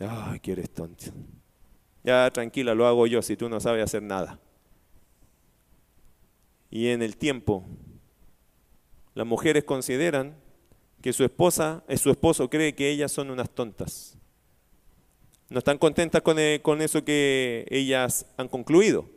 Ay, 0.01 0.41
que 0.41 0.53
eres 0.53 0.71
tonta. 0.71 1.07
Ya, 2.05 2.31
tranquila, 2.31 2.75
lo 2.75 2.87
hago 2.87 3.07
yo 3.07 3.23
si 3.23 3.35
tú 3.37 3.49
no 3.49 3.59
sabes 3.61 3.83
hacer 3.83 4.03
nada. 4.03 4.39
Y 6.71 6.89
en 6.89 7.03
el 7.03 7.17
tiempo, 7.17 7.65
las 9.15 9.27
mujeres 9.27 9.65
consideran 9.65 10.37
que 11.01 11.13
su 11.13 11.25
esposa, 11.25 11.83
su 11.97 12.11
esposo 12.11 12.51
cree 12.51 12.75
que 12.75 12.91
ellas 12.91 13.11
son 13.11 13.31
unas 13.31 13.49
tontas. 13.49 14.19
No 15.49 15.59
están 15.59 15.79
contentas 15.79 16.21
con, 16.23 16.39
eh, 16.39 16.61
con 16.63 16.83
eso 16.83 17.05
que 17.05 17.67
ellas 17.71 18.27
han 18.37 18.49
concluido. 18.49 19.09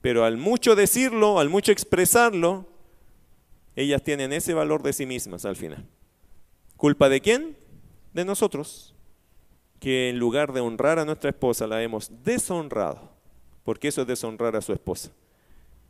Pero 0.00 0.24
al 0.24 0.36
mucho 0.36 0.76
decirlo, 0.76 1.38
al 1.38 1.48
mucho 1.48 1.72
expresarlo, 1.72 2.66
ellas 3.76 4.02
tienen 4.02 4.32
ese 4.32 4.54
valor 4.54 4.82
de 4.82 4.92
sí 4.92 5.06
mismas 5.06 5.44
al 5.44 5.56
final. 5.56 5.86
¿Culpa 6.76 7.08
de 7.08 7.20
quién? 7.20 7.56
De 8.12 8.24
nosotros, 8.24 8.93
que 9.80 10.08
en 10.08 10.18
lugar 10.18 10.52
de 10.52 10.60
honrar 10.60 10.98
a 10.98 11.04
nuestra 11.04 11.30
esposa 11.30 11.66
la 11.66 11.82
hemos 11.82 12.10
deshonrado, 12.24 13.10
porque 13.64 13.88
eso 13.88 14.02
es 14.02 14.06
deshonrar 14.06 14.56
a 14.56 14.60
su 14.60 14.72
esposa. 14.72 15.10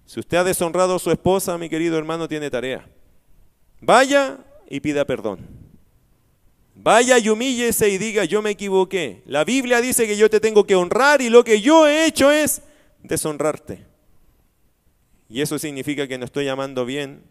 Si 0.07 0.21
usted 0.21 0.39
ha 0.39 0.45
deshonrado 0.45 0.97
a 0.97 0.99
su 0.99 1.11
esposa, 1.11 1.57
mi 1.59 1.69
querido 1.69 1.97
hermano, 1.97 2.29
tiene 2.29 2.51
tarea. 2.51 2.87
Vaya 3.81 4.39
y 4.69 4.81
pida 4.81 5.05
perdón. 5.05 5.41
Vaya 6.75 7.19
y 7.19 7.29
humíllese 7.29 7.89
y 7.89 7.99
diga, 7.99 8.25
yo 8.25 8.43
me 8.43 8.51
equivoqué. 8.51 9.23
La 9.27 9.45
Biblia 9.45 9.81
dice 9.81 10.07
que 10.07 10.17
yo 10.17 10.29
te 10.29 10.41
tengo 10.41 10.67
que 10.67 10.75
honrar 10.75 11.23
y 11.23 11.31
lo 11.31 11.45
que 11.45 11.61
yo 11.61 11.87
he 11.87 12.07
hecho 12.07 12.31
es 12.31 12.63
deshonrarte. 13.03 13.87
Y 15.29 15.41
eso 15.41 15.59
significa 15.59 16.07
que 16.09 16.19
no 16.19 16.25
estoy 16.25 16.45
llamando 16.45 16.85
bien 16.85 17.23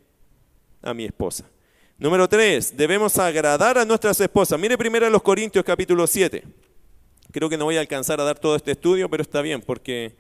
a 0.82 0.94
mi 0.94 1.06
esposa. 1.06 1.46
Número 2.04 2.28
tres, 2.28 2.76
debemos 2.76 3.18
agradar 3.18 3.78
a 3.78 3.86
nuestras 3.86 4.20
esposas. 4.20 4.60
Mire 4.60 4.78
primero 4.78 5.08
a 5.08 5.10
los 5.10 5.22
Corintios 5.22 5.64
capítulo 5.64 6.06
7. 6.06 6.44
Creo 7.32 7.48
que 7.48 7.56
no 7.56 7.64
voy 7.64 7.78
a 7.78 7.80
alcanzar 7.80 8.20
a 8.20 8.26
dar 8.26 8.38
todo 8.38 8.58
este 8.58 8.72
estudio, 8.72 9.10
pero 9.10 9.24
está 9.24 9.42
bien 9.42 9.62
porque 9.62 10.14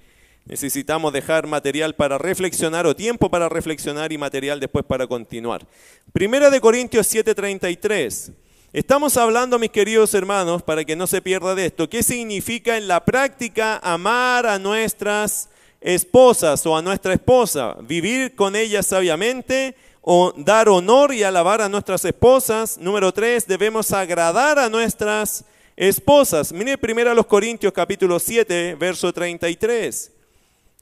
necesitamos 0.45 1.11
dejar 1.11 1.45
material 1.45 1.93
para 1.93 2.17
reflexionar 2.17 2.87
o 2.87 2.95
tiempo 2.95 3.29
para 3.29 3.49
reflexionar 3.49 4.13
y 4.13 4.17
material 4.17 4.61
después 4.61 4.85
para 4.85 5.07
continuar. 5.07 5.67
Primera 6.13 6.49
de 6.49 6.61
Corintios 6.61 7.05
7:33. 7.05 8.31
Estamos 8.71 9.17
hablando, 9.17 9.59
mis 9.59 9.71
queridos 9.71 10.13
hermanos, 10.13 10.63
para 10.63 10.85
que 10.85 10.95
no 10.95 11.05
se 11.05 11.21
pierda 11.21 11.53
de 11.53 11.65
esto, 11.65 11.89
qué 11.89 12.01
significa 12.01 12.77
en 12.77 12.87
la 12.87 13.03
práctica 13.03 13.81
amar 13.83 14.45
a 14.45 14.57
nuestras 14.57 15.49
esposas 15.81 16.65
o 16.65 16.77
a 16.77 16.81
nuestra 16.81 17.11
esposa, 17.11 17.75
vivir 17.81 18.35
con 18.35 18.55
ellas 18.55 18.85
sabiamente, 18.85 19.75
o 20.05 20.33
dar 20.35 20.67
honor 20.67 21.13
y 21.13 21.23
alabar 21.23 21.61
a 21.61 21.69
nuestras 21.69 22.03
esposas. 22.03 22.77
Número 22.77 23.13
tres, 23.13 23.47
debemos 23.47 23.93
agradar 23.93 24.59
a 24.59 24.67
nuestras 24.67 25.45
esposas. 25.77 26.51
Mire 26.51 26.77
primero 26.77 27.09
a 27.09 27.15
los 27.15 27.25
Corintios 27.25 27.71
capítulo 27.71 28.19
7, 28.19 28.75
verso 28.75 29.13
33. 29.13 30.11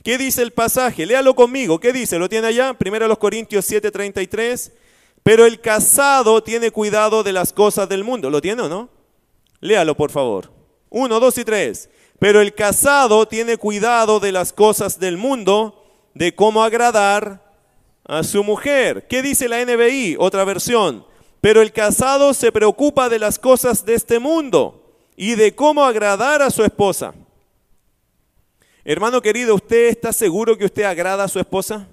¿Qué 0.04 0.18
dice 0.18 0.42
el 0.42 0.52
pasaje? 0.52 1.06
Léalo 1.06 1.36
conmigo. 1.36 1.80
¿Qué 1.80 1.94
dice? 1.94 2.18
¿Lo 2.18 2.28
tiene 2.28 2.48
allá? 2.48 2.74
Primero 2.74 3.06
a 3.06 3.08
los 3.08 3.20
Corintios 3.20 3.64
7, 3.66 3.92
33. 3.92 4.72
Pero 5.22 5.46
el 5.46 5.62
casado 5.62 6.42
tiene 6.42 6.72
cuidado 6.72 7.22
de 7.22 7.32
las 7.32 7.54
cosas 7.54 7.88
del 7.88 8.04
mundo. 8.04 8.32
¿Lo 8.32 8.42
tiene 8.42 8.64
o 8.64 8.70
no? 8.70 8.90
Léalo, 9.60 9.96
por 9.96 10.10
favor. 10.10 10.52
Uno, 10.90 11.20
dos 11.20 11.38
y 11.38 11.46
tres. 11.46 11.92
Pero 12.18 12.42
el 12.42 12.56
casado 12.56 13.28
tiene 13.28 13.58
cuidado 13.58 14.20
de 14.20 14.32
las 14.32 14.52
cosas 14.52 15.00
del 15.00 15.18
mundo, 15.18 15.86
de 16.16 16.34
cómo 16.34 16.64
agradar 16.64 17.51
a 18.04 18.24
su 18.24 18.44
mujer. 18.44 19.08
¿Qué 19.08 19.22
dice 19.22 19.48
la 19.48 19.64
NBI? 19.64 20.16
Otra 20.20 20.44
versión. 20.44 21.06
Pero 21.40 21.62
el 21.62 21.72
casado 21.72 22.34
se 22.34 22.52
preocupa 22.52 23.10
de 23.10 23.20
las 23.20 23.40
cosas 23.40 23.86
de 23.86 23.96
este 23.96 24.20
mundo 24.20 24.96
y 25.16 25.36
de 25.36 25.56
cómo 25.56 25.84
agradar 25.84 26.42
a 26.42 26.50
su 26.50 26.64
esposa. 26.64 27.14
Hermano 28.84 29.22
querido, 29.22 29.56
¿usted 29.56 29.90
está 29.90 30.12
seguro 30.14 30.58
que 30.58 30.66
usted 30.66 30.84
agrada 30.84 31.24
a 31.24 31.28
su 31.28 31.40
esposa? 31.40 31.88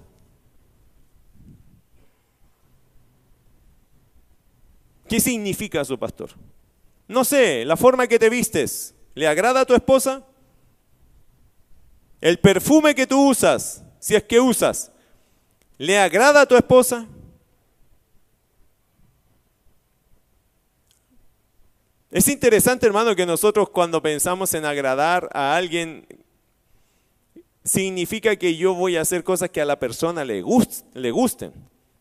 ¿Qué 5.07 5.19
significa 5.19 5.83
su 5.83 5.97
pastor? 5.97 6.31
No 7.07 7.25
sé, 7.25 7.65
la 7.65 7.75
forma 7.75 8.07
que 8.07 8.19
te 8.19 8.29
vistes, 8.29 8.93
¿le 9.15 9.27
agrada 9.27 9.61
a 9.61 9.65
tu 9.65 9.73
esposa? 9.73 10.23
El 12.21 12.37
perfume 12.39 12.93
que 12.93 13.07
tú 13.07 13.29
usas, 13.29 13.83
si 13.99 14.15
es 14.15 14.23
que 14.23 14.39
usas, 14.39 14.91
¿Le 15.79 15.97
agrada 15.97 16.41
a 16.41 16.45
tu 16.45 16.57
esposa? 16.57 17.07
Es 22.11 22.27
interesante, 22.27 22.85
hermano, 22.85 23.15
que 23.15 23.25
nosotros 23.25 23.69
cuando 23.69 24.01
pensamos 24.01 24.53
en 24.55 24.65
agradar 24.65 25.29
a 25.31 25.55
alguien, 25.55 26.05
significa 27.63 28.35
que 28.35 28.57
yo 28.57 28.73
voy 28.73 28.97
a 28.97 29.01
hacer 29.01 29.23
cosas 29.23 29.51
que 29.51 29.61
a 29.61 29.65
la 29.65 29.79
persona 29.79 30.25
le, 30.25 30.43
le 30.95 31.11
gusten. 31.11 31.53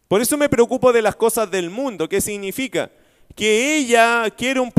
Por 0.08 0.20
eso 0.20 0.36
me 0.36 0.48
preocupo 0.48 0.92
de 0.92 1.02
las 1.02 1.14
cosas 1.14 1.48
del 1.48 1.70
mundo. 1.70 2.08
¿Qué 2.08 2.20
significa? 2.20 2.90
Que 3.36 3.76
ella 3.76 4.28
quiere 4.36 4.58
un 4.58 4.72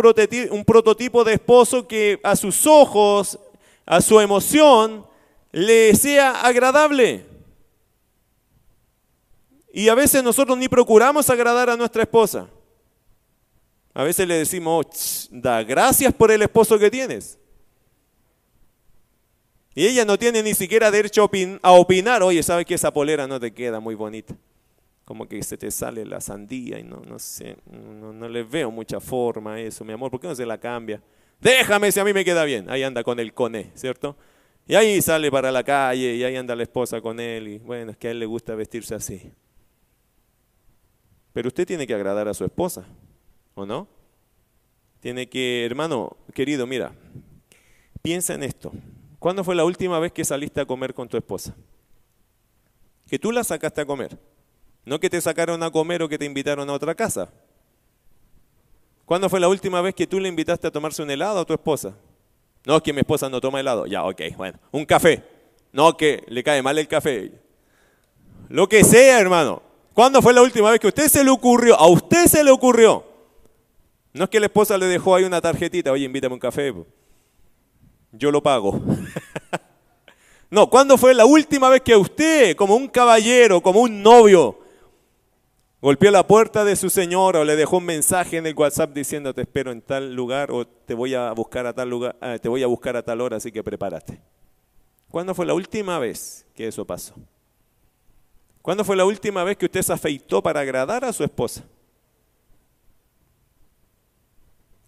un 0.52 0.66
prototipo 0.66 1.24
de 1.24 1.36
esposo 1.36 1.88
que 1.88 2.20
a 2.22 2.36
sus 2.36 2.68
ojos, 2.68 3.40
a 3.86 4.02
su 4.02 4.20
emoción, 4.20 5.06
le 5.54 5.96
sea 5.96 6.42
agradable. 6.42 7.39
Y 9.74 9.90
a 9.90 9.96
veces 9.96 10.24
nosotros 10.24 10.58
ni 10.58 10.68
procuramos 10.68 11.30
agradar 11.30 11.70
a 11.70 11.78
nuestra 11.78 12.04
esposa. 12.04 12.50
A 13.94 14.04
veces 14.04 14.28
le 14.28 14.36
decimos, 14.36 14.86
oh, 14.86 15.36
da 15.36 15.64
gracias 15.64 16.14
por 16.14 16.32
el 16.32 16.42
esposo 16.42 16.78
que 16.80 16.90
tienes. 16.90 17.38
Y 19.76 19.86
ella 19.86 20.06
no 20.06 20.18
tiene 20.18 20.42
ni 20.44 20.54
siquiera 20.54 20.92
derecho 20.92 21.30
a 21.62 21.72
opinar, 21.72 22.24
oye, 22.24 22.42
¿sabes 22.44 22.66
que 22.66 22.74
esa 22.74 22.92
polera 22.92 23.28
no 23.28 23.40
te 23.40 23.52
queda 23.52 23.80
muy 23.80 23.96
bonita? 23.96 24.36
Como 25.06 25.28
que 25.28 25.42
se 25.44 25.58
te 25.58 25.72
sale 25.72 26.06
la 26.06 26.22
sandía 26.22 26.80
y 26.80 26.84
no, 26.84 27.02
no 27.08 27.18
sé, 27.18 27.58
no, 27.72 28.12
no 28.12 28.28
le 28.28 28.44
veo 28.44 28.72
mucha 28.72 29.00
forma 29.00 29.54
a 29.54 29.60
eso, 29.60 29.84
mi 29.86 29.94
amor, 29.94 30.12
¿por 30.12 30.20
qué 30.20 30.28
no 30.28 30.36
se 30.36 30.46
la 30.46 30.58
cambia? 30.58 31.02
Déjame 31.40 31.92
si 31.92 32.00
a 32.00 32.04
mí 32.04 32.14
me 32.14 32.26
queda 32.26 32.44
bien. 32.44 32.70
Ahí 32.70 32.84
anda 32.84 33.04
con 33.04 33.20
el 33.20 33.34
coné, 33.34 33.72
¿cierto? 33.74 34.16
Y 34.68 34.76
ahí 34.76 35.02
sale 35.02 35.32
para 35.32 35.52
la 35.52 35.64
calle 35.64 36.16
y 36.16 36.24
ahí 36.24 36.36
anda 36.36 36.56
la 36.56 36.64
esposa 36.64 37.02
con 37.02 37.20
él 37.20 37.48
y 37.48 37.58
bueno, 37.60 37.92
es 37.92 37.98
que 37.98 38.10
a 38.10 38.12
él 38.12 38.20
le 38.20 38.26
gusta 38.26 38.56
vestirse 38.56 38.94
así. 38.94 39.32
Pero 41.34 41.48
usted 41.48 41.68
tiene 41.68 41.86
que 41.86 41.94
agradar 41.94 42.28
a 42.28 42.34
su 42.34 42.46
esposa, 42.46 42.86
¿o 43.56 43.66
no? 43.66 43.88
Tiene 45.00 45.30
que, 45.30 45.66
hermano 45.66 46.18
querido, 46.34 46.68
mira, 46.68 46.92
piensa 48.02 48.34
en 48.34 48.44
esto. 48.44 48.72
¿Cuándo 49.20 49.44
fue 49.44 49.56
la 49.56 49.66
última 49.66 50.00
vez 50.00 50.12
que 50.12 50.26
saliste 50.26 50.62
a 50.62 50.66
comer 50.66 50.94
con 50.94 51.08
tu 51.08 51.18
esposa? 51.18 51.56
Que 53.08 53.20
tú 53.20 53.32
la 53.32 53.44
sacaste 53.44 53.82
a 53.82 53.86
comer. 53.86 54.18
No 54.86 55.00
que 55.00 55.10
te 55.10 55.22
sacaron 55.22 55.62
a 55.64 55.72
comer 55.72 56.02
o 56.02 56.10
que 56.10 56.18
te 56.18 56.26
invitaron 56.26 56.70
a 56.70 56.74
otra 56.74 56.96
casa. 56.96 57.32
¿Cuándo 59.06 59.30
fue 59.30 59.40
la 59.40 59.48
última 59.48 59.82
vez 59.82 59.96
que 59.96 60.08
tú 60.08 60.20
le 60.20 60.30
invitaste 60.30 60.68
a 60.68 60.72
tomarse 60.72 61.02
un 61.02 61.12
helado 61.12 61.40
a 61.40 61.46
tu 61.46 61.54
esposa? 61.54 61.96
No, 62.66 62.78
es 62.78 62.84
que 62.84 62.94
mi 62.94 63.00
esposa 63.00 63.30
no 63.30 63.42
toma 63.42 63.60
helado. 63.60 63.86
Ya, 63.88 64.04
ok, 64.04 64.22
bueno. 64.38 64.60
Un 64.72 64.86
café. 64.86 65.24
No, 65.72 65.96
que 65.98 66.24
le 66.28 66.44
cae 66.44 66.62
mal 66.62 66.78
el 66.78 66.88
café. 66.88 67.32
Lo 68.50 68.68
que 68.70 68.84
sea, 68.84 69.20
hermano. 69.20 69.62
¿Cuándo 70.00 70.22
fue 70.22 70.34
la 70.34 70.42
última 70.42 70.72
vez 70.72 70.80
que 70.80 70.88
a 70.88 70.92
usted 70.92 71.10
se 71.10 71.26
le 71.26 71.30
ocurrió? 71.30 71.78
A 71.78 71.86
usted 71.90 72.28
se 72.28 72.42
le 72.42 72.52
ocurrió. 72.52 73.04
No 74.14 74.24
es 74.24 74.30
que 74.30 74.40
la 74.40 74.46
esposa 74.46 74.78
le 74.78 74.86
dejó 74.86 75.14
ahí 75.14 75.26
una 75.26 75.42
tarjetita. 75.42 75.92
Oye, 75.92 76.06
invítame 76.06 76.36
un 76.36 76.40
café. 76.40 76.74
Yo 78.14 78.32
lo 78.32 78.42
pago. 78.42 78.80
no, 80.50 80.70
¿cuándo 80.70 80.98
fue 80.98 81.14
la 81.14 81.26
última 81.26 81.68
vez 81.68 81.82
que 81.82 81.98
usted, 81.98 82.56
como 82.56 82.78
un 82.78 82.88
caballero, 82.88 83.60
como 83.60 83.82
un 83.82 84.02
novio, 84.02 84.60
Golpeó 85.82 86.12
la 86.12 86.26
puerta 86.26 86.64
de 86.64 86.78
su 86.78 86.90
señora 86.90 87.42
o 87.42 87.44
le 87.44 87.58
dejó 87.58 87.80
un 87.80 87.86
mensaje 87.86 88.38
en 88.38 88.46
el 88.46 88.56
WhatsApp 88.56 88.94
diciendo 88.94 89.34
te 89.34 89.42
espero 89.42 89.74
en 89.74 89.82
tal 89.82 90.16
lugar 90.16 90.50
o 90.50 90.66
te 90.66 90.94
voy 90.94 91.14
a 91.14 91.34
buscar 91.34 91.66
a 91.68 91.74
tal 91.74 91.90
lugar, 91.90 92.16
eh, 92.22 92.40
te 92.42 92.48
voy 92.48 92.64
a 92.64 92.68
buscar 92.68 92.96
a 92.96 93.04
tal 93.04 93.20
hora, 93.20 93.36
así 93.36 93.52
que 93.52 93.62
prepárate. 93.62 94.22
¿Cuándo 95.10 95.36
fue 95.36 95.46
la 95.46 95.54
última 95.54 96.00
vez 96.00 96.46
que 96.56 96.70
eso 96.70 96.86
pasó? 96.86 97.16
¿Cuándo 98.70 98.84
fue 98.84 98.96
la 98.96 99.04
última 99.04 99.44
vez 99.44 99.58
que 99.58 99.66
usted 99.66 99.82
se 99.82 99.92
afeitó 99.92 100.44
para 100.44 100.60
agradar 100.60 101.04
a 101.04 101.12
su 101.12 101.24
esposa? 101.24 101.64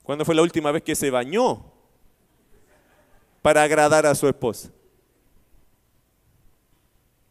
¿Cuándo 0.03 0.23
fue 0.23 0.35
la 0.35 0.43
última 0.43 0.71
vez 0.71 0.83
que 0.83 0.93
se 0.93 1.09
bañó 1.09 1.65
para 3.41 3.63
agradar 3.63 4.05
a 4.05 4.13
su 4.13 4.27
esposa? 4.27 4.69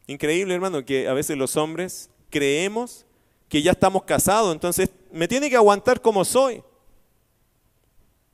Increíble, 0.09 0.53
hermano, 0.53 0.85
que 0.85 1.07
a 1.07 1.13
veces 1.13 1.39
los 1.39 1.57
hombres 1.57 2.11
creemos 2.31 3.07
que 3.49 3.63
ya 3.63 3.71
estamos 3.71 4.03
casados, 4.03 4.53
entonces 4.53 4.91
me 5.13 5.29
tiene 5.29 5.51
que 5.51 5.57
aguantar 5.57 6.01
como 6.01 6.25
soy. 6.25 6.65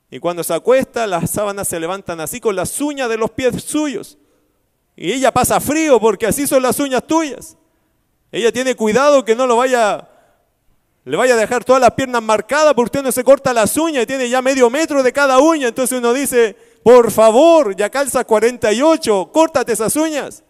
Y 0.09 0.17
cuando 0.17 0.43
se 0.43 0.55
acuesta, 0.55 1.05
las 1.05 1.29
sábanas 1.29 1.67
se 1.67 1.79
levantan 1.79 2.19
así 2.19 2.39
con 2.39 2.55
las 2.55 2.81
uñas 2.81 3.09
de 3.09 3.17
los 3.17 3.29
pies 3.29 3.63
suyos. 3.63 4.17
Y 4.95 5.11
ella 5.11 5.31
pasa 5.31 5.59
frío 5.59 5.99
porque 5.99 6.25
así 6.25 6.47
son 6.47 6.63
las 6.63 6.79
uñas 6.79 7.05
tuyas. 7.05 7.55
Ella 8.31 8.51
tiene 8.51 8.75
cuidado 8.75 9.23
que 9.23 9.35
no 9.35 9.47
lo 9.47 9.55
vaya, 9.55 10.07
le 11.05 11.17
vaya 11.17 11.35
a 11.35 11.37
dejar 11.37 11.63
todas 11.63 11.81
las 11.81 11.91
piernas 11.91 12.21
marcadas 12.21 12.73
porque 12.73 12.87
usted 12.87 13.03
no 13.03 13.11
se 13.11 13.23
corta 13.23 13.53
las 13.53 13.77
uñas 13.77 14.03
y 14.03 14.07
tiene 14.07 14.29
ya 14.29 14.41
medio 14.41 14.69
metro 14.69 15.01
de 15.03 15.13
cada 15.13 15.39
uña. 15.39 15.69
Entonces 15.69 15.97
uno 15.97 16.13
dice, 16.13 16.55
por 16.83 17.11
favor, 17.11 17.75
ya 17.75 17.89
calza 17.89 18.23
48, 18.25 19.31
córtate 19.31 19.73
esas 19.73 19.95
uñas. 19.95 20.43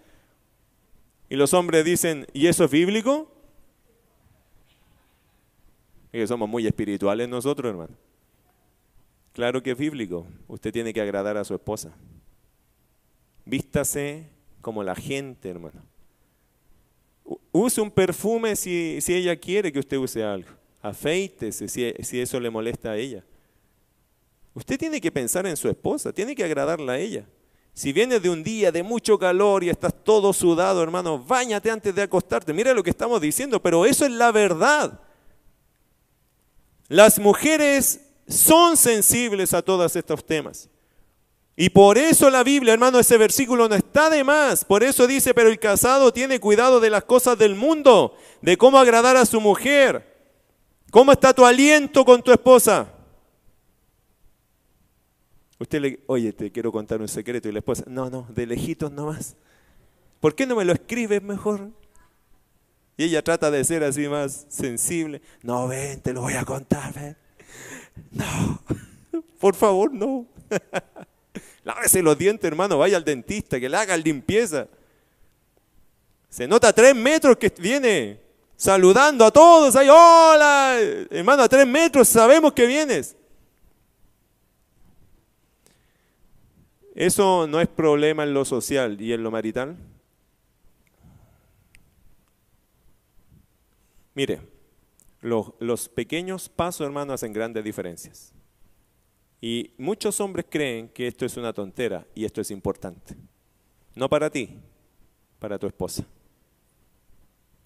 Y 1.30 1.36
los 1.36 1.54
hombres 1.54 1.86
dicen, 1.86 2.26
¿y 2.34 2.48
eso 2.48 2.64
es 2.64 2.72
bíblico? 2.72 3.32
que 6.12 6.28
somos 6.28 6.50
muy 6.50 6.66
espirituales 6.66 7.30
nosotros, 7.30 7.70
hermano. 7.70 7.96
Claro 9.34 9.62
que 9.62 9.72
es 9.72 9.78
bíblico. 9.78 10.26
Usted 10.48 10.74
tiene 10.74 10.94
que 10.94 11.02
agradar 11.02 11.38
a 11.38 11.44
su 11.44 11.54
esposa. 11.54 11.96
Vístase 13.46 14.28
como 14.62 14.84
la 14.84 14.96
gente, 14.96 15.50
hermano. 15.50 15.84
Use 17.58 17.82
un 17.82 17.90
perfume 17.90 18.56
si, 18.56 19.00
si 19.02 19.16
ella 19.16 19.36
quiere 19.36 19.72
que 19.72 19.80
usted 19.80 19.98
use 19.98 20.24
algo. 20.24 20.50
Afeítese 20.80 21.68
si, 21.68 21.92
si 22.04 22.22
eso 22.22 22.40
le 22.40 22.52
molesta 22.52 22.92
a 22.92 22.98
ella. 22.98 23.24
Usted 24.54 24.78
tiene 24.78 25.02
que 25.02 25.12
pensar 25.12 25.48
en 25.48 25.58
su 25.58 25.68
esposa, 25.68 26.14
tiene 26.14 26.36
que 26.36 26.44
agradarla 26.44 26.94
a 26.94 27.00
ella. 27.00 27.26
Si 27.74 27.92
vienes 27.92 28.22
de 28.22 28.30
un 28.30 28.44
día 28.44 28.72
de 28.72 28.84
mucho 28.84 29.18
calor 29.18 29.64
y 29.64 29.70
estás 29.70 29.94
todo 30.04 30.34
sudado, 30.34 30.84
hermano, 30.84 31.18
báñate 31.18 31.72
antes 31.72 31.94
de 31.96 32.04
acostarte. 32.04 32.54
Mira 32.54 32.74
lo 32.74 32.84
que 32.84 32.92
estamos 32.92 33.20
diciendo, 33.20 33.60
pero 33.60 33.86
eso 33.86 34.06
es 34.06 34.12
la 34.12 34.32
verdad. 34.32 35.00
Las 36.88 37.18
mujeres 37.18 38.02
son 38.28 38.78
sensibles 38.78 39.54
a 39.54 39.64
todos 39.64 39.96
estos 39.96 40.24
temas. 40.24 40.70
Y 41.60 41.72
por 41.72 41.98
eso 41.98 42.30
la 42.30 42.44
Biblia, 42.44 42.74
hermano, 42.74 43.00
ese 43.00 43.18
versículo 43.18 43.68
no 43.68 43.74
está 43.74 44.12
de 44.12 44.24
más. 44.24 44.64
Por 44.64 44.84
eso 44.84 45.08
dice, 45.08 45.34
pero 45.34 45.50
el 45.50 45.58
casado 45.58 46.14
tiene 46.14 46.40
cuidado 46.40 46.80
de 46.80 46.92
las 46.92 47.04
cosas 47.04 47.36
del 47.36 47.56
mundo, 47.56 48.16
de 48.44 48.58
cómo 48.58 48.78
agradar 48.78 49.18
a 49.18 49.26
su 49.26 49.42
mujer. 49.42 50.16
¿Cómo 50.92 51.12
está 51.12 51.34
tu 51.34 51.44
aliento 51.44 52.06
con 52.06 52.22
tu 52.22 52.32
esposa? 52.32 52.94
Usted 55.58 55.82
le, 55.82 56.00
oye, 56.06 56.32
te 56.32 56.52
quiero 56.52 56.72
contar 56.72 57.02
un 57.02 57.08
secreto 57.08 57.50
y 57.50 57.52
la 57.52 57.60
esposa, 57.60 57.84
no, 57.88 58.08
no, 58.12 58.28
de 58.30 58.46
lejitos 58.46 58.92
nomás. 58.92 59.36
¿Por 60.20 60.36
qué 60.36 60.46
no 60.46 60.56
me 60.56 60.64
lo 60.64 60.74
escribes 60.74 61.24
mejor? 61.24 61.72
Y 62.98 63.06
ella 63.06 63.24
trata 63.24 63.50
de 63.50 63.64
ser 63.64 63.84
así 63.84 64.08
más 64.08 64.46
sensible. 64.50 65.24
No, 65.42 65.68
ven, 65.68 66.02
te 66.02 66.14
lo 66.14 66.22
voy 66.22 66.34
a 66.34 66.46
contar, 66.46 66.94
ven. 66.94 67.18
No, 68.12 68.62
por 69.40 69.56
favor, 69.56 69.92
no. 69.92 70.28
Lávese 71.68 72.02
los 72.02 72.18
dientes, 72.18 72.48
hermano, 72.48 72.78
vaya 72.78 72.96
al 72.96 73.04
dentista, 73.04 73.60
que 73.60 73.68
le 73.68 73.76
haga 73.76 73.98
limpieza. 73.98 74.70
Se 76.30 76.48
nota 76.48 76.70
a 76.70 76.74
tres 76.74 76.96
metros 76.96 77.36
que 77.36 77.50
viene 77.60 78.22
saludando 78.56 79.26
a 79.26 79.32
todos. 79.32 79.76
Ahí, 79.76 79.90
hola, 79.90 80.78
hermano, 81.10 81.44
a 81.44 81.50
tres 81.50 81.68
metros 81.68 82.08
sabemos 82.08 82.54
que 82.54 82.66
vienes. 82.66 83.18
Eso 86.96 87.48
no 87.48 87.60
es 87.60 87.68
problema 87.68 88.24
en 88.24 88.34
lo 88.34 88.46
social 88.46 89.02
y 89.02 89.12
en 89.12 89.22
lo 89.22 89.30
marital. 89.30 89.76
Mire, 94.14 94.40
los, 95.20 95.90
pequeños 95.90 96.48
pasos, 96.48 96.86
hermano, 96.86 97.12
hacen 97.12 97.34
grandes 97.34 97.62
diferencias. 97.66 98.32
Y 99.40 99.72
muchos 99.78 100.20
hombres 100.20 100.46
creen 100.50 100.90
que 100.90 101.08
esto 101.08 101.26
es 101.26 101.38
una 101.38 101.54
tontera 101.54 102.06
y 102.16 102.26
esto 102.26 102.42
es 102.42 102.52
importante. 102.52 103.16
No 103.96 104.10
para 104.10 104.30
ti, 104.30 104.58
para 105.40 105.60
tu 105.60 105.68
esposa. 105.68 106.06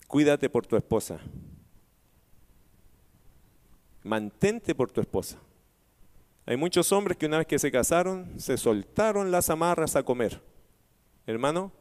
Cuídate 0.08 0.50
por 0.50 0.68
tu 0.68 0.76
esposa. 0.76 1.20
Mantente 4.04 4.76
por 4.76 4.92
tu 4.92 5.00
esposa. 5.00 5.38
Hay 6.46 6.58
muchos 6.58 6.92
hombres 6.92 7.18
que 7.18 7.28
una 7.28 7.38
vez 7.38 7.48
que 7.48 7.60
se 7.60 7.72
casaron, 7.72 8.40
se 8.40 8.58
soltaron 8.58 9.32
las 9.32 9.50
amarras 9.50 9.96
a 9.96 10.04
comer. 10.04 10.42
Hermano, 11.26 11.72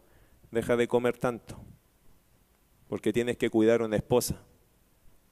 deja 0.51 0.77
de 0.77 0.87
comer 0.87 1.17
tanto, 1.17 1.57
porque 2.89 3.13
tienes 3.13 3.37
que 3.37 3.51
cuidar 3.51 3.81
a 3.81 3.87
una 3.87 3.97
esposa. 3.97 4.37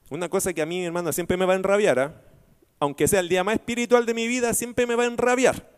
Una 0.09 0.27
cosa 0.27 0.51
que 0.51 0.61
a 0.61 0.65
mí, 0.65 0.83
hermano, 0.83 1.13
siempre 1.13 1.37
me 1.37 1.45
va 1.45 1.53
a 1.53 1.57
enrabiar, 1.57 1.99
¿ah? 1.99 2.21
Aunque 2.79 3.07
sea 3.07 3.19
el 3.19 3.29
día 3.29 3.43
más 3.43 3.55
espiritual 3.55 4.05
de 4.05 4.13
mi 4.13 4.27
vida, 4.27 4.53
siempre 4.53 4.87
me 4.87 4.95
va 4.95 5.03
a 5.03 5.07
enrabiar. 5.07 5.69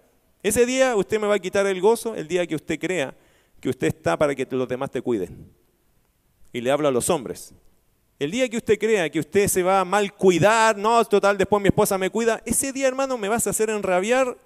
Ese 0.44 0.66
día 0.66 0.96
usted 0.96 1.20
me 1.20 1.28
va 1.28 1.36
a 1.36 1.40
quitar 1.40 1.66
el 1.68 1.82
gozo, 1.82 2.16
el 2.16 2.28
día 2.28 2.46
que 2.48 2.56
usted 2.56 2.80
crea 2.80 3.16
que 3.60 3.70
usted 3.70 3.88
está 3.88 4.18
para 4.18 4.34
que 4.34 4.48
los 4.50 4.68
demás 4.68 4.90
te 4.90 5.02
cuiden. 5.02 5.48
Y 6.52 6.62
le 6.62 6.72
hablo 6.72 6.88
a 6.88 6.92
los 6.92 7.10
hombres. 7.10 7.54
El 8.20 8.32
día 8.32 8.50
que 8.50 8.58
usted 8.58 8.78
crea 8.78 9.10
que 9.10 9.20
usted 9.20 9.48
se 9.48 9.64
va 9.64 9.80
a 9.80 9.86
mal 9.86 10.14
cuidar, 10.14 10.78
no, 10.78 11.04
total, 11.06 11.38
después 11.38 11.62
mi 11.62 11.70
esposa 11.70 11.98
me 11.98 12.10
cuida, 12.10 12.42
ese 12.46 12.74
día, 12.74 12.88
hermano, 12.88 13.18
me 13.18 13.30
vas 13.30 13.48
a 13.48 13.52
hacer 13.52 13.70
enrabiar 13.70 14.38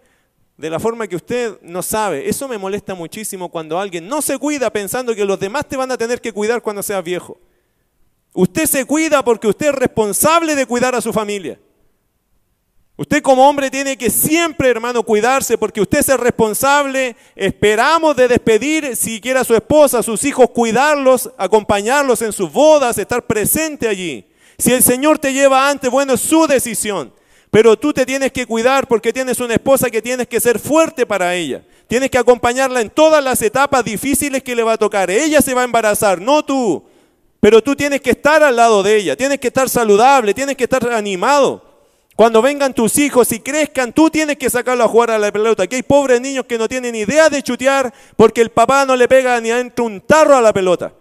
de 0.58 0.70
la 0.70 0.80
forma 0.80 1.08
que 1.08 1.16
usted 1.16 1.60
no 1.62 1.82
sabe. 1.82 2.30
Eso 2.30 2.48
me 2.48 2.58
molesta 2.58 2.94
muchísimo 2.94 3.50
cuando 3.50 3.80
alguien 3.80 4.08
no 4.08 4.22
se 4.22 4.38
cuida 4.38 4.70
pensando 4.72 5.16
que 5.16 5.26
los 5.26 5.40
demás 5.40 5.68
te 5.68 5.76
van 5.78 5.92
a 5.92 5.98
tener 5.98 6.22
que 6.22 6.32
cuidar 6.32 6.62
cuando 6.62 6.84
seas 6.84 7.04
viejo. 7.04 7.38
Usted 8.34 8.66
se 8.66 8.86
cuida 8.86 9.24
porque 9.24 9.48
usted 9.48 9.68
es 9.68 9.76
responsable 9.76 10.56
de 10.56 10.66
cuidar 10.66 10.96
a 10.96 11.02
su 11.02 11.12
familia. 11.12 11.60
Usted 12.98 13.22
como 13.22 13.48
hombre 13.48 13.70
tiene 13.70 13.98
que 13.98 14.10
siempre, 14.10 14.70
hermano, 14.70 15.04
cuidarse 15.04 15.58
porque 15.58 15.82
usted 15.82 16.00
es 16.00 16.10
el 16.10 16.18
responsable. 16.18 17.18
Esperamos 17.36 18.16
de 18.16 18.30
despedir, 18.30 18.96
si 18.96 19.20
quiere 19.20 19.40
a 19.40 19.44
su 19.44 19.54
esposa, 19.54 20.00
a 20.00 20.04
sus 20.04 20.24
hijos, 20.24 20.50
cuidarlos, 20.52 21.30
acompañarlos 21.38 22.22
en 22.22 22.32
sus 22.32 22.50
bodas, 22.52 22.98
estar 22.98 23.26
presente 23.26 23.90
allí. 23.90 24.26
Si 24.58 24.72
el 24.72 24.82
Señor 24.82 25.20
te 25.20 25.34
lleva 25.34 25.70
antes, 25.70 25.92
bueno, 25.92 26.14
es 26.14 26.22
su 26.22 26.48
decisión. 26.48 27.14
Pero 27.52 27.78
tú 27.78 27.92
te 27.92 28.06
tienes 28.06 28.32
que 28.32 28.46
cuidar 28.46 28.88
porque 28.88 29.12
tienes 29.12 29.42
una 29.42 29.56
esposa 29.56 29.90
que 29.90 30.02
tienes 30.02 30.28
que 30.28 30.40
ser 30.40 30.58
fuerte 30.58 31.06
para 31.06 31.36
ella. 31.36 31.64
Tienes 31.88 32.10
que 32.10 32.18
acompañarla 32.18 32.80
en 32.80 32.90
todas 32.90 33.22
las 33.22 33.42
etapas 33.42 33.84
difíciles 33.84 34.42
que 34.42 34.56
le 34.56 34.64
va 34.64 34.74
a 34.74 34.78
tocar. 34.78 35.12
Ella 35.12 35.42
se 35.42 35.54
va 35.54 35.62
a 35.62 35.66
embarazar, 35.66 36.22
no 36.22 36.46
tú. 36.46 36.86
Pero 37.42 37.62
tú 37.62 37.76
tienes 37.76 38.00
que 38.00 38.12
estar 38.12 38.42
al 38.42 38.56
lado 38.56 38.84
de 38.84 38.96
ella, 38.96 39.18
tienes 39.18 39.40
que 39.40 39.48
estar 39.48 39.70
saludable, 39.70 40.34
tienes 40.34 40.56
que 40.56 40.64
estar 40.64 40.92
animado. 40.92 41.65
Cuando 42.16 42.42
vengan 42.42 42.74
tus 42.74 42.98
hijos 42.98 43.30
y 43.34 43.42
crezcan, 43.42 43.92
tú 43.92 44.10
tienes 44.10 44.38
que 44.38 44.50
sacarlo 44.50 44.86
a 44.86 44.88
jugar 44.88 45.12
a 45.12 45.20
la 45.20 45.32
pelota. 45.34 45.64
Aquí 45.64 45.76
hay 45.76 45.84
pobres 45.84 46.22
niños 46.22 46.46
que 46.46 46.58
no 46.58 46.70
tienen 46.70 46.96
idea 46.96 47.30
de 47.30 47.44
chutear 47.44 47.94
porque 48.16 48.40
el 48.40 48.52
papá 48.52 48.86
no 48.86 48.96
le 48.96 49.08
pega 49.08 49.40
ni 49.42 49.52
adentro 49.52 49.84
un 49.84 50.00
tarro 50.00 50.36
a 50.36 50.42
la 50.42 50.54
pelota. 50.54 50.94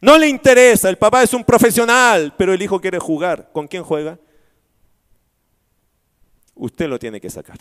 No 0.00 0.16
le 0.16 0.28
interesa, 0.28 0.88
el 0.88 0.96
papá 0.96 1.22
es 1.22 1.34
un 1.34 1.44
profesional, 1.44 2.32
pero 2.38 2.54
el 2.54 2.62
hijo 2.62 2.80
quiere 2.80 2.98
jugar. 2.98 3.50
¿Con 3.52 3.68
quién 3.68 3.82
juega? 3.82 4.18
Usted 6.54 6.88
lo 6.88 6.98
tiene 6.98 7.20
que 7.20 7.28
sacar. 7.28 7.58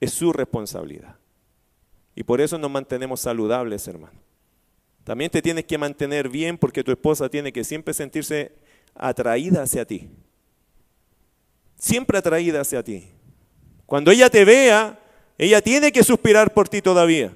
Es 0.00 0.12
su 0.12 0.32
responsabilidad. 0.32 1.14
Y 2.16 2.24
por 2.24 2.40
eso 2.40 2.58
nos 2.58 2.70
mantenemos 2.72 3.20
saludables, 3.20 3.86
hermano. 3.86 4.18
También 5.04 5.30
te 5.30 5.42
tienes 5.42 5.64
que 5.64 5.78
mantener 5.78 6.28
bien 6.28 6.58
porque 6.58 6.82
tu 6.82 6.90
esposa 6.90 7.28
tiene 7.28 7.52
que 7.52 7.62
siempre 7.62 7.94
sentirse 7.94 8.52
atraída 8.96 9.62
hacia 9.62 9.84
ti 9.84 10.10
siempre 11.86 12.18
atraída 12.18 12.60
hacia 12.60 12.82
ti. 12.82 13.08
Cuando 13.86 14.10
ella 14.10 14.28
te 14.28 14.44
vea, 14.44 14.98
ella 15.38 15.62
tiene 15.62 15.92
que 15.92 16.02
suspirar 16.02 16.52
por 16.52 16.68
ti 16.68 16.82
todavía. 16.82 17.32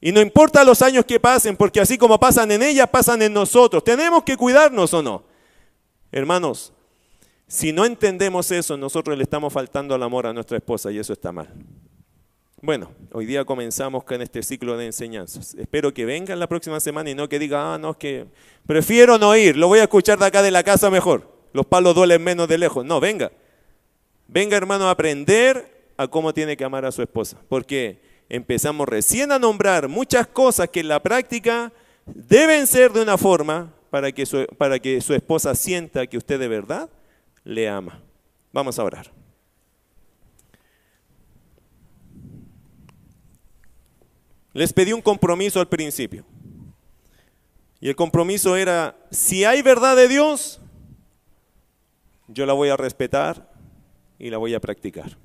Y 0.00 0.12
no 0.12 0.20
importa 0.20 0.62
los 0.62 0.82
años 0.82 1.04
que 1.06 1.18
pasen, 1.18 1.56
porque 1.56 1.80
así 1.80 1.96
como 1.96 2.20
pasan 2.20 2.52
en 2.52 2.62
ella, 2.62 2.86
pasan 2.86 3.22
en 3.22 3.32
nosotros. 3.32 3.82
Tenemos 3.82 4.22
que 4.22 4.36
cuidarnos 4.36 4.92
o 4.92 5.02
no. 5.02 5.24
Hermanos, 6.12 6.72
si 7.46 7.72
no 7.72 7.84
entendemos 7.84 8.50
eso, 8.50 8.76
nosotros 8.76 9.16
le 9.16 9.24
estamos 9.24 9.52
faltando 9.52 9.94
al 9.94 10.02
amor 10.02 10.26
a 10.26 10.32
nuestra 10.32 10.58
esposa 10.58 10.92
y 10.92 10.98
eso 10.98 11.14
está 11.14 11.32
mal. 11.32 11.48
Bueno, 12.60 12.90
hoy 13.12 13.24
día 13.24 13.44
comenzamos 13.44 14.04
con 14.04 14.20
este 14.20 14.42
ciclo 14.42 14.76
de 14.76 14.86
enseñanzas. 14.86 15.54
Espero 15.54 15.94
que 15.94 16.04
vengan 16.04 16.38
la 16.38 16.46
próxima 16.46 16.78
semana 16.80 17.08
y 17.08 17.14
no 17.14 17.28
que 17.28 17.38
diga, 17.38 17.74
ah, 17.74 17.78
no, 17.78 17.92
es 17.92 17.96
que 17.96 18.26
prefiero 18.66 19.16
no 19.16 19.34
ir, 19.36 19.56
lo 19.56 19.68
voy 19.68 19.78
a 19.78 19.84
escuchar 19.84 20.18
de 20.18 20.26
acá 20.26 20.42
de 20.42 20.50
la 20.50 20.62
casa 20.62 20.90
mejor. 20.90 21.38
Los 21.52 21.66
palos 21.66 21.94
duelen 21.94 22.22
menos 22.22 22.48
de 22.48 22.58
lejos. 22.58 22.84
No, 22.84 23.00
venga. 23.00 23.32
Venga 24.28 24.58
hermano 24.58 24.88
a 24.88 24.90
aprender 24.90 25.90
a 25.96 26.06
cómo 26.06 26.34
tiene 26.34 26.56
que 26.56 26.62
amar 26.62 26.84
a 26.84 26.92
su 26.92 27.00
esposa, 27.00 27.38
porque 27.48 28.02
empezamos 28.28 28.86
recién 28.86 29.32
a 29.32 29.38
nombrar 29.38 29.88
muchas 29.88 30.26
cosas 30.26 30.68
que 30.68 30.80
en 30.80 30.88
la 30.88 31.02
práctica 31.02 31.72
deben 32.04 32.66
ser 32.66 32.92
de 32.92 33.00
una 33.00 33.16
forma 33.16 33.72
para 33.88 34.12
que 34.12 34.26
su, 34.26 34.46
para 34.58 34.78
que 34.78 35.00
su 35.00 35.14
esposa 35.14 35.54
sienta 35.54 36.06
que 36.06 36.18
usted 36.18 36.38
de 36.38 36.46
verdad 36.46 36.90
le 37.42 37.70
ama. 37.70 38.02
Vamos 38.52 38.78
a 38.78 38.84
orar. 38.84 39.10
Les 44.52 44.74
pedí 44.74 44.92
un 44.92 45.00
compromiso 45.00 45.58
al 45.58 45.68
principio. 45.68 46.26
Y 47.80 47.88
el 47.88 47.96
compromiso 47.96 48.56
era, 48.56 48.94
si 49.10 49.44
hay 49.44 49.62
verdad 49.62 49.96
de 49.96 50.08
Dios, 50.08 50.60
yo 52.26 52.44
la 52.44 52.52
voy 52.52 52.68
a 52.68 52.76
respetar 52.76 53.47
y 54.18 54.30
la 54.30 54.38
voy 54.38 54.54
a 54.54 54.60
practicar. 54.60 55.16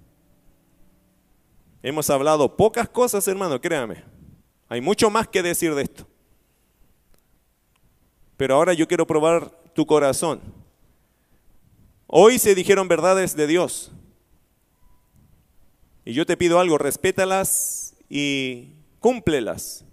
Hemos 1.82 2.10
hablado 2.10 2.56
pocas 2.56 2.88
cosas, 2.88 3.28
hermano, 3.28 3.60
créame. 3.60 4.04
Hay 4.70 4.82
mucho 4.82 5.10
más 5.10 5.28
que 5.28 5.44
decir 5.44 5.76
de 5.76 5.84
esto. 5.84 6.08
Pero 8.38 8.56
ahora 8.56 8.74
yo 8.74 8.88
quiero 8.88 9.06
probar 9.06 9.52
tu 9.74 9.86
corazón. 9.86 10.42
Hoy 12.08 12.40
se 12.40 12.56
dijeron 12.56 12.88
verdades 12.88 13.36
de 13.36 13.48
Dios. 13.48 13.92
Y 16.06 16.14
yo 16.14 16.26
te 16.26 16.38
pido 16.38 16.60
algo, 16.60 16.78
respétalas 16.78 17.96
y 18.10 18.70
cúmplelas. 19.00 19.86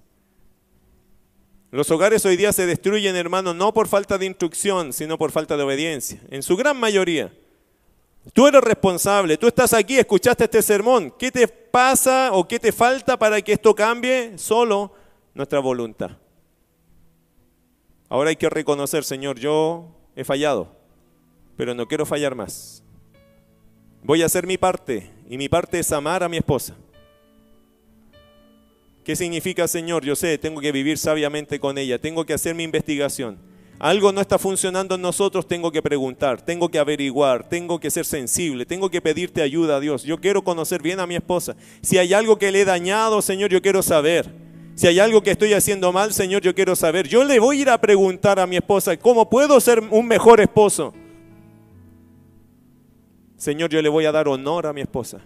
Los 1.71 1.91
hogares 1.91 2.25
hoy 2.27 2.37
día 2.37 2.53
se 2.53 2.67
destruyen, 2.67 3.15
hermano, 3.15 3.55
no 3.55 3.73
por 3.73 3.87
falta 3.87 4.19
de 4.19 4.27
instrucción, 4.27 4.93
sino 4.93 5.19
por 5.19 5.31
falta 5.31 5.57
de 5.57 5.63
obediencia, 5.63 6.21
en 6.31 6.43
su 6.43 6.57
gran 6.57 6.79
mayoría. 6.79 7.33
Tú 8.33 8.47
eres 8.47 8.61
responsable, 8.61 9.39
tú 9.39 9.47
estás 9.47 9.73
aquí, 9.73 9.99
escuchaste 9.99 10.45
este 10.45 10.63
sermón. 10.63 11.13
¿Qué 11.19 11.31
te 11.31 11.49
pasa 11.49 12.31
o 12.33 12.47
qué 12.47 12.59
te 12.59 12.71
falta 12.71 13.19
para 13.19 13.41
que 13.41 13.53
esto 13.53 13.75
cambie? 13.75 14.37
Solo 14.37 14.93
nuestra 15.35 15.59
voluntad. 15.59 16.11
Ahora 18.09 18.31
hay 18.31 18.37
que 18.37 18.51
reconocer, 18.51 19.05
Señor, 19.05 19.39
yo 19.39 19.89
he 20.15 20.25
fallado, 20.25 20.77
pero 21.57 21.75
no 21.75 21.87
quiero 21.87 22.05
fallar 22.05 22.35
más. 22.35 22.83
Voy 24.03 24.23
a 24.23 24.27
hacer 24.27 24.47
mi 24.47 24.59
parte 24.59 25.11
y 25.29 25.39
mi 25.39 25.49
parte 25.49 25.79
es 25.79 25.91
amar 25.91 26.23
a 26.23 26.29
mi 26.29 26.37
esposa. 26.37 26.77
¿Qué 29.03 29.17
significa, 29.17 29.67
Señor? 29.67 30.05
Yo 30.05 30.15
sé, 30.15 30.37
tengo 30.37 30.61
que 30.61 30.73
vivir 30.73 30.99
sabiamente 30.99 31.59
con 31.59 31.79
ella, 31.79 31.99
tengo 31.99 32.27
que 32.27 32.35
hacer 32.35 32.55
mi 32.55 32.65
investigación 32.65 33.50
algo 33.81 34.13
no 34.13 34.21
está 34.21 34.39
funcionando 34.39 34.95
en 34.95 35.01
nosotros, 35.01 35.49
tengo 35.49 35.73
que 35.73 35.81
preguntar, 35.81 36.43
tengo 36.43 36.69
que 36.69 36.79
averiguar, 36.79 37.49
tengo 37.49 37.81
que 37.81 37.91
ser 37.91 38.05
sensible, 38.05 38.67
tengo 38.67 38.91
que 38.91 39.01
pedirte 39.01 39.41
ayuda 39.41 39.77
a 39.77 39.81
Dios. 39.81 40.03
Yo 40.03 40.19
quiero 40.19 40.45
conocer 40.45 40.83
bien 40.83 41.01
a 41.01 41.07
mi 41.07 41.17
esposa. 41.17 41.57
Si 41.81 41.97
hay 41.97 42.13
algo 42.13 42.39
que 42.39 42.53
le 42.53 42.61
he 42.61 42.65
dañado, 42.67 43.23
Señor, 43.23 43.51
yo 43.51 43.63
quiero 43.63 43.83
saber. 43.83 44.31
Si 44.75 44.87
hay 44.87 44.99
algo 44.99 45.23
que 45.23 45.31
estoy 45.31 45.55
haciendo 45.55 45.93
mal, 45.93 46.13
Señor, 46.13 46.43
yo 46.43 46.55
quiero 46.55 46.77
saber. 46.77 47.09
Yo 47.09 47.25
le 47.25 47.39
voy 47.39 47.57
a 47.57 47.63
ir 47.63 47.71
a 47.71 47.81
preguntar 47.81 48.39
a 48.39 48.47
mi 48.47 48.57
esposa, 48.57 48.99
¿cómo 48.99 49.31
puedo 49.31 49.59
ser 49.61 49.81
un 49.81 50.07
mejor 50.07 50.43
esposo? 50.43 50.93
Señor, 53.39 53.71
yo 53.71 53.81
le 53.81 53.89
voy 53.89 54.05
a 54.05 54.13
dar 54.13 54.29
honor 54.29 54.67
a 54.67 54.75
mi 54.75 54.83
esposa. 54.83 55.23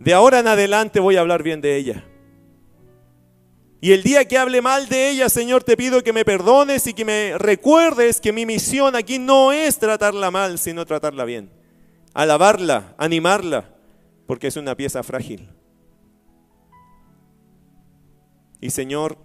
De 0.00 0.14
ahora 0.14 0.40
en 0.40 0.46
adelante 0.46 0.98
voy 0.98 1.16
a 1.16 1.20
hablar 1.20 1.42
bien 1.42 1.60
de 1.60 1.76
ella. 1.76 2.04
Y 3.84 3.92
el 3.92 4.02
día 4.02 4.26
que 4.26 4.38
hable 4.38 4.62
mal 4.62 4.88
de 4.88 5.10
ella, 5.10 5.28
Señor, 5.28 5.62
te 5.62 5.76
pido 5.76 6.02
que 6.02 6.14
me 6.14 6.24
perdones 6.24 6.86
y 6.86 6.94
que 6.94 7.04
me 7.04 7.36
recuerdes 7.36 8.18
que 8.18 8.32
mi 8.32 8.46
misión 8.46 8.96
aquí 8.96 9.18
no 9.18 9.52
es 9.52 9.78
tratarla 9.78 10.30
mal, 10.30 10.58
sino 10.58 10.86
tratarla 10.86 11.26
bien. 11.26 11.50
Alabarla, 12.14 12.94
animarla, 12.96 13.74
porque 14.26 14.46
es 14.46 14.56
una 14.56 14.74
pieza 14.74 15.02
frágil. 15.02 15.50
Y 18.58 18.70
Señor, 18.70 19.18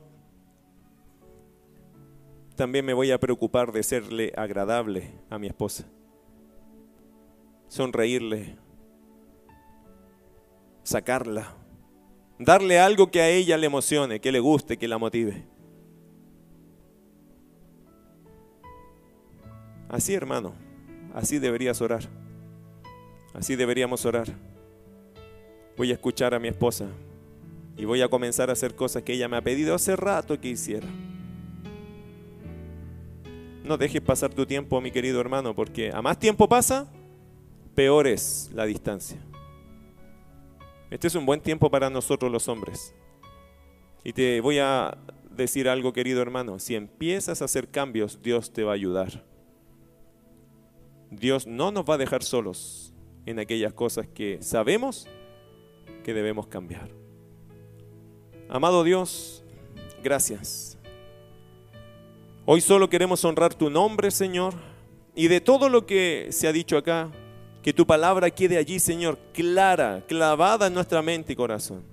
también 2.58 2.84
me 2.84 2.94
voy 2.94 3.12
a 3.12 3.18
preocupar 3.18 3.72
de 3.72 3.82
serle 3.82 4.34
agradable 4.36 5.10
a 5.30 5.40
mi 5.40 5.48
esposa. 5.48 5.86
Sonreírle, 7.70 8.58
sacarla 10.84 11.59
Darle 12.40 12.80
algo 12.80 13.12
que 13.12 13.20
a 13.20 13.30
ella 13.30 13.58
le 13.58 13.66
emocione, 13.66 14.22
que 14.22 14.32
le 14.32 14.40
guste, 14.40 14.78
que 14.78 14.88
la 14.88 14.98
motive. 14.98 15.44
Así, 19.90 20.14
hermano, 20.14 20.54
así 21.14 21.38
deberías 21.38 21.82
orar. 21.82 22.08
Así 23.34 23.58
deberíamos 23.58 24.06
orar. 24.06 24.28
Voy 25.76 25.92
a 25.92 25.94
escuchar 25.94 26.34
a 26.34 26.40
mi 26.40 26.48
esposa 26.48 26.88
y 27.76 27.84
voy 27.84 28.02
a 28.02 28.08
comenzar 28.08 28.50
a 28.50 28.54
hacer 28.54 28.74
cosas 28.74 29.04
que 29.04 29.14
ella 29.14 29.28
me 29.28 29.36
ha 29.36 29.42
pedido 29.42 29.76
hace 29.76 29.98
rato 29.98 30.40
que 30.40 30.48
hiciera. 30.48 30.88
No 33.66 33.78
dejes 33.78 34.02
pasar 34.02 34.34
tu 34.34 34.46
tiempo, 34.46 34.80
mi 34.80 34.92
querido 34.92 35.20
hermano, 35.20 35.54
porque 35.54 35.92
a 35.92 36.02
más 36.02 36.18
tiempo 36.18 36.48
pasa, 36.48 36.88
peor 37.76 38.08
es 38.08 38.50
la 38.54 38.66
distancia. 38.66 39.18
Este 40.90 41.08
es 41.08 41.16
un 41.16 41.26
buen 41.26 41.42
tiempo 41.42 41.70
para 41.70 41.90
nosotros 41.90 42.32
los 42.32 42.48
hombres. 42.48 42.96
Y 44.04 44.14
te 44.14 44.42
voy 44.42 44.60
a 44.60 44.98
decir 45.30 45.70
algo, 45.70 45.94
querido 45.94 46.22
hermano. 46.22 46.60
Si 46.60 46.76
empiezas 46.76 47.42
a 47.42 47.46
hacer 47.46 47.70
cambios, 47.70 48.22
Dios 48.22 48.52
te 48.52 48.64
va 48.64 48.72
a 48.72 48.76
ayudar. 48.76 49.24
Dios 51.12 51.48
no 51.48 51.72
nos 51.72 51.86
va 51.86 51.96
a 51.96 51.98
dejar 51.98 52.24
solos 52.24 52.94
en 53.26 53.40
aquellas 53.40 53.74
cosas 53.74 54.08
que 54.08 54.42
sabemos 54.42 55.08
que 56.04 56.14
debemos 56.14 56.48
cambiar. 56.48 56.90
Amado 58.48 58.84
Dios, 58.84 59.44
gracias. 60.04 60.78
Hoy 62.46 62.62
solo 62.62 62.90
queremos 62.90 63.24
honrar 63.26 63.54
tu 63.54 63.70
nombre, 63.70 64.10
Señor, 64.10 64.56
y 65.14 65.28
de 65.28 65.40
todo 65.40 65.70
lo 65.70 65.86
que 65.86 66.30
se 66.32 66.48
ha 66.48 66.52
dicho 66.52 66.78
acá, 66.78 67.12
que 67.62 67.74
tu 67.74 67.86
palabra 67.86 68.30
quede 68.32 68.58
allí, 68.58 68.80
Señor, 68.80 69.18
clara, 69.34 70.04
clavada 70.08 70.68
en 70.68 70.74
nuestra 70.74 71.02
mente 71.02 71.34
y 71.34 71.36
corazón. 71.36 71.84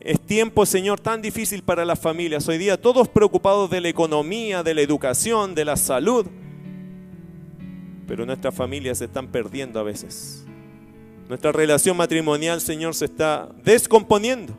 Es 0.00 0.18
tiempo, 0.20 0.64
Señor, 0.64 0.98
tan 0.98 1.20
difícil 1.20 1.62
para 1.62 1.84
las 1.84 1.98
familias. 1.98 2.48
Hoy 2.48 2.56
día 2.56 2.80
todos 2.80 3.08
preocupados 3.08 3.68
de 3.70 3.82
la 3.82 3.88
economía, 3.88 4.62
de 4.62 4.74
la 4.74 4.80
educación, 4.80 5.54
de 5.54 5.64
la 5.66 5.76
salud. 5.76 6.26
Pero 8.06 8.24
nuestras 8.24 8.54
familias 8.54 8.98
se 8.98 9.04
están 9.04 9.28
perdiendo 9.28 9.78
a 9.78 9.82
veces. 9.82 10.46
Nuestra 11.28 11.52
relación 11.52 11.96
matrimonial, 11.96 12.60
Señor, 12.60 12.94
se 12.94 13.04
está 13.04 13.50
descomponiendo. 13.62 14.56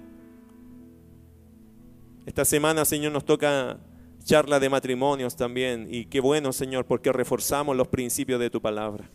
Esta 2.25 2.45
semana, 2.45 2.85
Señor, 2.85 3.11
nos 3.11 3.25
toca 3.25 3.79
charla 4.23 4.59
de 4.59 4.69
matrimonios 4.69 5.35
también. 5.35 5.87
Y 5.89 6.05
qué 6.05 6.21
bueno, 6.21 6.53
Señor, 6.53 6.85
porque 6.85 7.11
reforzamos 7.11 7.75
los 7.75 7.87
principios 7.87 8.39
de 8.39 8.51
tu 8.51 8.61
palabra. 8.61 9.09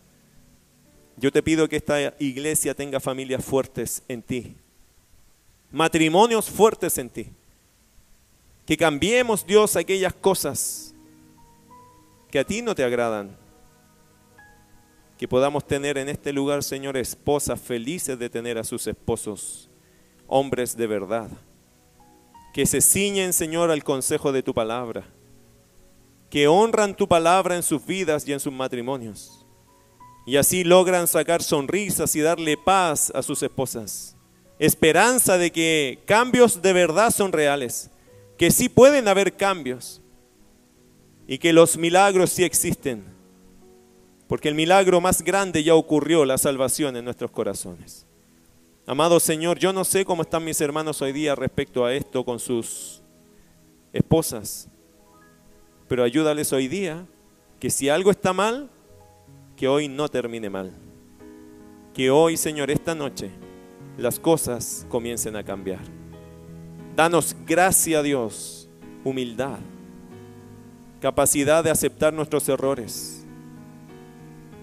Yo 1.17 1.33
te 1.33 1.43
pido 1.43 1.69
que 1.69 1.77
esta 1.77 2.15
iglesia 2.19 2.75
tenga 2.75 3.01
familias 3.01 3.45
fuertes 3.45 4.03
en 4.07 4.23
ti, 4.23 4.55
matrimonios 5.71 6.51
fuertes 6.51 6.99
en 6.99 7.09
ti. 7.09 7.27
Que 8.67 8.77
cambiemos, 8.77 9.47
Dios, 9.47 9.77
aquellas 9.77 10.13
cosas 10.13 10.95
que 12.31 12.41
a 12.41 12.45
ti 12.45 12.63
no 12.63 12.75
te 12.75 12.85
agradan. 12.85 13.37
Que 15.17 15.29
podamos 15.29 15.67
tener 15.67 15.97
en 15.97 16.09
este 16.09 16.33
lugar, 16.33 16.63
Señor, 16.63 16.97
esposas 16.97 17.61
felices 17.61 18.19
de 18.19 18.29
tener 18.29 18.59
a 18.59 18.65
sus 18.65 18.87
esposos, 18.87 19.71
hombres 20.27 20.77
de 20.77 20.87
verdad, 20.87 21.31
que 22.53 22.67
se 22.67 22.83
ciñen, 22.83 23.33
Señor, 23.33 23.71
al 23.71 23.85
consejo 23.85 24.33
de 24.33 24.43
tu 24.43 24.53
palabra, 24.53 25.05
que 26.29 26.49
honran 26.49 26.95
tu 26.95 27.09
palabra 27.09 27.57
en 27.57 27.63
sus 27.63 27.87
vidas 27.87 28.29
y 28.29 28.33
en 28.33 28.41
sus 28.41 28.53
matrimonios, 28.53 29.46
y 30.27 30.37
así 30.37 30.65
logran 30.65 31.07
sacar 31.07 31.43
sonrisas 31.43 32.15
y 32.17 32.21
darle 32.21 32.57
paz 32.57 33.11
a 33.15 33.23
sus 33.23 33.43
esposas, 33.43 34.17
esperanza 34.59 35.39
de 35.39 35.51
que 35.51 36.01
cambios 36.05 36.61
de 36.61 36.73
verdad 36.73 37.11
son 37.11 37.33
reales, 37.33 37.91
que 38.37 38.51
sí 38.51 38.69
pueden 38.69 39.09
haber 39.09 39.37
cambios 39.37 40.03
y 41.27 41.39
que 41.39 41.53
los 41.53 41.79
milagros 41.79 42.31
sí 42.31 42.45
existen 42.45 43.17
porque 44.29 44.49
el 44.49 44.55
milagro 44.55 45.01
más 45.01 45.23
grande 45.23 45.63
ya 45.63 45.75
ocurrió, 45.75 46.25
la 46.25 46.39
salvación 46.39 46.97
en 46.97 47.05
nuestros 47.05 47.31
corazones. 47.31 48.07
Amado 48.87 49.21
Señor, 49.21 49.59
yo 49.59 49.73
no 49.73 49.85
sé 49.85 50.05
cómo 50.05 50.23
están 50.23 50.45
mis 50.45 50.61
hermanos 50.61 51.01
hoy 51.03 51.13
día 51.13 51.35
respecto 51.35 51.85
a 51.85 51.95
esto 51.95 52.25
con 52.25 52.39
sus 52.39 53.03
esposas, 53.93 54.69
pero 55.89 56.03
ayúdales 56.03 56.53
hoy 56.53 56.69
día 56.69 57.07
que 57.61 57.71
si 57.71 57.89
algo 57.89 58.11
está 58.11 58.33
mal, 58.33 58.69
que 59.57 59.69
hoy 59.69 59.89
no 59.89 60.09
termine 60.09 60.51
mal. 60.51 60.73
Que 61.95 62.11
hoy, 62.11 62.37
Señor, 62.37 62.71
esta 62.71 62.95
noche, 62.95 63.31
las 63.97 64.19
cosas 64.21 64.87
comiencen 64.89 65.37
a 65.37 65.43
cambiar. 65.45 65.81
Danos 66.95 67.35
gracia, 67.47 68.03
Dios, 68.03 68.69
humildad, 69.05 69.59
capacidad 71.01 71.65
de 71.65 71.71
aceptar 71.71 72.13
nuestros 72.13 72.49
errores 72.49 73.17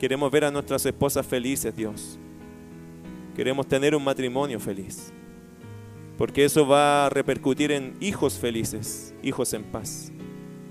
Queremos 0.04 0.30
ver 0.30 0.44
a 0.44 0.52
nuestras 0.52 0.86
esposas 0.86 1.26
felices, 1.26 1.74
Dios. 1.74 2.20
Queremos 3.38 3.66
tener 3.66 3.96
un 3.96 4.04
matrimonio 4.04 4.60
feliz. 4.60 5.14
Porque 6.18 6.44
eso 6.44 6.68
va 6.68 7.06
a 7.06 7.10
repercutir 7.10 7.72
en 7.72 7.96
hijos 8.02 8.34
felices, 8.34 9.16
hijos 9.24 9.54
en 9.54 9.64
paz. 9.64 10.12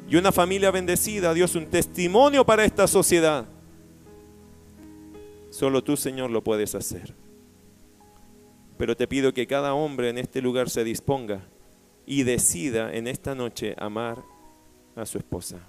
Y 0.07 0.17
una 0.17 0.33
familia 0.33 0.71
bendecida, 0.71 1.33
Dios, 1.33 1.55
un 1.55 1.65
testimonio 1.65 2.45
para 2.45 2.67
esta 2.67 2.87
sociedad. 2.87 3.49
Solo 5.53 5.85
tú, 5.85 5.99
Señor, 5.99 6.31
lo 6.31 6.43
puedes 6.43 6.75
hacer. 6.75 7.15
Pero 8.79 8.97
te 8.97 9.07
pido 9.07 9.35
que 9.35 9.47
cada 9.47 9.75
hombre 9.75 10.09
en 10.09 10.17
este 10.17 10.41
lugar 10.41 10.71
se 10.71 10.83
disponga 10.83 11.45
y 12.07 12.23
decida 12.23 12.95
en 12.95 13.07
esta 13.07 13.35
noche 13.35 13.75
amar 13.77 14.25
a 14.97 15.05
su 15.05 15.19
esposa. 15.19 15.61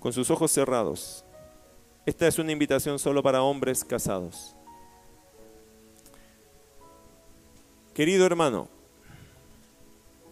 Con 0.00 0.12
sus 0.12 0.28
ojos 0.28 0.50
cerrados, 0.50 1.24
esta 2.04 2.26
es 2.26 2.36
una 2.40 2.50
invitación 2.50 2.98
solo 2.98 3.22
para 3.22 3.44
hombres 3.44 3.84
casados. 3.84 4.56
Querido 7.94 8.26
hermano, 8.26 8.68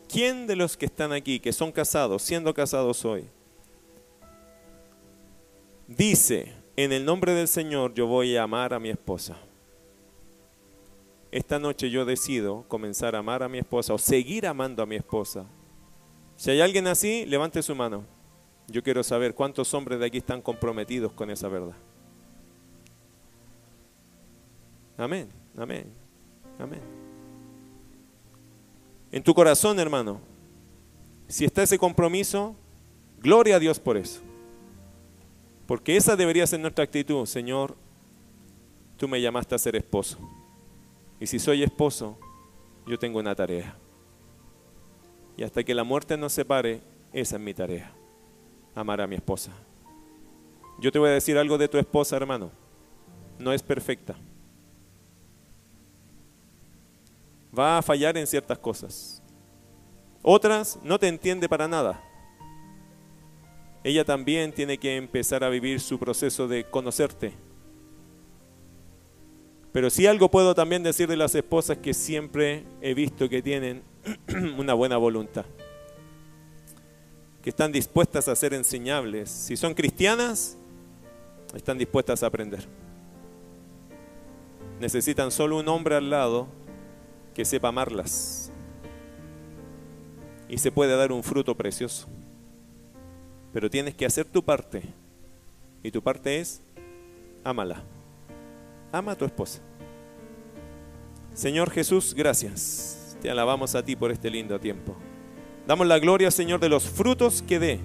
¿quién 0.08 0.48
de 0.48 0.56
los 0.56 0.76
que 0.76 0.86
están 0.86 1.12
aquí, 1.12 1.38
que 1.38 1.52
son 1.52 1.70
casados, 1.70 2.22
siendo 2.22 2.52
casados 2.54 3.04
hoy, 3.04 3.28
dice, 5.86 6.59
en 6.82 6.92
el 6.92 7.04
nombre 7.04 7.34
del 7.34 7.48
Señor 7.48 7.94
yo 7.94 8.06
voy 8.06 8.36
a 8.36 8.44
amar 8.44 8.72
a 8.72 8.80
mi 8.80 8.90
esposa? 8.90 9.36
Esta 11.30 11.58
noche 11.58 11.90
yo 11.90 12.04
decido 12.04 12.64
comenzar 12.68 13.14
a 13.14 13.18
amar 13.18 13.42
a 13.42 13.48
mi 13.48 13.58
esposa 13.58 13.94
o 13.94 13.98
seguir 13.98 14.46
amando 14.46 14.82
a 14.82 14.86
mi 14.86 14.96
esposa. 14.96 15.46
Si 16.36 16.50
hay 16.50 16.60
alguien 16.60 16.86
así, 16.86 17.26
levante 17.26 17.62
su 17.62 17.74
mano. 17.74 18.04
Yo 18.66 18.82
quiero 18.82 19.02
saber 19.02 19.34
cuántos 19.34 19.74
hombres 19.74 20.00
de 20.00 20.06
aquí 20.06 20.18
están 20.18 20.40
comprometidos 20.40 21.12
con 21.12 21.30
esa 21.30 21.48
verdad. 21.48 21.76
Amén, 24.96 25.28
amén, 25.56 25.86
amén. 26.58 26.80
En 29.12 29.22
tu 29.22 29.34
corazón, 29.34 29.78
hermano, 29.78 30.20
si 31.28 31.44
está 31.44 31.62
ese 31.62 31.78
compromiso, 31.78 32.56
gloria 33.20 33.56
a 33.56 33.58
Dios 33.58 33.78
por 33.78 33.96
eso. 33.96 34.20
Porque 35.70 35.96
esa 35.96 36.16
debería 36.16 36.44
ser 36.48 36.58
nuestra 36.58 36.82
actitud. 36.82 37.24
Señor, 37.26 37.76
tú 38.96 39.06
me 39.06 39.20
llamaste 39.20 39.54
a 39.54 39.58
ser 39.58 39.76
esposo. 39.76 40.18
Y 41.20 41.28
si 41.28 41.38
soy 41.38 41.62
esposo, 41.62 42.18
yo 42.88 42.98
tengo 42.98 43.20
una 43.20 43.36
tarea. 43.36 43.76
Y 45.36 45.44
hasta 45.44 45.62
que 45.62 45.72
la 45.72 45.84
muerte 45.84 46.16
nos 46.16 46.32
separe, 46.32 46.80
esa 47.12 47.36
es 47.36 47.42
mi 47.42 47.54
tarea 47.54 47.92
amar 48.74 49.00
a 49.00 49.06
mi 49.06 49.14
esposa. 49.14 49.52
Yo 50.80 50.90
te 50.90 50.98
voy 50.98 51.10
a 51.10 51.12
decir 51.12 51.38
algo 51.38 51.56
de 51.56 51.68
tu 51.68 51.78
esposa, 51.78 52.16
hermano. 52.16 52.50
No 53.38 53.52
es 53.52 53.62
perfecta. 53.62 54.16
Va 57.56 57.78
a 57.78 57.82
fallar 57.82 58.16
en 58.16 58.26
ciertas 58.26 58.58
cosas. 58.58 59.22
Otras 60.20 60.80
no 60.82 60.98
te 60.98 61.06
entiende 61.06 61.48
para 61.48 61.68
nada. 61.68 62.09
Ella 63.82 64.04
también 64.04 64.52
tiene 64.52 64.78
que 64.78 64.96
empezar 64.96 65.42
a 65.42 65.48
vivir 65.48 65.80
su 65.80 65.98
proceso 65.98 66.48
de 66.48 66.64
conocerte. 66.64 67.32
Pero 69.72 69.88
si 69.88 70.06
algo 70.06 70.30
puedo 70.30 70.54
también 70.54 70.82
decir 70.82 71.08
de 71.08 71.16
las 71.16 71.34
esposas 71.34 71.78
que 71.78 71.94
siempre 71.94 72.64
he 72.82 72.92
visto 72.92 73.28
que 73.28 73.40
tienen 73.40 73.82
una 74.58 74.74
buena 74.74 74.96
voluntad 74.96 75.44
que 77.42 77.50
están 77.50 77.72
dispuestas 77.72 78.28
a 78.28 78.36
ser 78.36 78.52
enseñables. 78.54 79.30
Si 79.30 79.56
son 79.56 79.74
cristianas, 79.74 80.58
están 81.54 81.78
dispuestas 81.78 82.22
a 82.22 82.26
aprender. 82.26 82.66
Necesitan 84.78 85.30
solo 85.30 85.58
un 85.58 85.68
hombre 85.68 85.94
al 85.94 86.10
lado 86.10 86.48
que 87.34 87.44
sepa 87.44 87.68
amarlas. 87.68 88.50
Y 90.48 90.58
se 90.58 90.72
puede 90.72 90.96
dar 90.96 91.12
un 91.12 91.22
fruto 91.22 91.54
precioso. 91.54 92.08
Pero 93.52 93.70
tienes 93.70 93.94
que 93.94 94.06
hacer 94.06 94.24
tu 94.24 94.42
parte. 94.42 94.82
Y 95.82 95.90
tu 95.90 96.02
parte 96.02 96.38
es, 96.38 96.62
ámala. 97.42 97.82
Ama 98.92 99.12
a 99.12 99.16
tu 99.16 99.24
esposa. 99.24 99.60
Señor 101.34 101.70
Jesús, 101.70 102.14
gracias. 102.14 103.16
Te 103.22 103.30
alabamos 103.30 103.74
a 103.74 103.84
ti 103.84 103.96
por 103.96 104.10
este 104.10 104.30
lindo 104.30 104.58
tiempo. 104.58 104.96
Damos 105.66 105.86
la 105.86 105.98
gloria, 105.98 106.30
Señor, 106.30 106.60
de 106.60 106.68
los 106.68 106.88
frutos 106.88 107.42
que 107.42 107.58
dé 107.58 107.80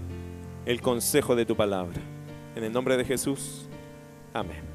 el 0.66 0.82
consejo 0.82 1.36
de 1.36 1.46
tu 1.46 1.56
palabra. 1.56 2.00
En 2.56 2.64
el 2.64 2.72
nombre 2.72 2.98
de 2.98 3.06
Jesús. 3.06 3.68
Amén. 4.34 4.75